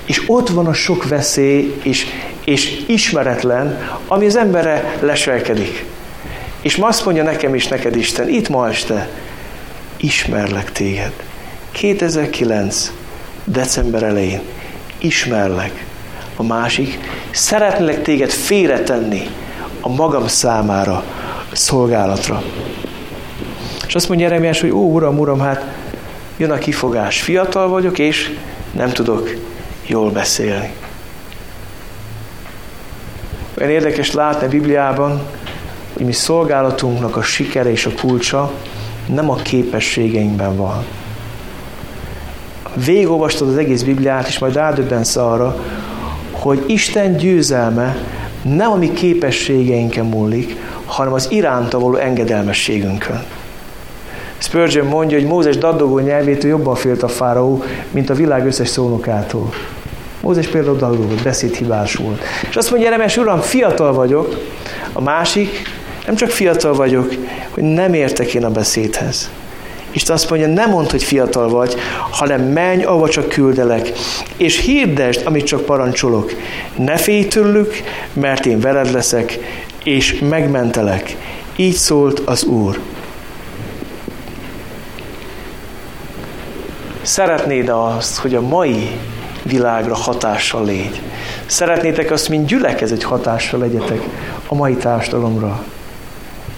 És 0.04 0.22
ott 0.26 0.48
van 0.48 0.66
a 0.66 0.72
sok 0.72 1.08
veszély 1.08 1.80
és, 1.82 2.06
és 2.44 2.82
ismeretlen, 2.86 3.78
ami 4.06 4.26
az 4.26 4.36
emberre 4.36 4.96
leselkedik. 5.00 5.84
És 6.60 6.76
ma 6.76 6.86
azt 6.86 7.04
mondja 7.04 7.22
nekem 7.22 7.54
is, 7.54 7.68
neked 7.68 7.96
Isten, 7.96 8.28
itt 8.28 8.48
ma 8.48 8.68
este, 8.68 9.08
ismerlek 9.96 10.72
téged. 10.72 11.12
2009. 11.70 12.92
december 13.44 14.02
elején 14.02 14.40
ismerlek. 14.98 15.84
A 16.36 16.42
másik, 16.42 16.98
szeretnélek 17.30 18.02
téged 18.02 18.30
félretenni 18.30 19.28
a 19.80 19.88
magam 19.88 20.26
számára, 20.26 21.04
szolgálatra. 21.52 22.42
És 23.86 23.94
azt 23.94 24.08
mondja 24.08 24.26
Jeremiás, 24.26 24.60
hogy 24.60 24.70
ó, 24.70 24.92
uram, 24.92 25.18
uram, 25.18 25.40
hát 25.40 25.64
jön 26.36 26.50
a 26.50 26.58
kifogás. 26.58 27.22
Fiatal 27.22 27.68
vagyok, 27.68 27.98
és 27.98 28.38
nem 28.72 28.90
tudok 28.90 29.30
jól 29.86 30.10
beszélni. 30.10 30.72
Olyan 33.58 33.70
érdekes 33.70 34.12
látni 34.12 34.46
a 34.46 34.50
Bibliában, 34.50 35.22
hogy 35.92 36.04
mi 36.04 36.12
szolgálatunknak 36.12 37.16
a 37.16 37.22
sikere 37.22 37.70
és 37.70 37.86
a 37.86 37.90
kulcsa 38.00 38.52
nem 39.06 39.30
a 39.30 39.36
képességeinkben 39.36 40.56
van. 40.56 40.84
Végigolvastad 42.74 43.48
az 43.48 43.56
egész 43.56 43.82
Bibliát, 43.82 44.28
és 44.28 44.38
majd 44.38 44.54
rádöbbensz 44.54 45.16
arra, 45.16 45.64
hogy 46.30 46.64
Isten 46.66 47.16
győzelme 47.16 47.96
nem 48.42 48.70
a 48.70 48.76
mi 48.76 48.92
képességeinken 48.92 50.06
múlik, 50.06 50.56
hanem 50.92 51.12
az 51.12 51.26
iránta 51.30 51.78
való 51.78 51.96
engedelmességünkön. 51.96 53.24
Spurgeon 54.38 54.86
mondja, 54.86 55.18
hogy 55.18 55.26
Mózes 55.26 55.56
daddogó 55.56 55.98
nyelvétől 55.98 56.50
jobban 56.50 56.74
félt 56.74 57.02
a 57.02 57.08
fáraó, 57.08 57.64
mint 57.90 58.10
a 58.10 58.14
világ 58.14 58.46
összes 58.46 58.68
szónokától. 58.68 59.52
Mózes 60.20 60.46
például 60.46 60.76
daddogott, 60.76 61.22
beszédhibás 61.22 61.94
volt. 61.94 62.22
És 62.48 62.56
azt 62.56 62.70
mondja 62.70 62.88
Jeremes, 62.88 63.16
uram, 63.16 63.40
fiatal 63.40 63.92
vagyok, 63.92 64.36
a 64.92 65.00
másik, 65.00 65.62
nem 66.06 66.14
csak 66.14 66.28
fiatal 66.28 66.74
vagyok, 66.74 67.14
hogy 67.50 67.62
nem 67.62 67.94
értek 67.94 68.34
én 68.34 68.44
a 68.44 68.50
beszédhez. 68.50 69.30
És 69.90 70.02
azt 70.02 70.30
mondja, 70.30 70.48
nem 70.48 70.70
mondd, 70.70 70.90
hogy 70.90 71.02
fiatal 71.02 71.48
vagy, 71.48 71.74
hanem 72.10 72.40
menj, 72.42 72.84
ahova 72.84 73.08
csak 73.08 73.28
küldelek, 73.28 73.92
és 74.36 74.60
hirdesd, 74.60 75.26
amit 75.26 75.44
csak 75.46 75.64
parancsolok. 75.64 76.32
Ne 76.76 76.96
félj 76.96 77.26
tőlük, 77.26 77.74
mert 78.12 78.46
én 78.46 78.60
veled 78.60 78.92
leszek, 78.92 79.38
és 79.84 80.18
megmentelek. 80.28 81.16
Így 81.56 81.74
szólt 81.74 82.18
az 82.18 82.44
Úr. 82.44 82.78
Szeretnéd 87.02 87.68
azt, 87.68 88.18
hogy 88.18 88.34
a 88.34 88.40
mai 88.40 88.90
világra 89.42 89.94
hatással 89.94 90.64
légy. 90.64 91.00
Szeretnétek 91.46 92.10
azt, 92.10 92.28
mint 92.28 92.46
gyülekezet 92.46 93.02
hatással 93.02 93.60
legyetek 93.60 94.02
a 94.46 94.54
mai 94.54 94.74
társadalomra. 94.74 95.64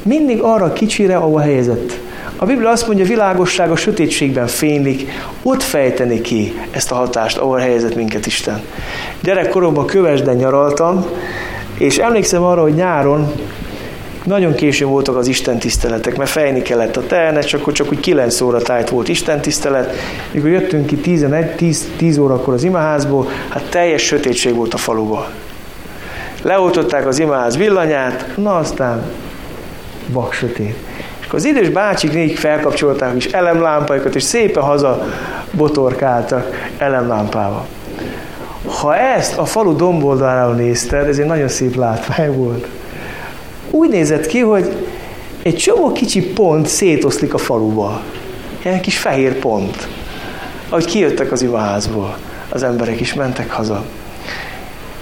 Mindig 0.02 0.40
arra 0.40 0.72
kicsire, 0.72 1.16
ahol 1.16 1.40
helyezett. 1.40 1.98
A 2.36 2.44
Biblia 2.44 2.70
azt 2.70 2.86
mondja, 2.86 3.04
világosság 3.04 3.70
a 3.70 3.76
sötétségben 3.76 4.46
fénylik, 4.46 5.10
ott 5.42 5.62
fejteni 5.62 6.20
ki 6.20 6.60
ezt 6.70 6.90
a 6.90 6.94
hatást, 6.94 7.36
ahol 7.36 7.58
helyezett 7.58 7.94
minket 7.94 8.26
Isten. 8.26 8.62
Gyerekkoromban 9.20 9.86
Kövesden 9.86 10.36
nyaraltam, 10.36 11.06
és 11.84 11.98
emlékszem 11.98 12.42
arra, 12.42 12.62
hogy 12.62 12.74
nyáron 12.74 13.32
nagyon 14.24 14.54
későn 14.54 14.88
voltak 14.88 15.16
az 15.16 15.26
Isten 15.26 15.58
tiszteletek, 15.58 16.16
mert 16.16 16.30
fejni 16.30 16.62
kellett 16.62 16.96
a 16.96 17.06
tehenet, 17.06 17.46
csak 17.46 17.72
csak 17.72 17.90
úgy 17.90 18.00
9 18.00 18.40
óra 18.40 18.62
tájt 18.62 18.88
volt 18.88 19.08
Isten 19.08 19.40
tisztelet. 19.40 19.94
Mikor 20.32 20.50
jöttünk 20.50 20.86
ki 20.86 20.96
11, 20.96 21.54
10, 21.54 21.88
10 21.96 22.18
órakor 22.18 22.54
az 22.54 22.64
imaházból, 22.64 23.28
hát 23.48 23.70
teljes 23.70 24.02
sötétség 24.02 24.54
volt 24.54 24.74
a 24.74 24.76
faluban. 24.76 25.24
Leoltották 26.42 27.06
az 27.06 27.18
imaház 27.18 27.56
villanyát, 27.56 28.30
na 28.36 28.56
aztán 28.56 29.02
vak 30.06 30.32
sötét. 30.32 30.76
És 31.20 31.26
akkor 31.26 31.38
az 31.38 31.44
idős 31.44 31.68
bácsik 31.68 32.12
négy 32.12 32.38
felkapcsolták 32.38 33.16
is 33.16 33.26
elemlámpáikat, 33.26 34.14
és 34.14 34.22
szépen 34.22 34.62
haza 34.62 35.06
botorkáltak 35.50 36.70
elemlámpával. 36.78 37.66
Ha 38.80 38.96
ezt 38.96 39.38
a 39.38 39.44
falu 39.44 39.76
domboldaláról 39.76 40.54
nézted, 40.54 41.08
ez 41.08 41.18
egy 41.18 41.26
nagyon 41.26 41.48
szép 41.48 41.76
látvány 41.76 42.32
volt. 42.32 42.66
Úgy 43.70 43.88
nézett 43.88 44.26
ki, 44.26 44.38
hogy 44.38 44.86
egy 45.42 45.56
csomó 45.56 45.92
kicsi 45.92 46.22
pont 46.22 46.66
szétoszlik 46.66 47.34
a 47.34 47.38
faluba. 47.38 48.02
Ilyen 48.64 48.80
kis 48.80 48.98
fehér 48.98 49.38
pont. 49.38 49.88
Ahogy 50.68 50.84
kijöttek 50.84 51.32
az 51.32 51.42
imaházból, 51.42 52.16
az 52.48 52.62
emberek 52.62 53.00
is 53.00 53.14
mentek 53.14 53.50
haza. 53.50 53.84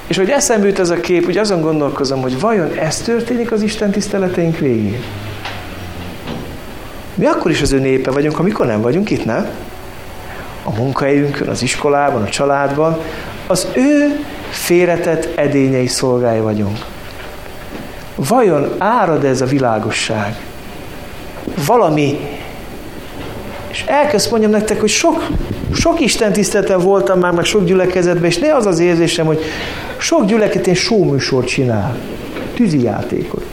És 0.07 0.16
hogy 0.16 0.31
eszembe 0.31 0.66
jut 0.66 0.79
ez 0.79 0.91
a 0.91 1.01
kép, 1.01 1.25
hogy 1.25 1.37
azon 1.37 1.61
gondolkozom, 1.61 2.20
hogy 2.20 2.41
vajon 2.41 2.73
ez 2.79 3.01
történik 3.01 3.53
az 3.53 3.62
Isten 3.62 3.91
tiszteleteink 3.91 4.59
végén? 4.59 5.03
Mi 7.14 7.27
akkor 7.27 7.51
is 7.51 7.62
az 7.62 7.73
ő 7.73 7.79
népe 7.79 8.11
vagyunk, 8.11 8.39
amikor 8.39 8.66
nem 8.66 8.81
vagyunk 8.81 9.11
itt, 9.11 9.25
nem? 9.25 9.49
A 10.62 10.75
munkahelyünkön, 10.75 11.49
az 11.49 11.62
iskolában, 11.62 12.23
a 12.23 12.29
családban, 12.29 12.99
az 13.53 13.67
ő 13.75 14.25
félretett 14.51 15.39
edényei 15.39 15.87
szolgái 15.87 16.41
vagyunk. 16.41 16.79
Vajon 18.17 18.75
árad 18.79 19.25
ez 19.25 19.41
a 19.41 19.47
világosság? 19.47 20.37
Valami, 21.67 22.19
és 23.71 23.85
elkezd 23.87 24.31
mondjam 24.31 24.51
nektek, 24.51 24.81
hogy 24.81 24.89
sok, 24.89 25.27
sok 25.75 26.01
Isten 26.01 26.33
tiszteleten 26.33 26.81
voltam 26.81 27.19
már, 27.19 27.33
meg 27.33 27.45
sok 27.45 27.65
gyülekezetben, 27.65 28.25
és 28.25 28.39
ne 28.39 28.55
az 28.55 28.67
az 28.67 28.79
érzésem, 28.79 29.27
hogy 29.27 29.41
sok 29.99 30.25
gyülekezet 30.25 30.67
én 30.67 30.75
sóműsort 30.75 31.47
csinál, 31.47 31.97
tűzi 32.55 32.83
játékot. 32.83 33.45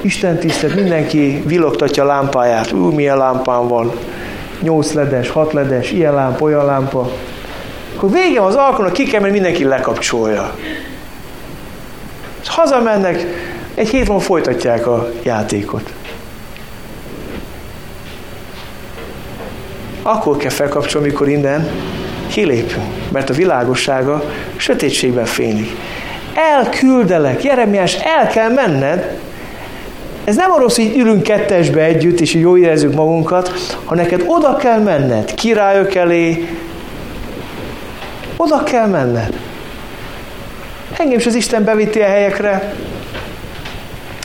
Isten 0.00 0.38
tisztelt, 0.38 0.74
mindenki 0.74 1.42
villogtatja 1.46 2.02
a 2.02 2.06
lámpáját. 2.06 2.72
Ú, 2.72 2.90
milyen 2.90 3.16
lámpám 3.16 3.68
van. 3.68 3.92
8 4.62 4.92
ledes, 4.92 5.28
6 5.28 5.52
ledes, 5.52 5.92
ilyen 5.92 6.14
lámpa, 6.14 6.44
olyan 6.44 6.64
lámpa. 6.64 7.10
Akkor 7.98 8.10
vége 8.10 8.44
az 8.44 8.54
alkalomnak, 8.54 8.92
ki 8.92 9.04
kell, 9.04 9.20
mert 9.20 9.32
mindenki 9.32 9.64
lekapcsolja. 9.64 10.54
És 12.42 12.48
hazamennek, 12.48 13.26
egy 13.74 13.88
hét 13.88 14.08
múlva 14.08 14.24
folytatják 14.24 14.86
a 14.86 15.10
játékot. 15.22 15.92
Akkor 20.02 20.36
kell 20.36 20.50
felkapcsolni, 20.50 21.08
amikor 21.08 21.28
innen 21.28 21.68
kilépünk, 22.28 22.86
mert 23.12 23.30
a 23.30 23.34
világossága 23.34 24.24
sötétségben 24.56 25.24
fénylik. 25.24 25.70
Elküldelek, 26.34 27.44
Jeremiás, 27.44 27.94
el 27.94 28.26
kell 28.26 28.52
menned. 28.52 29.18
Ez 30.24 30.36
nem 30.36 30.50
arról 30.50 30.70
hogy 30.74 30.96
ülünk 30.96 31.22
kettesbe 31.22 31.82
együtt, 31.82 32.20
és 32.20 32.34
jó 32.34 32.56
érezzük 32.56 32.94
magunkat, 32.94 33.52
ha 33.84 33.94
neked 33.94 34.22
oda 34.26 34.56
kell 34.56 34.78
menned, 34.78 35.34
királyok 35.34 35.94
elé, 35.94 36.48
oda 38.38 38.62
kell 38.62 38.86
menned. 38.86 39.40
Engem 40.96 41.18
is 41.18 41.26
az 41.26 41.34
Isten 41.34 41.64
bevitti 41.64 42.00
a 42.00 42.06
helyekre, 42.06 42.74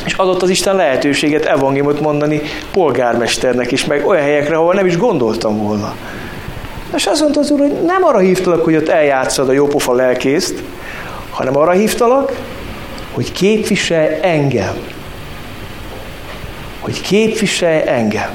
és 0.05 0.14
adott 0.14 0.41
az 0.41 0.49
Isten 0.49 0.76
lehetőséget 0.76 1.45
evangéliumot 1.45 1.99
mondani 1.99 2.41
polgármesternek 2.72 3.72
is, 3.72 3.86
meg 3.86 4.07
olyan 4.07 4.24
helyekre, 4.24 4.55
ahol 4.55 4.74
nem 4.74 4.86
is 4.86 4.97
gondoltam 4.97 5.57
volna. 5.57 5.95
És 6.95 7.05
azt 7.05 7.22
mondta 7.22 7.39
az 7.39 7.51
úr, 7.51 7.59
hogy 7.59 7.82
nem 7.86 8.03
arra 8.03 8.20
hívtalak, 8.20 8.64
hogy 8.64 8.76
ott 8.76 8.88
eljátszad 8.88 9.49
a 9.49 9.51
jópofa 9.51 9.93
lelkészt, 9.93 10.64
hanem 11.30 11.57
arra 11.57 11.72
hívtalak, 11.72 12.32
hogy 13.11 13.32
képviselj 13.32 14.18
engem. 14.22 14.76
Hogy 16.80 17.01
képviselj 17.01 17.82
engem. 17.86 18.30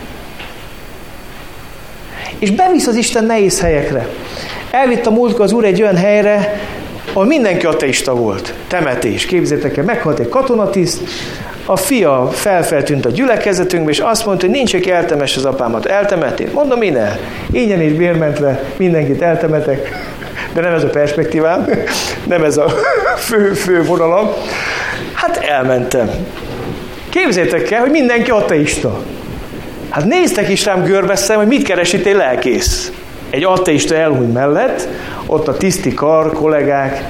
És 2.39 2.51
bevisz 2.51 2.87
az 2.87 2.97
Isten 2.97 3.25
nehéz 3.25 3.61
helyekre. 3.61 4.09
Elvitt 4.71 5.07
a 5.07 5.11
múltkor 5.11 5.45
az 5.45 5.53
úr 5.53 5.65
egy 5.65 5.83
olyan 5.83 5.97
helyre, 5.97 6.61
ahol 7.13 7.27
mindenki 7.27 7.67
ateista 7.67 8.15
volt. 8.15 8.55
Temetés. 8.67 9.27
Képzétek 9.27 9.77
el, 9.77 9.85
meghalt 9.85 10.19
egy 10.19 10.29
katonatiszt, 10.29 11.03
a 11.67 11.77
fia 11.77 12.29
felfeltűnt 12.33 13.07
a 13.07 13.11
gyülekezetünkbe, 13.11 13.91
és 13.91 13.99
azt 13.99 14.27
mondta, 14.27 14.47
hogy 14.47 14.55
nincs, 14.55 14.75
aki 14.75 14.91
eltemes 14.91 15.37
az 15.37 15.45
apámat. 15.45 15.87
Eltemettél? 15.87 16.49
Mondom, 16.53 16.79
minden. 16.79 17.19
Ingyen 17.51 17.81
és 17.81 17.93
bérmentve 17.93 18.63
mindenkit 18.77 19.23
eltemetek. 19.23 19.93
De 20.53 20.61
nem 20.61 20.73
ez 20.73 20.83
a 20.83 20.89
perspektívám, 20.89 21.69
nem 22.27 22.45
ez 22.45 22.57
a 22.57 22.69
fő, 23.29 23.53
fő 23.53 23.83
vonalam. 23.83 24.31
Hát 25.13 25.37
elmentem. 25.37 26.11
Képzétek 27.09 27.71
el, 27.71 27.81
hogy 27.81 27.91
mindenki 27.91 28.31
ateista. 28.31 29.03
Hát 29.89 30.05
néztek 30.05 30.49
is 30.49 30.65
rám 30.65 30.83
görbeszem, 30.85 31.37
hogy 31.37 31.47
mit 31.47 31.63
keresítél 31.63 32.17
lelkész. 32.17 32.93
Egy 33.31 33.45
ateista 33.45 33.95
elhúny 33.95 34.33
mellett, 34.33 34.89
ott 35.27 35.49
a 35.49 35.57
tiszti 35.57 35.95
kar, 35.95 36.33
kollégák, 36.33 37.09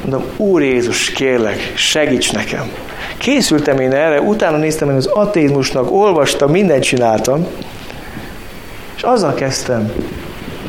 mondom, 0.00 0.24
Úr 0.36 0.62
Jézus, 0.62 1.10
kérlek, 1.10 1.72
segíts 1.74 2.32
nekem. 2.32 2.70
Készültem 3.18 3.78
én 3.78 3.92
erre, 3.92 4.20
utána 4.20 4.56
néztem 4.56 4.90
én 4.90 4.96
az 4.96 5.06
ateizmusnak, 5.06 5.92
olvastam, 5.92 6.50
mindent 6.50 6.82
csináltam, 6.82 7.46
és 8.96 9.02
azzal 9.02 9.34
kezdtem, 9.34 9.92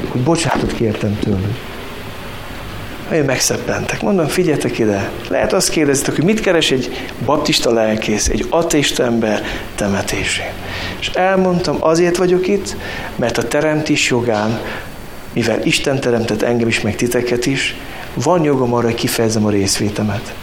hogy 0.10 0.22
bocsánatot 0.22 0.74
kértem 0.74 1.20
tőlük. 1.20 1.58
Nagyon 3.10 3.26
megszeppentek. 3.26 4.02
Mondom, 4.02 4.28
figyeljetek 4.28 4.80
ide. 4.80 5.10
Lehet 5.30 5.54
azt 5.54 5.70
kérdezitek, 5.70 6.16
hogy 6.16 6.24
mit 6.24 6.40
keres 6.40 6.72
egy 6.72 7.10
baptista 7.26 7.74
lelkész, 7.74 8.28
egy 8.28 8.46
ateista 8.50 9.04
ember 9.04 9.44
temetésén. 9.76 10.52
És 11.00 11.10
elmondtam, 11.10 11.78
azért 11.80 12.18
vagyok 12.18 12.48
itt, 12.48 12.76
mert 13.16 13.38
a 13.38 13.48
teremtés 13.48 14.10
jogán, 14.10 14.60
mivel 15.34 15.66
Isten 15.66 16.00
teremtett 16.00 16.42
engem 16.42 16.68
is, 16.68 16.82
meg 16.82 16.96
titeket 16.96 17.46
is, 17.46 17.76
van 18.14 18.44
jogom 18.44 18.74
arra, 18.74 18.86
hogy 18.86 18.96
kifejezem 18.96 19.46
a 19.46 19.50
részvétemet. 19.50 20.34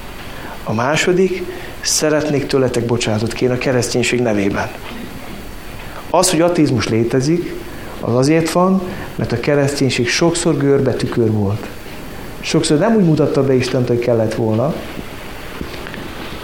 A 0.64 0.72
második, 0.72 1.42
szeretnék 1.80 2.46
tőletek 2.46 2.86
bocsánatot 2.86 3.32
kérni 3.32 3.54
a 3.54 3.58
kereszténység 3.58 4.20
nevében. 4.20 4.68
Az, 6.10 6.30
hogy 6.30 6.40
ateizmus 6.40 6.88
létezik, 6.88 7.54
az 8.00 8.14
azért 8.14 8.50
van, 8.50 8.82
mert 9.14 9.32
a 9.32 9.40
kereszténység 9.40 10.08
sokszor 10.08 10.56
görbe 10.56 10.92
tükör 10.92 11.32
volt. 11.32 11.66
Sokszor 12.40 12.78
nem 12.78 12.94
úgy 12.96 13.04
mutatta 13.04 13.44
be 13.44 13.54
Istent, 13.54 13.88
hogy 13.88 13.98
kellett 13.98 14.34
volna. 14.34 14.74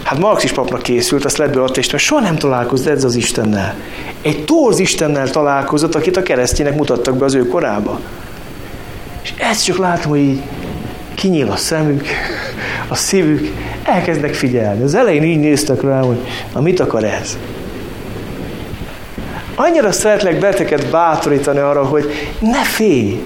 Hát 0.03 0.19
Marx 0.19 0.45
is 0.45 0.53
papnak 0.53 0.83
készült, 0.83 1.25
azt 1.25 1.37
lett 1.37 1.55
be 1.55 1.61
mert 1.61 1.99
soha 1.99 2.21
nem 2.21 2.37
találkozott 2.37 2.87
ez 2.87 3.05
az 3.05 3.15
Istennel. 3.15 3.75
Egy 4.23 4.45
torz 4.45 4.79
Istennel 4.79 5.31
találkozott, 5.31 5.95
akit 5.95 6.17
a 6.17 6.23
keresztények 6.23 6.77
mutattak 6.77 7.17
be 7.17 7.25
az 7.25 7.35
ő 7.35 7.47
korába. 7.47 8.01
És 9.25 9.35
ezt 9.39 9.64
csak 9.64 9.77
látom, 9.77 10.11
hogy 10.11 10.20
így 10.20 10.43
kinyíl 11.14 11.51
a 11.51 11.57
szemük, 11.57 12.07
a 12.89 12.95
szívük, 12.95 13.51
elkezdnek 13.85 14.35
figyelni. 14.35 14.83
Az 14.83 14.95
elején 14.95 15.22
így 15.22 15.39
néztek 15.39 15.83
rá, 15.83 16.01
hogy 16.01 16.18
na 16.55 16.61
mit 16.61 16.81
akar 16.81 17.05
ez? 17.05 17.39
Annyira 19.55 19.93
szeretlek 19.93 20.39
beteket 20.39 20.91
bátorítani 20.91 21.59
arra, 21.59 21.85
hogy 21.85 22.12
ne 22.41 22.62
félj. 22.62 23.22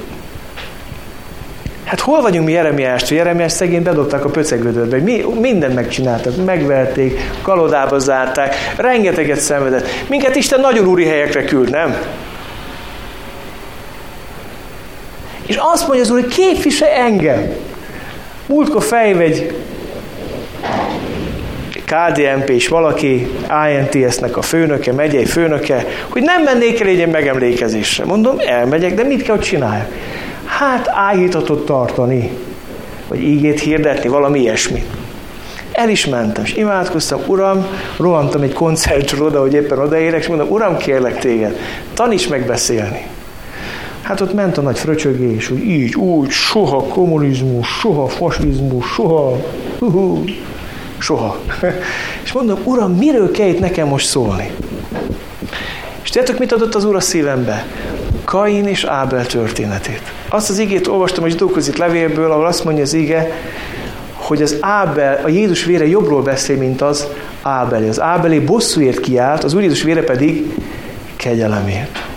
Hát 1.84 2.00
hol 2.00 2.20
vagyunk 2.20 2.46
mi 2.46 2.52
Jeremiástól? 2.52 3.16
Jeremiás 3.16 3.52
szegény 3.52 3.82
bedobták 3.82 4.24
a 4.24 4.28
pöcegödörbe. 4.28 4.96
Mi, 4.98 5.24
mindent 5.40 5.74
megcsináltak, 5.74 6.44
megverték, 6.44 7.30
kalodába 7.42 7.98
zárták, 7.98 8.54
rengeteget 8.76 9.40
szenvedett. 9.40 9.86
Minket 10.08 10.36
Isten 10.36 10.60
nagyon 10.60 10.86
úri 10.86 11.04
helyekre 11.04 11.44
küld, 11.44 11.70
nem? 11.70 11.96
És 15.48 15.56
azt 15.56 15.86
mondja 15.86 16.04
az 16.04 16.10
úr, 16.10 16.20
hogy 16.20 16.34
képviselj 16.34 16.92
engem. 16.94 17.52
Múltkor 18.46 18.82
fejv 18.82 19.20
egy 19.20 19.54
KDNP 21.84 22.48
is 22.48 22.68
valaki, 22.68 23.30
INTS-nek 23.70 24.36
a 24.36 24.42
főnöke, 24.42 24.92
megyei 24.92 25.24
főnöke, 25.24 25.86
hogy 26.08 26.22
nem 26.22 26.42
mennék 26.42 26.80
el 26.80 26.86
egy 26.86 27.10
megemlékezésre. 27.10 28.04
Mondom, 28.04 28.36
elmegyek, 28.38 28.94
de 28.94 29.02
mit 29.02 29.22
kell, 29.22 29.36
hogy? 29.36 29.88
Hát 30.44 30.88
áhítatot 30.88 31.66
tartani, 31.66 32.30
vagy 33.08 33.22
ígét 33.22 33.60
hirdetni, 33.60 34.08
valami 34.08 34.40
ilyesmi. 34.40 34.84
El 35.72 35.88
is 35.88 36.06
mentem, 36.06 36.44
és 36.44 36.54
imádkoztam, 36.54 37.20
Uram, 37.26 37.66
rohantam 37.96 38.42
egy 38.42 38.52
koncertről 38.52 39.26
oda, 39.26 39.40
hogy 39.40 39.54
éppen 39.54 39.78
odaérek, 39.78 40.20
és 40.20 40.26
mondom, 40.26 40.48
Uram, 40.50 40.76
kérlek 40.76 41.18
téged, 41.18 41.58
taníts 41.94 42.28
meg 42.28 42.46
beszélni. 42.46 43.06
Hát 44.02 44.20
ott 44.20 44.34
ment 44.34 44.58
a 44.58 44.60
nagy 44.60 44.78
fröcsögés, 44.78 45.48
hogy 45.48 45.64
így, 45.64 45.94
úgy, 45.94 46.30
soha 46.30 46.82
kommunizmus, 46.82 47.68
soha 47.68 48.08
fasizmus, 48.08 48.86
soha, 48.86 49.36
uh-huh, 49.78 50.28
soha. 50.98 51.38
És 52.24 52.32
mondom, 52.32 52.58
Uram, 52.64 52.92
miről 52.92 53.30
kell 53.30 53.48
itt 53.48 53.60
nekem 53.60 53.88
most 53.88 54.06
szólni? 54.06 54.50
És 56.02 56.10
tudjátok, 56.10 56.38
mit 56.38 56.52
adott 56.52 56.74
az 56.74 56.84
Úr 56.84 56.94
a 56.94 57.00
szívembe? 57.00 57.66
Kain 58.24 58.66
és 58.66 58.84
Ábel 58.84 59.26
történetét. 59.26 60.02
Azt 60.28 60.50
az 60.50 60.58
igét 60.58 60.86
olvastam 60.86 61.24
a 61.24 61.28
zsidókozit 61.28 61.78
levélből, 61.78 62.30
ahol 62.30 62.46
azt 62.46 62.64
mondja 62.64 62.82
az 62.82 62.92
ige, 62.92 63.32
hogy 64.14 64.42
az 64.42 64.56
Ábel, 64.60 65.20
a 65.24 65.28
Jézus 65.28 65.64
vére 65.64 65.86
jobbról 65.86 66.22
beszél, 66.22 66.56
mint 66.56 66.82
az 66.82 67.06
Ábeli. 67.42 67.88
Az 67.88 68.00
Ábeli 68.00 68.38
bosszúért 68.38 69.00
kiállt, 69.00 69.44
az 69.44 69.54
Úr 69.54 69.62
Jézus 69.62 69.82
vére 69.82 70.02
pedig 70.02 70.54
kegyelemért. 71.16 72.07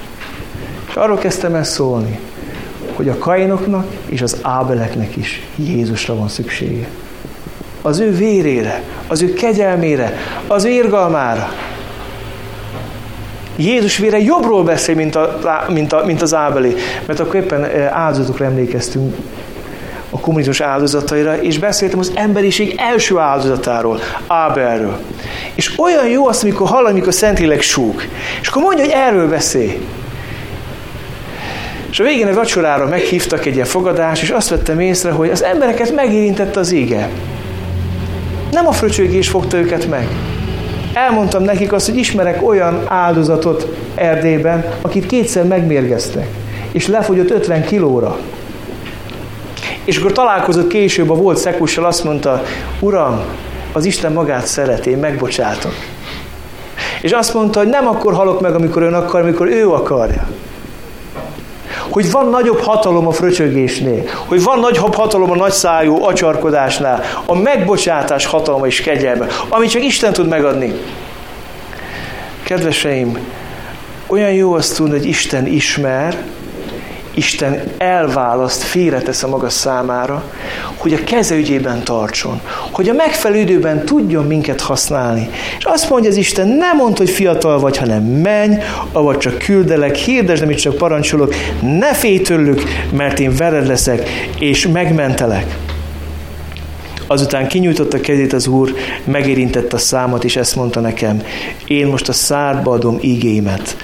És 0.92 0.98
arról 0.98 1.18
kezdtem 1.18 1.56
el 1.56 1.64
szólni, 1.64 2.20
hogy 2.94 3.10
a 3.10 3.18
kainoknak 3.18 3.86
és 4.06 4.22
az 4.22 4.38
ábeleknek 4.42 5.16
is 5.16 5.48
Jézusra 5.56 6.16
van 6.16 6.28
szüksége. 6.28 6.88
Az 7.82 8.00
ő 8.00 8.12
vérére, 8.12 8.82
az 9.08 9.22
ő 9.22 9.34
kegyelmére, 9.34 10.14
az 10.48 10.64
ő 10.64 10.70
irgalmára. 10.70 11.54
Jézus 13.56 13.98
vére 13.98 14.20
jobbról 14.20 14.64
beszél, 14.64 14.96
mint, 14.96 15.16
a, 15.16 15.40
mint, 15.68 15.94
a, 15.94 16.06
mint 16.06 16.22
az 16.22 16.34
ábeli, 16.34 16.76
mert 17.06 17.20
akkor 17.20 17.36
éppen 17.36 17.64
eh, 17.64 17.98
áldozatokra 17.98 18.46
emlékeztünk 18.46 19.16
a 20.10 20.20
kommunizmus 20.20 20.60
áldozataira, 20.60 21.42
és 21.42 21.60
beszéltem 21.60 22.00
az 22.00 22.12
emberiség 22.16 22.76
első 22.78 23.18
áldozatáról, 23.18 24.00
Ábelről. 24.28 25.00
És 25.56 25.80
olyan 25.80 26.08
jó 26.08 26.28
azt, 26.28 26.44
amikor 26.44 26.68
hall, 26.68 26.86
amikor 26.86 27.14
Szentlélek 27.14 27.62
súg. 27.62 28.02
És 28.42 28.48
akkor 28.48 28.62
mondja, 28.62 28.84
hogy 28.84 28.94
erről 28.94 29.30
beszél. 29.30 29.74
És 31.92 32.00
a 32.00 32.04
végén 32.04 32.28
a 32.28 32.34
vacsorára 32.34 32.88
meghívtak 32.88 33.46
egy 33.46 33.54
ilyen 33.54 33.66
fogadás, 33.66 34.22
és 34.22 34.30
azt 34.30 34.50
vettem 34.50 34.80
észre, 34.80 35.12
hogy 35.12 35.30
az 35.30 35.44
embereket 35.44 35.96
megérintette 35.96 36.60
az 36.60 36.72
ége. 36.72 37.10
Nem 38.52 38.68
a 38.68 38.72
fröcsögés 38.72 39.30
fogta 39.30 39.58
őket 39.58 39.90
meg. 39.90 40.08
Elmondtam 40.94 41.44
nekik 41.44 41.74
azt, 41.74 41.86
hogy 41.86 41.98
ismerek 41.98 42.48
olyan 42.48 42.84
áldozatot 42.88 43.78
Erdélyben, 43.96 44.66
akit 44.82 45.06
kétszer 45.06 45.46
megmérgeztek, 45.46 46.28
és 46.72 46.88
lefogyott 46.88 47.30
50 47.30 47.64
kilóra. 47.64 48.18
És 49.86 49.98
akkor 49.98 50.12
találkozott 50.12 50.68
később 50.68 51.10
a 51.10 51.16
volt 51.16 51.38
szekussal, 51.38 51.86
azt 51.86 52.04
mondta, 52.04 52.44
Uram, 52.80 53.22
az 53.74 53.86
Isten 53.86 54.14
magát 54.14 54.46
szereti, 54.46 54.90
én 54.90 54.98
megbocsátok. 54.98 55.74
És 57.02 57.12
azt 57.12 57.34
mondta, 57.34 57.60
hogy 57.60 57.70
nem 57.70 57.88
akkor 57.88 58.14
halok 58.14 58.42
meg, 58.42 58.56
amikor 58.56 58.82
ön 58.82 58.94
akar, 58.94 59.22
amikor 59.22 59.48
ő 59.48 59.70
akarja. 59.70 60.28
Hogy 61.92 62.12
van 62.12 62.30
nagyobb 62.30 62.60
hatalom 62.60 63.08
a 63.08 63.12
fröcsögésnél, 63.12 64.04
hogy 64.28 64.44
van 64.44 64.60
nagyobb 64.60 64.96
hatalom 64.96 65.32
a 65.32 65.36
nagyszájú 65.36 66.04
acsarkodásnál, 66.04 67.04
a 67.26 67.36
megbocsátás 67.36 68.26
hatalma 68.26 68.68
és 68.68 68.82
kegyelme, 68.82 69.28
amit 69.50 69.70
csak 69.70 69.84
Isten 69.84 70.14
tud 70.14 70.28
megadni. 70.28 70.74
Kedveseim, 72.44 73.18
olyan 74.08 74.32
jó 74.32 74.54
azt 74.54 74.76
tudni, 74.76 74.98
hogy 74.98 75.08
Isten 75.08 75.46
ismer, 75.46 76.24
Isten 77.14 77.64
elválaszt, 77.78 78.64
félretesz 78.64 79.24
a 79.24 79.28
maga 79.28 79.50
számára, 79.50 80.24
hogy 80.76 80.94
a 80.94 81.04
keze 81.04 81.36
ügyében 81.36 81.84
tartson, 81.84 82.42
hogy 82.72 82.90
a 82.90 82.94
megfelelő 82.94 83.40
időben 83.40 83.86
tudjon 83.86 84.26
minket 84.26 84.62
használni. 84.62 85.30
És 85.58 85.64
azt 85.64 85.90
mondja 85.90 86.10
az 86.10 86.16
Isten, 86.16 86.48
nem 86.48 86.78
mond, 86.78 86.98
hogy 86.98 87.10
fiatal 87.10 87.60
vagy, 87.60 87.78
hanem 87.78 88.04
menj, 88.04 88.56
avagy 88.92 89.18
csak 89.18 89.38
küldelek, 89.38 89.96
hirdesd, 89.96 90.44
amit 90.44 90.60
csak 90.60 90.76
parancsolok, 90.76 91.36
ne 91.62 91.94
félj 91.94 92.22
tőlük, 92.22 92.64
mert 92.92 93.20
én 93.20 93.36
veled 93.36 93.68
leszek, 93.68 94.10
és 94.40 94.68
megmentelek. 94.68 95.58
Azután 97.08 97.48
kinyújtotta 97.48 98.00
kezét 98.00 98.34
az 98.34 98.48
Úr, 98.48 98.74
megérintett 99.04 99.74
a 99.74 99.78
számat, 99.78 100.24
és 100.24 100.36
ezt 100.36 100.56
mondta 100.56 100.80
nekem, 100.80 101.24
én 101.66 101.88
most 101.88 102.10
a 102.10 102.14
szádba 102.14 102.72
adom 102.72 102.98
ígémet. 103.02 103.76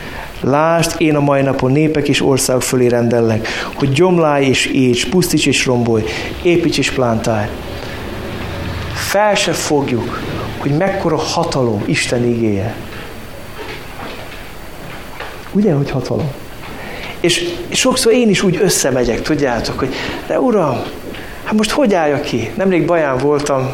Lásd, 0.41 0.95
én 0.97 1.15
a 1.15 1.19
mai 1.19 1.41
napon 1.41 1.71
népek 1.71 2.07
és 2.07 2.21
országok 2.21 2.61
fölé 2.61 2.87
rendellek, 2.87 3.47
hogy 3.75 3.91
gyomlálj 3.91 4.45
és 4.45 4.65
éts, 4.65 5.09
pusztíts 5.09 5.45
és 5.45 5.65
rombolj, 5.65 6.03
építs 6.41 6.77
és 6.77 6.91
plántálj. 6.91 7.47
Fel 8.93 9.35
se 9.35 9.51
fogjuk, 9.51 10.21
hogy 10.57 10.71
mekkora 10.71 11.17
hatalom 11.17 11.83
Isten 11.85 12.23
igéje. 12.23 12.75
Ugye, 15.51 15.73
hogy 15.73 15.91
hatalom? 15.91 16.31
És 17.19 17.43
sokszor 17.69 18.13
én 18.13 18.29
is 18.29 18.43
úgy 18.43 18.59
összemegyek, 18.61 19.21
tudjátok, 19.21 19.79
hogy 19.79 19.93
de 20.27 20.39
uram, 20.39 20.81
hát 21.43 21.53
most 21.53 21.71
hogy 21.71 21.93
álljak 21.93 22.21
ki? 22.21 22.51
Nemrég 22.55 22.85
baján 22.85 23.17
voltam, 23.17 23.71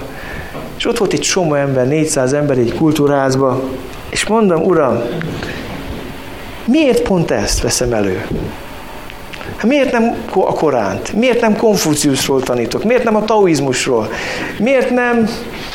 és 0.77 0.85
ott 0.85 0.97
volt 0.97 1.13
egy 1.13 1.19
csomó 1.19 1.53
ember, 1.53 1.87
400 1.87 2.33
ember 2.33 2.57
egy 2.57 2.73
kultúrázba, 2.73 3.63
és 4.09 4.27
mondom, 4.27 4.61
uram, 4.61 5.01
Miért 6.65 7.01
pont 7.01 7.31
ezt 7.31 7.61
veszem 7.61 7.93
elő? 7.93 8.25
Hát 9.55 9.65
miért 9.65 9.91
nem 9.91 10.15
a 10.33 10.53
Koránt? 10.53 11.13
Miért 11.13 11.41
nem 11.41 11.55
Konfuciusról 11.55 12.41
tanítok? 12.41 12.83
Miért 12.83 13.03
nem 13.03 13.15
a 13.15 13.25
taoizmusról? 13.25 14.09
Miért 14.59 14.89
nem 14.89 15.29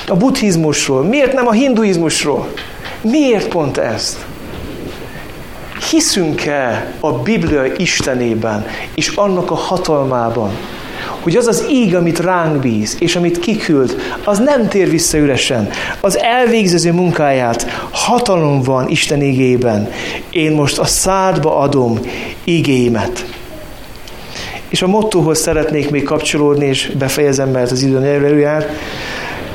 a 0.09 0.17
buddhizmusról? 0.17 1.03
Miért 1.03 1.33
nem 1.33 1.47
a 1.47 1.53
hinduizmusról? 1.53 2.53
Miért 3.01 3.49
pont 3.49 3.77
ezt? 3.77 4.27
Hiszünk-e 5.91 6.93
a 7.01 7.13
Biblia 7.13 7.65
Istenében 7.77 8.67
és 8.95 9.09
annak 9.09 9.51
a 9.51 9.55
hatalmában? 9.55 10.51
Hogy 11.29 11.37
az 11.37 11.47
az 11.47 11.67
íg, 11.71 11.95
amit 11.95 12.19
ránk 12.19 12.61
bíz, 12.61 12.97
és 13.01 13.17
amit 13.17 13.39
kiküld, 13.39 13.97
az 14.25 14.39
nem 14.39 14.69
tér 14.69 14.91
vissza 14.91 15.19
üresen. 15.19 15.69
Az 16.01 16.19
elvégző 16.19 16.93
munkáját 16.93 17.67
hatalom 17.91 18.63
van 18.63 18.89
Isten 18.89 19.23
igében. 19.23 19.91
Én 20.31 20.53
most 20.53 20.79
a 20.79 20.85
szádba 20.85 21.57
adom 21.57 22.01
igéimet. 22.45 23.27
És 24.69 24.83
a 24.83 24.87
mottóhoz 24.87 25.39
szeretnék 25.39 25.91
még 25.91 26.03
kapcsolódni, 26.03 26.67
és 26.67 26.91
befejezem, 26.99 27.51
mert 27.51 27.71
az 27.71 27.83
idő 27.83 28.05
előjár. 28.05 28.67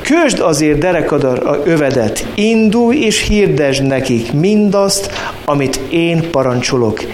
Kösd 0.00 0.40
azért 0.40 0.78
derekadar 0.78 1.46
a 1.46 1.60
övedet, 1.64 2.26
indulj 2.34 2.98
és 2.98 3.22
hirdesd 3.22 3.86
nekik 3.86 4.32
mindazt, 4.32 5.12
amit 5.44 5.80
én 5.90 6.30
parancsolok. 6.30 7.04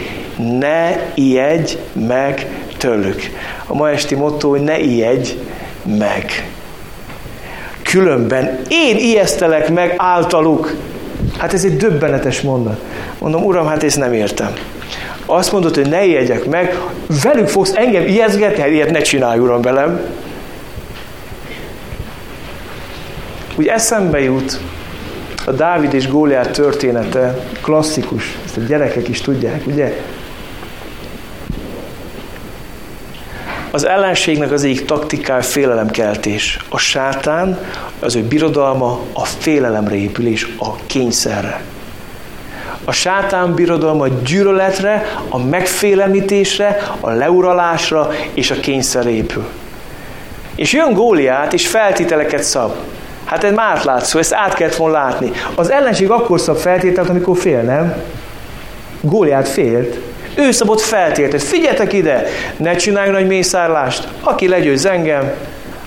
Ne 0.59 1.13
ijedj 1.15 1.77
meg 2.07 2.47
tőlük. 2.81 3.23
A 3.67 3.75
ma 3.75 3.91
esti 3.91 4.15
motto, 4.15 4.49
hogy 4.49 4.61
ne 4.61 4.79
ijedj 4.79 5.37
meg. 5.99 6.51
Különben 7.83 8.61
én 8.69 8.97
ijesztelek 8.97 9.69
meg 9.69 9.95
általuk. 9.97 10.75
Hát 11.39 11.53
ez 11.53 11.65
egy 11.65 11.77
döbbenetes 11.77 12.41
mondat. 12.41 12.81
Mondom, 13.19 13.45
uram, 13.45 13.67
hát 13.67 13.83
ezt 13.83 13.99
nem 13.99 14.13
értem. 14.13 14.53
Azt 15.27 15.53
mondod, 15.53 15.75
hogy 15.75 15.89
ne 15.89 16.05
ijedjek 16.05 16.47
meg, 16.47 16.79
velük 17.23 17.49
fogsz 17.49 17.73
engem 17.75 18.07
ijeszgetni, 18.07 18.61
hát 18.61 18.71
ilyet 18.71 18.91
ne 18.91 19.01
csinálj, 19.01 19.39
uram, 19.39 19.61
velem. 19.61 20.01
Úgy 23.57 23.67
eszembe 23.67 24.21
jut 24.21 24.61
a 25.47 25.51
Dávid 25.51 25.95
és 25.95 26.09
Góliát 26.09 26.51
története, 26.51 27.39
klasszikus, 27.63 28.39
ezt 28.45 28.57
a 28.57 28.61
gyerekek 28.61 29.09
is 29.09 29.21
tudják, 29.21 29.67
ugye? 29.67 29.97
Az 33.73 33.87
ellenségnek 33.87 34.53
az 34.53 34.65
egyik 34.65 34.85
taktikája 34.85 35.43
félelemkeltés. 35.43 36.59
A 36.69 36.79
sátán, 36.79 37.59
az 38.01 38.15
ő 38.17 38.23
birodalma 38.23 39.01
a 39.13 39.25
félelemre 39.25 39.95
épülés, 39.95 40.49
a 40.59 40.77
kényszerre. 40.87 41.63
A 42.85 42.93
sátán 42.93 43.55
birodalma 43.55 44.05
a 44.05 44.09
gyűlöletre, 44.09 45.17
a 45.29 45.39
megfélemlítésre, 45.39 46.91
a 47.01 47.11
leuralásra 47.11 48.11
és 48.35 48.51
a 48.51 48.61
kényszerre 48.61 49.11
épül. 49.11 49.47
És 50.55 50.73
jön 50.73 50.93
Góliát, 50.93 51.53
és 51.53 51.67
feltételeket 51.69 52.43
szab. 52.43 52.73
Hát 53.25 53.45
ez 53.45 53.53
már 53.55 53.85
látszó, 53.85 54.19
ezt 54.19 54.33
át 54.33 54.55
kellett 54.55 54.77
volna 54.77 54.99
látni. 54.99 55.31
Az 55.55 55.71
ellenség 55.71 56.11
akkor 56.11 56.41
szab 56.41 56.57
feltételt, 56.57 57.09
amikor 57.09 57.37
fél, 57.37 57.61
nem? 57.61 57.95
Góliát 59.01 59.49
félt, 59.49 59.99
ő 60.41 60.51
szabott 60.51 60.81
feltételt. 60.81 61.43
Figyeljetek 61.43 61.93
ide, 61.93 62.27
ne 62.57 62.75
csinálj 62.77 63.11
nagy 63.11 63.27
mészárlást. 63.27 64.09
Aki 64.21 64.49
legyőz 64.49 64.87
engem, 64.87 65.33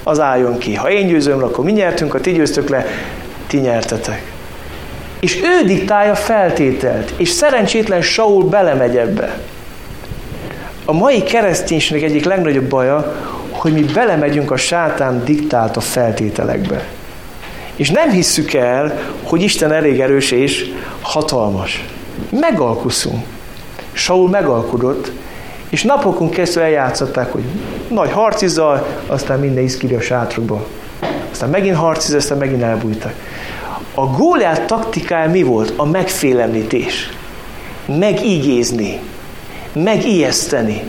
az 0.04 0.20
álljon 0.20 0.58
ki. 0.58 0.76
Ha 0.76 0.92
én 0.92 1.08
győzöm, 1.08 1.44
akkor 1.44 1.66
mi 1.66 1.72
nyertünk, 1.72 2.12
ha 2.12 2.22
ti 2.22 2.32
győztök 2.32 2.70
le, 2.70 2.86
ti 3.48 3.58
nyertetek. 3.58 4.32
És 5.20 5.42
ő 5.44 5.66
diktálja 5.66 6.16
feltételt, 6.16 7.14
és 7.18 7.30
szerencsétlen 7.30 8.02
Saul 8.02 8.44
belemegy 8.44 8.98
ebbe. 8.98 9.38
A 10.86 10.94
mai 10.94 11.24
kereszténységnek 11.24 12.10
egyik 12.10 12.26
legnagyobb 12.26 12.66
baja, 12.66 13.16
hogy 13.50 13.74
mi 13.74 13.82
belemegyünk 13.82 14.52
a 14.52 14.58
sátán 14.58 15.24
diktált 15.26 15.78
a 15.78 15.82
feltételekbe. 15.82 16.88
És 17.76 17.90
nem 17.90 18.10
hisszük 18.10 18.54
el, 18.54 19.00
hogy 19.24 19.42
Isten 19.42 19.72
elég 19.72 20.00
erős 20.00 20.32
és 20.32 20.72
hatalmas. 21.02 21.86
Megalkuszunk. 22.30 23.33
Saul 23.94 24.30
megalkodott, 24.30 25.12
és 25.70 25.84
napokon 25.84 26.30
keresztül 26.30 26.62
eljátszották, 26.62 27.32
hogy 27.32 27.44
nagy 27.88 28.12
harcizal, 28.12 28.88
aztán 29.08 29.40
minden 29.40 29.64
iszkiri 29.64 29.96
a 29.96 30.02
sátrukba. 30.02 30.66
Aztán 31.32 31.50
megint 31.50 31.76
harciz, 31.76 32.14
aztán 32.14 32.38
megint 32.38 32.62
elbújtak. 32.62 33.14
A 33.96 34.06
Góliát 34.06 34.66
taktikája 34.66 35.30
mi 35.30 35.44
volt? 35.44 35.74
A 35.76 35.86
megfélemlítés. 35.86 37.10
Megígézni. 37.86 39.00
Megijeszteni. 39.74 40.82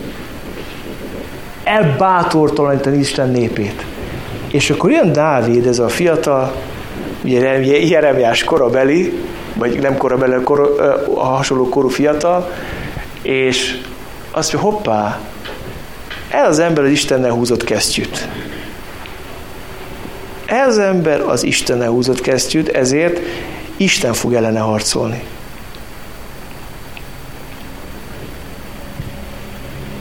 Elbátortalanítani 1.63 2.97
Isten 2.97 3.29
népét. 3.29 3.85
És 4.51 4.69
akkor 4.69 4.91
jön 4.91 5.11
Dávid, 5.11 5.67
ez 5.67 5.79
a 5.79 5.87
fiatal, 5.87 6.53
ugye 7.23 7.85
Jeremiás 7.85 8.43
korabeli, 8.43 9.13
vagy 9.55 9.79
nem 9.79 9.97
korabeli, 9.97 10.43
kor, 10.43 10.75
a 11.15 11.25
hasonló 11.25 11.69
korú 11.69 11.87
fiatal, 11.87 12.51
és 13.25 13.81
azt 14.31 14.53
mondja, 14.53 14.71
hoppá, 14.71 15.19
ez 16.29 16.47
az 16.47 16.59
ember 16.59 16.83
az 16.83 16.89
Istennel 16.89 17.31
húzott 17.31 17.63
kesztyűt. 17.63 18.27
Ez 20.45 20.67
az 20.67 20.77
ember 20.77 21.21
az 21.21 21.43
Istennel 21.43 21.89
húzott 21.89 22.21
kesztyűt, 22.21 22.69
ezért 22.69 23.19
Isten 23.77 24.13
fog 24.13 24.33
ellene 24.33 24.59
harcolni. 24.59 25.23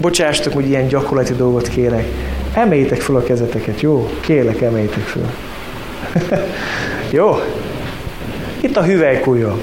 Bocsástok, 0.00 0.52
hogy 0.52 0.68
ilyen 0.68 0.88
gyakorlati 0.88 1.34
dolgot 1.34 1.68
kérek. 1.68 2.06
Emeljétek 2.54 3.00
fel 3.00 3.16
a 3.16 3.22
kezeteket, 3.22 3.80
jó? 3.80 4.10
Kérlek, 4.20 4.60
emeljétek 4.60 5.02
fel. 5.02 5.34
jó? 7.10 7.40
Itt 8.60 8.76
a 8.76 8.84
hüvelykújja. 8.84 9.58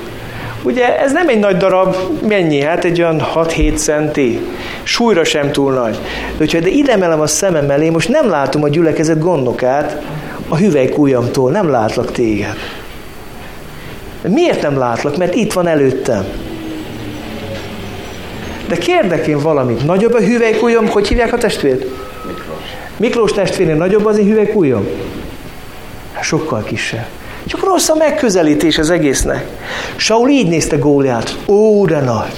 Ugye 0.64 0.99
ez 0.99 1.12
nem 1.12 1.28
egy 1.28 1.39
nagy 1.39 1.57
darab, 1.57 1.95
mennyi? 2.28 2.62
Hát 2.62 2.84
egy 2.84 3.01
olyan 3.01 3.22
6-7 3.36 3.76
centi. 3.76 4.39
Súlyra 4.84 5.24
sem 5.24 5.51
túl 5.51 5.74
nagy. 5.74 5.93
De 6.32 6.38
hogyha 6.38 6.59
de 6.59 6.70
ide 6.70 6.91
emelem 6.91 7.20
a 7.20 7.28
szemem 7.28 7.70
elé, 7.70 7.89
most 7.89 8.09
nem 8.09 8.30
látom 8.30 8.64
a 8.64 8.70
gyülekezet 8.70 9.20
gondokát 9.20 10.01
a 10.47 10.57
hüvelykújamtól, 10.57 11.51
nem 11.51 11.70
látlak 11.70 12.12
téged. 12.12 12.55
Miért 14.28 14.62
nem 14.62 14.78
látlak? 14.78 15.18
Mert 15.18 15.36
itt 15.36 15.53
van 15.53 15.68
előttem. 15.68 16.26
De 18.68 18.76
kérdek 18.76 19.28
én 19.28 19.39
valamit. 19.39 19.86
Nagyobb 19.86 20.14
a 20.14 20.20
hüvelykújam? 20.20 20.88
Hogy 20.88 21.07
hívják 21.07 21.34
a 21.34 21.38
testvért? 21.38 21.86
Miklós. 22.28 22.64
Miklós 22.97 23.32
testvérnél 23.32 23.76
nagyobb 23.76 24.05
az 24.05 24.18
én 24.18 24.26
hüvelykújam? 24.26 24.88
Hát 26.14 26.24
sokkal 26.24 26.64
kisebb. 26.64 27.07
Csak 27.51 27.63
rossz 27.63 27.89
a 27.89 27.95
megközelítés 27.95 28.77
az 28.77 28.89
egésznek. 28.89 29.45
Saul 29.95 30.29
így 30.29 30.47
nézte 30.47 30.75
Góliát. 30.75 31.35
Ó, 31.47 31.85
de 31.85 31.99
nagy! 31.99 32.31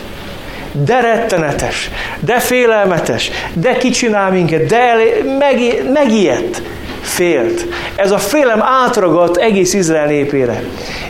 De 0.85 1.01
rettenetes, 1.01 1.89
de 2.19 2.39
félelmetes, 2.39 3.31
de 3.53 3.77
kicsinál 3.77 4.31
minket, 4.31 4.65
de 4.65 4.93
meg, 5.39 5.83
megijedt, 5.93 6.61
félt. 7.01 7.65
Ez 7.95 8.11
a 8.11 8.17
félem 8.17 8.61
átragadt 8.61 9.37
egész 9.37 9.73
Izrael 9.73 10.05
népére. 10.05 10.63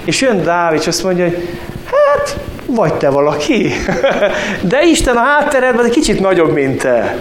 És 0.05 0.21
jön 0.21 0.43
Dávid, 0.43 0.79
és 0.79 0.87
azt 0.87 1.03
mondja, 1.03 1.23
hogy 1.23 1.47
hát, 1.85 2.37
vagy 2.65 2.93
te 2.93 3.09
valaki. 3.09 3.71
De 4.71 4.81
Isten 4.81 5.17
a 5.17 5.23
hátteredben 5.23 5.85
egy 5.85 5.91
kicsit 5.91 6.19
nagyobb, 6.19 6.53
mint 6.53 6.81
te. 6.81 7.17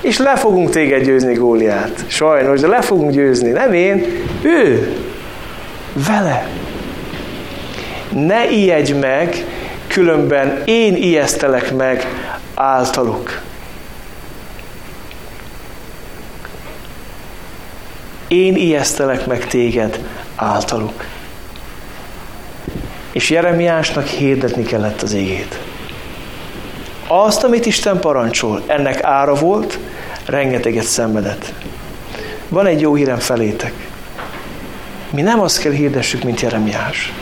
És 0.00 0.18
le 0.18 0.36
fogunk 0.36 0.70
téged 0.70 1.04
győzni, 1.04 1.34
Góliát. 1.34 2.04
Sajnos, 2.06 2.60
de 2.60 2.66
le 2.66 2.80
fogunk 2.80 3.10
győzni. 3.10 3.50
Nem 3.50 3.72
én, 3.72 4.06
ő. 4.42 4.92
Vele. 5.92 6.48
Ne 8.12 8.50
ijedj 8.50 8.92
meg, 8.92 9.44
különben 9.86 10.62
én 10.64 10.94
ijesztelek 10.94 11.72
meg 11.72 12.06
általuk. 12.54 13.40
Én 18.28 18.56
ijesztelek 18.56 19.26
meg 19.26 19.46
téged 19.46 19.98
általuk. 20.36 21.04
És 23.12 23.30
Jeremiásnak 23.30 24.06
hirdetni 24.06 24.62
kellett 24.62 25.02
az 25.02 25.12
égét. 25.12 25.58
Azt, 27.06 27.44
amit 27.44 27.66
Isten 27.66 28.00
parancsol, 28.00 28.62
ennek 28.66 29.02
ára 29.02 29.34
volt, 29.34 29.78
rengeteget 30.24 30.84
szenvedett. 30.84 31.52
Van 32.48 32.66
egy 32.66 32.80
jó 32.80 32.94
hírem 32.94 33.18
felétek. 33.18 33.91
Mi 35.12 35.22
nem 35.22 35.40
azt 35.40 35.58
kell 35.58 35.72
hirdessük, 35.72 36.22
mint 36.22 36.40
Jeremiás. 36.40 37.12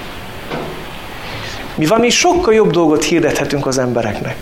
Mi 1.74 1.86
valami 1.86 2.10
sokkal 2.10 2.54
jobb 2.54 2.70
dolgot 2.70 3.04
hirdethetünk 3.04 3.66
az 3.66 3.78
embereknek. 3.78 4.36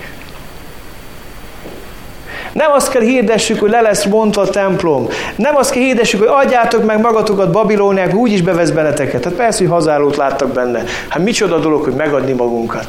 Nem 2.52 2.72
azt 2.72 2.90
kell 2.90 3.02
hirdessük, 3.02 3.60
hogy 3.60 3.70
le 3.70 3.80
lesz 3.80 4.04
bontva 4.04 4.42
a 4.42 4.48
templom. 4.48 5.08
Nem 5.36 5.56
azt 5.56 5.70
kell 5.70 5.82
hirdessük, 5.82 6.18
hogy 6.18 6.46
adjátok 6.46 6.84
meg 6.84 7.00
magatokat 7.00 7.52
Babilóniába, 7.52 8.16
úgy 8.16 8.32
is 8.32 8.42
bevesz 8.42 8.70
benneteket. 8.70 9.24
Hát 9.24 9.32
persze, 9.32 9.58
hogy 9.58 9.68
hazálót 9.68 10.16
láttak 10.16 10.52
benne. 10.52 10.84
Hát 11.08 11.22
micsoda 11.22 11.58
dolog, 11.58 11.84
hogy 11.84 11.94
megadni 11.94 12.32
magunkat. 12.32 12.88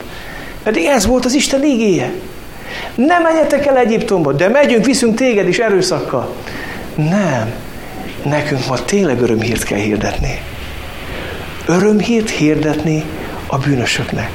Pedig 0.64 0.86
ez 0.86 1.06
volt 1.06 1.26
az 1.26 1.34
Isten 1.34 1.64
ígéje. 1.64 2.12
Nem 2.96 3.22
menjetek 3.22 3.66
el 3.66 3.78
Egyiptomba, 3.78 4.32
de 4.32 4.48
megyünk, 4.48 4.86
viszünk 4.86 5.16
téged 5.16 5.48
is 5.48 5.60
erőszakkal. 5.60 6.34
Nem. 6.96 7.54
Nekünk 8.24 8.68
ma 8.68 8.86
tényleg 8.86 9.22
örömhírt 9.22 9.64
kell 9.64 9.78
hirdetni. 9.78 10.42
Örömhírt 11.66 12.30
hirdetni 12.30 13.04
a 13.48 13.58
bűnösöknek. 13.58 14.30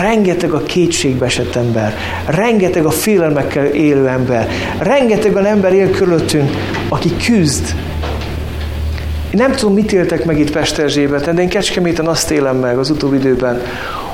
Rengeteg 0.00 0.52
a 0.52 0.62
kétségbe 0.62 1.24
esett 1.24 1.56
ember, 1.56 1.96
rengeteg 2.26 2.84
a 2.84 2.90
félelmekkel 2.90 3.64
élő 3.64 4.08
ember, 4.08 4.48
rengeteg 4.78 5.34
olyan 5.34 5.46
ember 5.46 5.72
él 5.72 5.90
körülöttünk, 5.90 6.50
aki 6.88 7.16
küzd. 7.16 7.74
Én 9.30 9.40
nem 9.40 9.52
tudom, 9.52 9.74
mit 9.74 9.92
éltek 9.92 10.24
meg 10.24 10.38
itt 10.38 10.50
Pesterzsébeten, 10.50 11.34
de 11.34 11.42
én 11.42 11.48
Kecskeméten 11.48 12.06
azt 12.06 12.30
élem 12.30 12.56
meg 12.56 12.78
az 12.78 12.90
utóbbi 12.90 13.16
időben, 13.16 13.62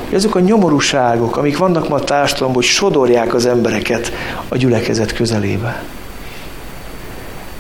hogy 0.07 0.17
azok 0.17 0.35
a 0.35 0.41
nyomorúságok, 0.41 1.37
amik 1.37 1.59
vannak 1.59 1.89
ma 1.89 1.95
a 1.95 2.05
társadalomban, 2.05 2.63
hogy 2.63 2.71
sodorják 2.71 3.35
az 3.35 3.47
embereket 3.47 4.13
a 4.49 4.57
gyülekezet 4.57 5.13
közelébe. 5.13 5.83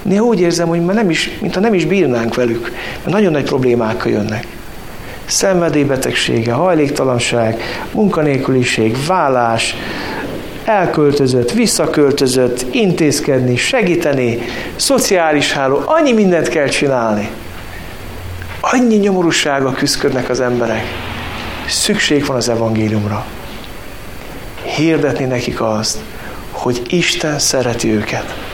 Néha 0.09 0.24
úgy 0.24 0.40
érzem, 0.40 0.68
hogy 0.68 0.84
már 0.84 0.94
nem 0.94 1.11
is, 1.11 1.30
mintha 1.40 1.61
nem 1.61 1.74
is 1.74 1.84
bírnánk 1.84 2.34
velük, 2.34 2.72
mert 3.02 3.16
nagyon 3.16 3.32
nagy 3.32 3.44
problémákkal 3.44 4.12
jönnek 4.12 4.46
szenvedélybetegsége, 5.28 6.52
hajléktalanság, 6.52 7.62
munkanélküliség, 7.92 8.96
vállás, 9.06 9.76
elköltözött, 10.64 11.52
visszaköltözött, 11.52 12.66
intézkedni, 12.70 13.56
segíteni, 13.56 14.38
szociális 14.76 15.52
háló, 15.52 15.82
annyi 15.84 16.12
mindent 16.12 16.48
kell 16.48 16.68
csinálni. 16.68 17.30
Annyi 18.61 18.96
nyomorúsága 18.96 19.72
küzdködnek 19.72 20.28
az 20.28 20.40
emberek. 20.40 20.84
Szükség 21.66 22.26
van 22.26 22.36
az 22.36 22.48
evangéliumra. 22.48 23.24
Hirdetni 24.76 25.24
nekik 25.24 25.61
azt, 25.61 25.98
hogy 26.50 26.82
Isten 26.88 27.38
szereti 27.38 27.90
őket. 27.90 28.47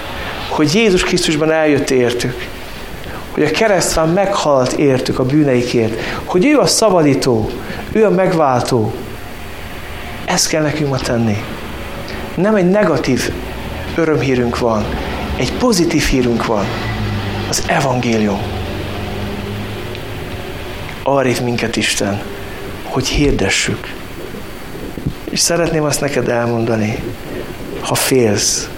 Hogy 0.54 0.74
Jézus 0.74 1.02
Krisztusban 1.02 1.52
eljött 1.52 1.90
értük 1.90 2.34
hogy 3.34 3.42
a 3.42 3.50
keresztván 3.50 4.08
meghalt 4.08 4.72
értük 4.72 5.18
a 5.18 5.24
bűneikért, 5.24 6.00
hogy 6.24 6.46
ő 6.46 6.58
a 6.58 6.66
szabadító, 6.66 7.50
ő 7.92 8.04
a 8.04 8.10
megváltó. 8.10 8.92
Ezt 10.24 10.48
kell 10.48 10.62
nekünk 10.62 10.90
ma 10.90 10.98
tenni. 10.98 11.36
Nem 12.34 12.54
egy 12.54 12.70
negatív 12.70 13.32
örömhírünk 13.96 14.58
van, 14.58 14.84
egy 15.36 15.52
pozitív 15.52 16.02
hírünk 16.02 16.46
van. 16.46 16.64
Az 17.48 17.62
evangélium. 17.66 18.40
Arra 21.02 21.30
minket 21.42 21.76
Isten, 21.76 22.22
hogy 22.82 23.08
hirdessük. 23.08 23.92
És 25.30 25.40
szeretném 25.40 25.82
azt 25.82 26.00
neked 26.00 26.28
elmondani, 26.28 27.02
ha 27.80 27.94
félsz, 27.94 28.68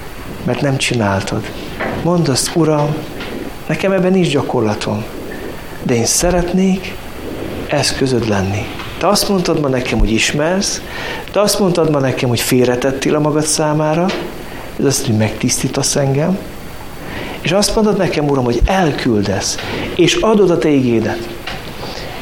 mert 0.44 0.60
nem 0.60 0.76
csináltad. 0.76 1.44
Mondd 2.06 2.30
azt, 2.30 2.50
Uram, 2.54 2.94
Nekem 3.66 3.92
ebben 3.92 4.12
nincs 4.12 4.30
gyakorlatom. 4.30 5.04
De 5.82 5.94
én 5.94 6.04
szeretnék 6.04 6.94
eszközöd 7.68 8.28
lenni. 8.28 8.66
Te 8.98 9.08
azt 9.08 9.28
mondtad 9.28 9.60
ma 9.60 9.68
nekem, 9.68 9.98
hogy 9.98 10.10
ismersz, 10.10 10.82
te 11.32 11.40
azt 11.40 11.58
mondtad 11.58 11.90
ma 11.90 11.98
nekem, 11.98 12.28
hogy 12.28 12.40
félretettél 12.40 13.14
a 13.14 13.18
magad 13.18 13.44
számára, 13.44 14.06
ez 14.78 14.84
azt, 14.84 15.06
hogy 15.06 15.16
megtisztítasz 15.16 15.96
engem, 15.96 16.38
és 17.40 17.52
azt 17.52 17.74
mondod 17.74 17.96
nekem, 17.96 18.28
Uram, 18.28 18.44
hogy 18.44 18.60
elküldesz, 18.64 19.56
és 19.96 20.14
adod 20.14 20.50
a 20.50 20.58
te 20.58 20.68
igédet. 20.68 21.28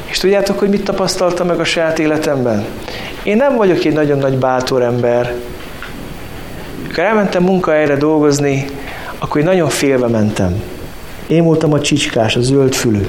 És 0.04 0.18
tudjátok, 0.18 0.58
hogy 0.58 0.68
mit 0.68 0.84
tapasztaltam 0.84 1.46
meg 1.46 1.60
a 1.60 1.64
saját 1.64 1.98
életemben? 1.98 2.64
Én 3.22 3.36
nem 3.36 3.56
vagyok 3.56 3.84
egy 3.84 3.94
nagyon 3.94 4.18
nagy 4.18 4.36
bátor 4.36 4.82
ember. 4.82 5.34
Amikor 6.82 7.04
elmentem 7.04 7.42
munkahelyre 7.42 7.96
dolgozni, 7.96 8.66
akkor 9.24 9.40
én 9.40 9.46
nagyon 9.46 9.68
félve 9.68 10.06
mentem. 10.06 10.62
Én 11.26 11.44
voltam 11.44 11.72
a 11.72 11.80
csicskás, 11.80 12.36
a 12.36 12.40
zöld 12.40 12.74
fülű. 12.74 13.08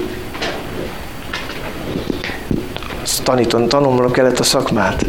Tanítom, 3.22 3.68
tanulnom 3.68 4.10
kellett 4.10 4.38
a 4.38 4.42
szakmát. 4.42 5.06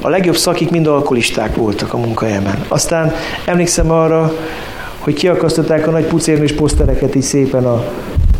A 0.00 0.08
legjobb 0.08 0.36
szakik 0.36 0.70
mind 0.70 0.86
alkoholisták 0.86 1.56
voltak 1.56 1.92
a 1.92 1.96
munkahelyemen. 1.96 2.64
Aztán 2.68 3.12
emlékszem 3.44 3.90
arra, 3.90 4.32
hogy 4.98 5.14
kiakasztották 5.14 5.86
a 5.86 5.90
nagy 5.90 6.04
pucérnős 6.04 6.52
posztereket 6.52 7.14
is 7.14 7.24
szépen 7.24 7.64
a, 7.64 7.84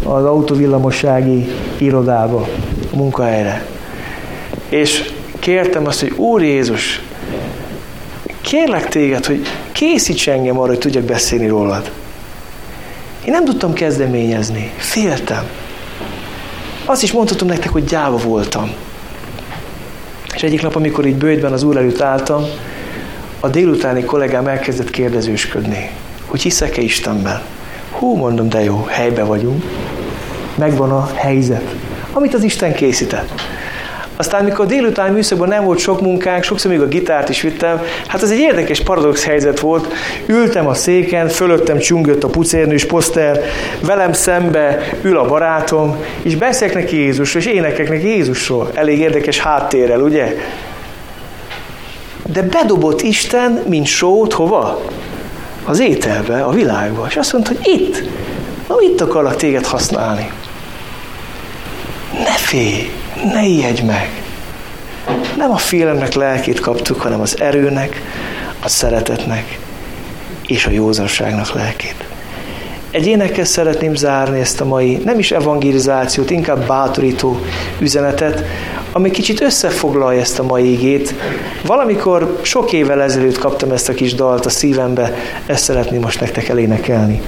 az 0.05 0.25
autovillamossági 0.25 1.49
irodába, 1.79 2.49
a 2.93 2.97
munkahelyre. 2.97 3.67
És 4.69 5.13
kértem 5.39 5.87
azt, 5.87 6.01
hogy 6.01 6.13
Úr 6.17 6.43
Jézus, 6.43 7.03
kérlek 8.41 8.89
téged, 8.89 9.27
hogy 9.27 9.43
készíts 9.73 10.29
engem 10.29 10.59
arra, 10.59 10.69
hogy 10.69 10.79
tudjak 10.79 11.05
beszélni 11.05 11.49
rólad. 11.49 11.91
Én 13.25 13.33
nem 13.33 13.45
tudtam 13.45 13.73
kezdeményezni. 13.73 14.73
Féltem. 14.77 15.45
Azt 16.85 17.03
is 17.03 17.13
mondhatom 17.13 17.49
nektek, 17.49 17.71
hogy 17.71 17.85
gyáva 17.85 18.17
voltam. 18.17 18.73
És 20.35 20.43
egyik 20.43 20.63
nap, 20.63 20.77
amikor 20.77 21.07
így 21.07 21.17
bőjtben 21.17 21.53
az 21.53 21.63
úr 21.63 21.77
előtt 21.77 22.01
álltam, 22.01 22.45
a 23.41 23.49
délutáni 23.49 24.05
kollégám 24.05 24.47
elkezdett 24.47 24.91
kérdezősködni, 24.91 25.91
hogy 26.27 26.43
hiszek-e 26.43 26.83
Istenben. 26.83 27.43
Hú, 27.91 28.17
mondom, 28.17 28.49
de 28.49 28.63
jó, 28.63 28.85
helybe 28.89 29.25
vagyunk. 29.25 29.65
Megvan 30.55 30.91
a 30.91 31.11
helyzet, 31.15 31.75
amit 32.13 32.35
az 32.35 32.43
Isten 32.43 32.73
készített. 32.73 33.31
Aztán, 34.21 34.45
mikor 34.45 34.67
délután 34.67 35.13
műszakban 35.13 35.49
nem 35.49 35.65
volt 35.65 35.79
sok 35.79 36.01
munkánk, 36.01 36.43
sokszor 36.43 36.71
még 36.71 36.81
a 36.81 36.87
gitárt 36.87 37.29
is 37.29 37.41
vittem, 37.41 37.83
hát 38.07 38.23
ez 38.23 38.31
egy 38.31 38.39
érdekes 38.39 38.81
paradox 38.81 39.25
helyzet 39.25 39.61
volt. 39.61 39.93
Ültem 40.27 40.67
a 40.67 40.75
széken, 40.75 41.29
fölöttem 41.29 41.79
csungött 41.79 42.25
a 42.25 42.29
pucérnős 42.29 42.85
poszter, 42.85 43.41
velem 43.81 44.13
szembe 44.13 44.93
ül 45.03 45.19
a 45.19 45.27
barátom, 45.27 45.97
és 46.23 46.37
beszélek 46.37 46.75
neki 46.75 46.97
Jézusról, 46.97 47.43
és 47.43 47.49
énekek 47.49 47.89
neki 47.89 48.07
Jézusról. 48.07 48.71
Elég 48.75 48.99
érdekes 48.99 49.41
háttérrel, 49.41 50.01
ugye? 50.01 50.37
De 52.33 52.43
bedobott 52.43 53.03
Isten, 53.03 53.63
mint 53.69 53.87
sót, 53.87 54.33
hova? 54.33 54.83
Az 55.65 55.81
ételbe, 55.81 56.43
a 56.43 56.51
világba. 56.51 57.07
És 57.09 57.17
azt 57.17 57.33
mondta, 57.33 57.53
hogy 57.57 57.67
itt, 57.67 58.03
na 58.69 58.75
itt 58.81 59.01
akarlak 59.01 59.37
téged 59.37 59.67
használni. 59.67 60.31
Ne 62.13 62.37
félj! 62.37 63.00
Ne 63.25 63.45
ijedj 63.45 63.83
meg. 63.83 64.23
Nem 65.37 65.51
a 65.51 65.57
félemnek 65.57 66.15
lelkét 66.15 66.61
kaptuk, 66.61 67.01
hanem 67.01 67.21
az 67.21 67.41
erőnek, 67.41 68.03
a 68.63 68.69
szeretetnek 68.69 69.59
és 70.47 70.67
a 70.67 70.71
józanságnak 70.71 71.55
lelkét. 71.55 72.05
egy 72.91 73.07
énekkel 73.07 73.45
szeretném 73.45 73.95
zárni 73.95 74.41
ezt 74.41 74.61
a 74.61 74.65
mai, 74.65 74.97
nem 75.05 75.19
is 75.19 75.31
evangelizációt, 75.31 76.31
inkább 76.31 76.67
bátorító 76.67 77.41
üzenetet, 77.81 78.45
ami 78.93 79.11
kicsit 79.11 79.41
összefoglalja 79.41 80.21
ezt 80.21 80.39
a 80.39 80.43
mai 80.43 80.73
igét. 80.73 81.15
Valamikor 81.67 82.39
sok 82.43 82.73
évvel 82.73 83.03
ezelőtt 83.03 83.39
kaptam 83.39 83.73
ezt 83.73 83.89
a 83.89 83.95
kis 83.95 84.15
dalt 84.15 84.47
a 84.47 84.51
szívembe, 84.51 85.15
ezt 85.47 85.65
szeretném 85.65 86.01
most 86.01 86.21
nektek 86.21 86.49
elénekelni. 86.49 87.23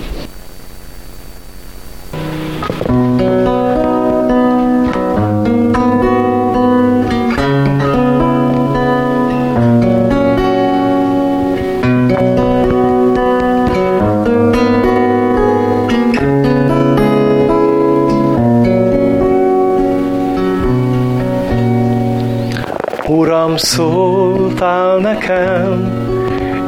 Szóltál 23.63 24.97
nekem, 24.97 25.93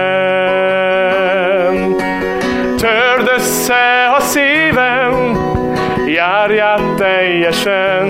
Törd 2.77 3.12
össze 3.43 4.15
a 4.17 4.21
szívem, 4.21 5.37
járját 6.07 6.95
teljesen, 6.97 8.09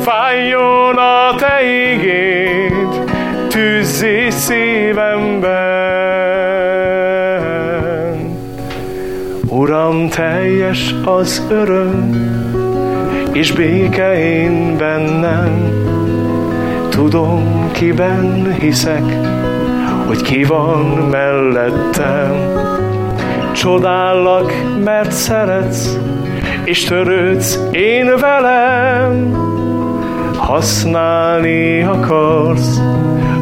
fájjon 0.00 0.96
a 0.96 1.34
te 1.36 1.62
ígéd, 1.64 2.72
tűzzi 3.48 4.30
szívemben. 4.30 5.48
Uram, 9.48 10.08
teljes 10.08 10.94
az 11.04 11.46
öröm, 11.50 12.10
és 13.32 13.52
béke 13.52 14.18
én 14.18 14.76
bennem. 14.76 15.70
Tudom, 16.88 17.70
kiben 17.72 18.56
hiszek, 18.60 19.04
hogy 20.06 20.22
ki 20.22 20.44
van 20.44 20.84
mellettem. 21.10 22.58
Csodállak, 23.58 24.52
mert 24.84 25.12
szeretsz, 25.12 25.98
és 26.64 26.84
törődsz 26.84 27.58
én 27.70 28.16
velem. 28.20 29.32
Használni 30.36 31.82
akarsz 31.82 32.78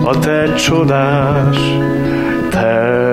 a 0.04 0.18
te 0.18 0.54
csodás 0.54 1.56
tervedben. 2.50 3.05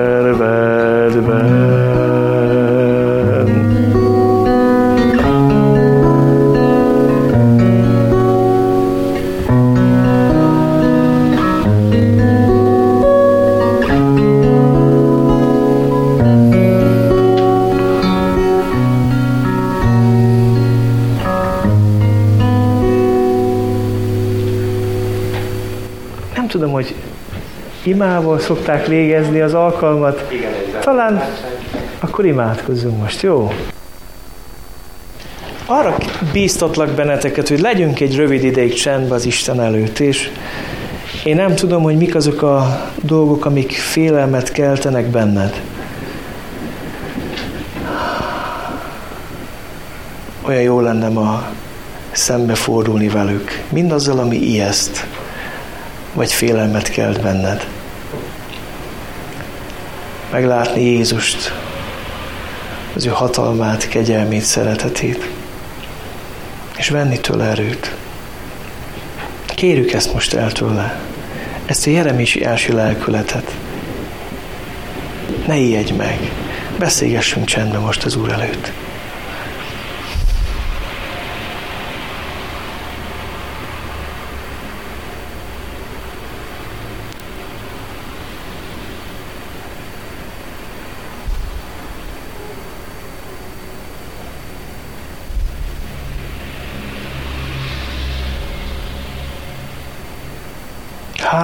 Imával 27.86 28.38
szokták 28.38 28.86
végezni 28.86 29.40
az 29.40 29.54
alkalmat. 29.54 30.32
Talán 30.80 31.22
akkor 32.00 32.26
imádkozzunk 32.26 33.00
most, 33.00 33.22
jó? 33.22 33.52
Arra 35.66 35.96
bíztatlak 36.32 36.90
benneteket, 36.90 37.48
hogy 37.48 37.60
legyünk 37.60 38.00
egy 38.00 38.16
rövid 38.16 38.44
ideig 38.44 38.74
csendben 38.74 39.12
az 39.12 39.26
Isten 39.26 39.60
előtt, 39.60 39.98
és 39.98 40.30
én 41.24 41.36
nem 41.36 41.54
tudom, 41.54 41.82
hogy 41.82 41.96
mik 41.96 42.14
azok 42.14 42.42
a 42.42 42.80
dolgok, 43.02 43.44
amik 43.44 43.72
félelmet 43.72 44.52
keltenek 44.52 45.06
benned. 45.06 45.62
Olyan 50.42 50.62
jó 50.62 50.80
lenne 50.80 51.08
ma 51.08 51.46
szembefordulni 52.10 53.08
velük, 53.08 53.50
mindazzal, 53.68 54.18
ami 54.18 54.36
ijeszt, 54.36 55.06
vagy 56.14 56.32
félelmet 56.32 56.88
kelt 56.88 57.20
benned. 57.20 57.66
Meglátni 60.30 60.82
Jézust, 60.82 61.52
az 62.94 63.06
ő 63.06 63.10
hatalmát, 63.10 63.88
kegyelmét, 63.88 64.42
szeretetét, 64.42 65.28
és 66.76 66.88
venni 66.88 67.20
tőle 67.20 67.44
erőt. 67.44 67.94
Kérjük 69.44 69.92
ezt 69.92 70.12
most 70.12 70.34
el 70.34 70.52
tőle, 70.52 71.00
ezt 71.66 71.86
a 71.86 71.90
Jeremisi 71.90 72.44
első 72.44 72.74
lelkületet. 72.74 73.50
Ne 75.46 75.56
ijedj 75.56 75.92
meg, 75.92 76.30
beszélgessünk 76.78 77.46
csendben 77.46 77.80
most 77.80 78.04
az 78.04 78.16
Úr 78.16 78.32
előtt. 78.32 78.72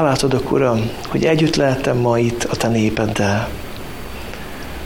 Hálát 0.00 0.22
adok, 0.22 0.52
Uram, 0.52 0.90
hogy 1.08 1.24
együtt 1.24 1.56
lehettem 1.56 1.96
ma 1.96 2.18
itt 2.18 2.44
a 2.44 2.56
Te 2.56 2.68
népeddel. 2.68 3.48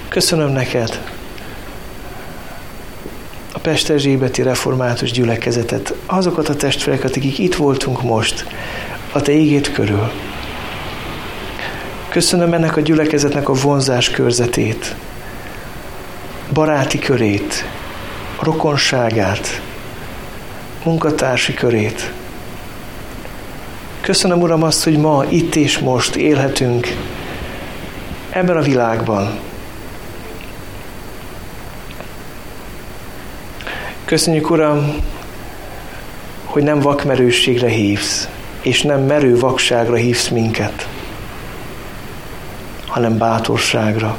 Köszönöm 0.08 0.50
neked 0.50 1.00
a 3.52 3.58
Pesterzsébeti 3.58 4.42
Református 4.42 5.10
Gyülekezetet, 5.10 5.94
azokat 6.06 6.48
a 6.48 6.56
testvéreket, 6.56 7.16
akik 7.16 7.38
itt 7.38 7.54
voltunk 7.54 8.02
most, 8.02 8.46
a 9.12 9.20
Te 9.20 9.32
ígét 9.32 9.72
körül. 9.72 10.10
Köszönöm 12.08 12.52
ennek 12.52 12.76
a 12.76 12.80
gyülekezetnek 12.80 13.48
a 13.48 13.54
vonzás 13.54 14.10
körzetét, 14.10 14.94
baráti 16.52 16.98
körét, 16.98 17.64
rokonságát, 18.40 19.60
munkatársi 20.84 21.54
körét. 21.54 22.12
Köszönöm, 24.04 24.40
Uram, 24.40 24.62
azt, 24.62 24.84
hogy 24.84 24.98
ma, 24.98 25.24
itt 25.28 25.54
és 25.54 25.78
most 25.78 26.16
élhetünk 26.16 26.86
ebben 28.30 28.56
a 28.56 28.60
világban. 28.60 29.38
Köszönjük, 34.04 34.50
Uram, 34.50 34.96
hogy 36.44 36.62
nem 36.62 36.80
vakmerősségre 36.80 37.68
hívsz, 37.68 38.28
és 38.62 38.82
nem 38.82 39.00
merő 39.00 39.38
vakságra 39.38 39.94
hívsz 39.94 40.28
minket, 40.28 40.88
hanem 42.86 43.18
bátorságra. 43.18 44.16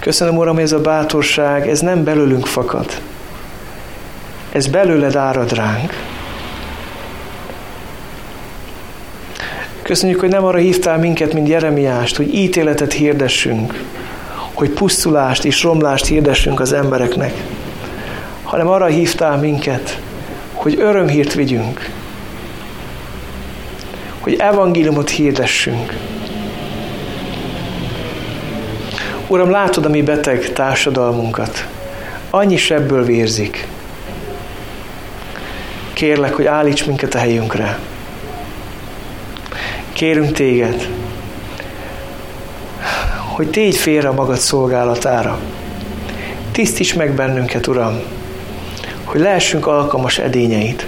Köszönöm, 0.00 0.36
Uram, 0.36 0.54
hogy 0.54 0.62
ez 0.62 0.72
a 0.72 0.80
bátorság, 0.80 1.68
ez 1.68 1.80
nem 1.80 2.04
belőlünk 2.04 2.46
fakad. 2.46 3.00
Ez 4.52 4.66
belőled 4.66 5.16
árad 5.16 5.52
ránk. 5.52 5.92
Köszönjük, 9.90 10.20
hogy 10.20 10.28
nem 10.28 10.44
arra 10.44 10.58
hívtál 10.58 10.98
minket, 10.98 11.32
mint 11.32 11.48
Jeremiást, 11.48 12.16
hogy 12.16 12.34
ítéletet 12.34 12.92
hirdessünk, 12.92 13.84
hogy 14.54 14.70
pusztulást 14.70 15.44
és 15.44 15.62
romlást 15.62 16.06
hirdessünk 16.06 16.60
az 16.60 16.72
embereknek, 16.72 17.34
hanem 18.42 18.68
arra 18.68 18.86
hívtál 18.86 19.38
minket, 19.38 20.00
hogy 20.52 20.76
örömhírt 20.78 21.34
vigyünk, 21.34 21.90
hogy 24.20 24.34
evangéliumot 24.38 25.10
hirdessünk. 25.10 25.96
Uram, 29.26 29.50
látod 29.50 29.84
a 29.84 29.88
mi 29.88 30.02
beteg 30.02 30.52
társadalmunkat. 30.52 31.66
Annyi 32.30 32.56
sebből 32.56 33.04
vérzik. 33.04 33.66
Kérlek, 35.92 36.34
hogy 36.34 36.46
állíts 36.46 36.86
minket 36.86 37.14
a 37.14 37.18
helyünkre. 37.18 37.78
Kérünk 40.00 40.32
téged, 40.32 40.88
hogy 43.34 43.50
tégy 43.50 43.76
félre 43.76 44.08
a 44.08 44.12
magad 44.12 44.38
szolgálatára. 44.38 45.40
Tisztíts 46.52 46.96
meg 46.96 47.14
bennünket, 47.14 47.66
Uram, 47.66 48.00
hogy 49.04 49.20
lehessünk 49.20 49.66
alkalmas 49.66 50.18
edényeit. 50.18 50.86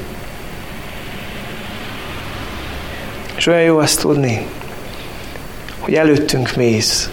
És 3.37 3.47
olyan 3.47 3.63
jó 3.63 3.79
azt 3.79 4.01
tudni, 4.01 4.47
hogy 5.79 5.95
előttünk 5.95 6.57
mész, 6.57 7.11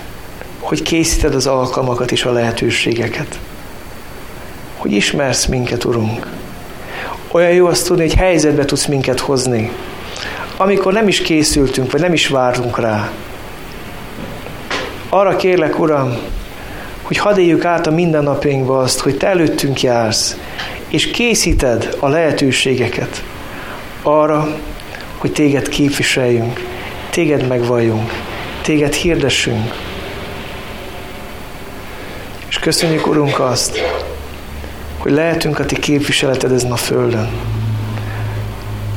hogy 0.60 0.82
készíted 0.82 1.36
az 1.36 1.48
alkalmakat 1.48 2.12
és 2.12 2.24
a 2.24 2.32
lehetőségeket. 2.32 3.40
Hogy 4.78 4.92
ismersz 4.92 5.46
minket, 5.46 5.84
Urunk. 5.84 6.28
Olyan 7.32 7.52
jó 7.52 7.66
azt 7.66 7.86
tudni, 7.86 8.08
hogy 8.08 8.18
helyzetbe 8.18 8.66
tudsz 8.66 8.86
minket 8.86 9.20
hozni, 9.20 9.72
amikor 10.62 10.94
nem 10.94 11.08
is 11.08 11.22
készültünk, 11.22 11.92
vagy 11.92 12.02
nem 12.02 12.14
is 12.14 12.28
várunk 12.28 12.80
rá. 12.80 13.12
Arra 15.10 15.36
kérlek, 15.36 15.80
Uram, 15.80 16.18
hogy 17.02 17.18
hadd 17.18 17.38
éljük 17.38 17.66
át 17.66 17.88
a 17.88 17.92
mindennapjainkba 17.92 18.80
azt, 18.80 19.00
hogy 19.00 19.18
Te 19.18 19.28
előttünk 19.28 19.82
jársz, 19.82 20.38
és 20.88 21.12
készíted 21.12 21.96
a 22.00 22.08
lehetőségeket 22.08 23.24
arra, 24.02 24.58
hogy 25.18 25.32
Téged 25.32 25.70
képviseljünk, 25.70 26.64
Téged 27.10 27.48
megvalljunk, 27.48 28.12
Téged 28.62 28.94
hirdessünk. 28.94 29.74
És 32.50 32.60
köszönjük, 32.60 33.08
Urunk, 33.08 33.40
azt, 33.40 33.80
hogy 34.98 35.12
lehetünk 35.12 35.60
a 35.60 35.66
Ti 35.66 35.80
képviseleted 35.80 36.52
ezen 36.52 36.72
a 36.72 36.78
földön. 36.78 37.30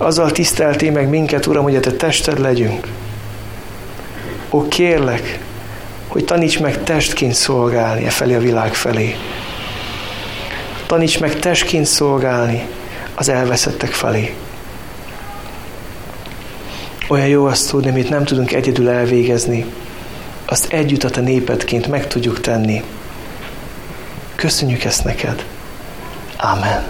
Azzal 0.02 0.30
tiszteltél 0.30 0.92
meg 0.92 1.08
minket, 1.08 1.46
Uram, 1.46 1.62
hogy 1.62 1.76
a 1.76 1.80
Te 1.80 1.92
tested 1.92 2.38
legyünk. 2.40 2.88
Ó, 4.50 4.68
kérlek, 4.68 5.38
hogy 6.08 6.24
taníts 6.24 6.60
meg 6.60 6.82
testként 6.82 7.34
szolgálni 7.34 8.04
e 8.04 8.10
felé 8.10 8.34
a 8.34 8.40
világ 8.40 8.74
felé. 8.74 9.16
Taníts 10.86 11.20
meg 11.20 11.38
testként 11.38 11.86
szolgálni 11.86 12.66
az 13.14 13.28
elveszettek 13.28 13.92
felé. 13.92 14.34
Olyan 17.08 17.28
jó 17.28 17.44
azt 17.44 17.70
tudni, 17.70 17.88
amit 17.88 18.08
nem 18.08 18.24
tudunk 18.24 18.52
egyedül 18.52 18.88
elvégezni, 18.88 19.64
azt 20.44 20.72
együtt 20.72 21.04
a 21.04 21.10
te 21.10 21.20
népedként 21.20 21.86
meg 21.86 22.06
tudjuk 22.06 22.40
tenni. 22.40 22.82
Köszönjük 24.34 24.84
ezt 24.84 25.04
neked. 25.04 25.44
Amen. 26.36 26.84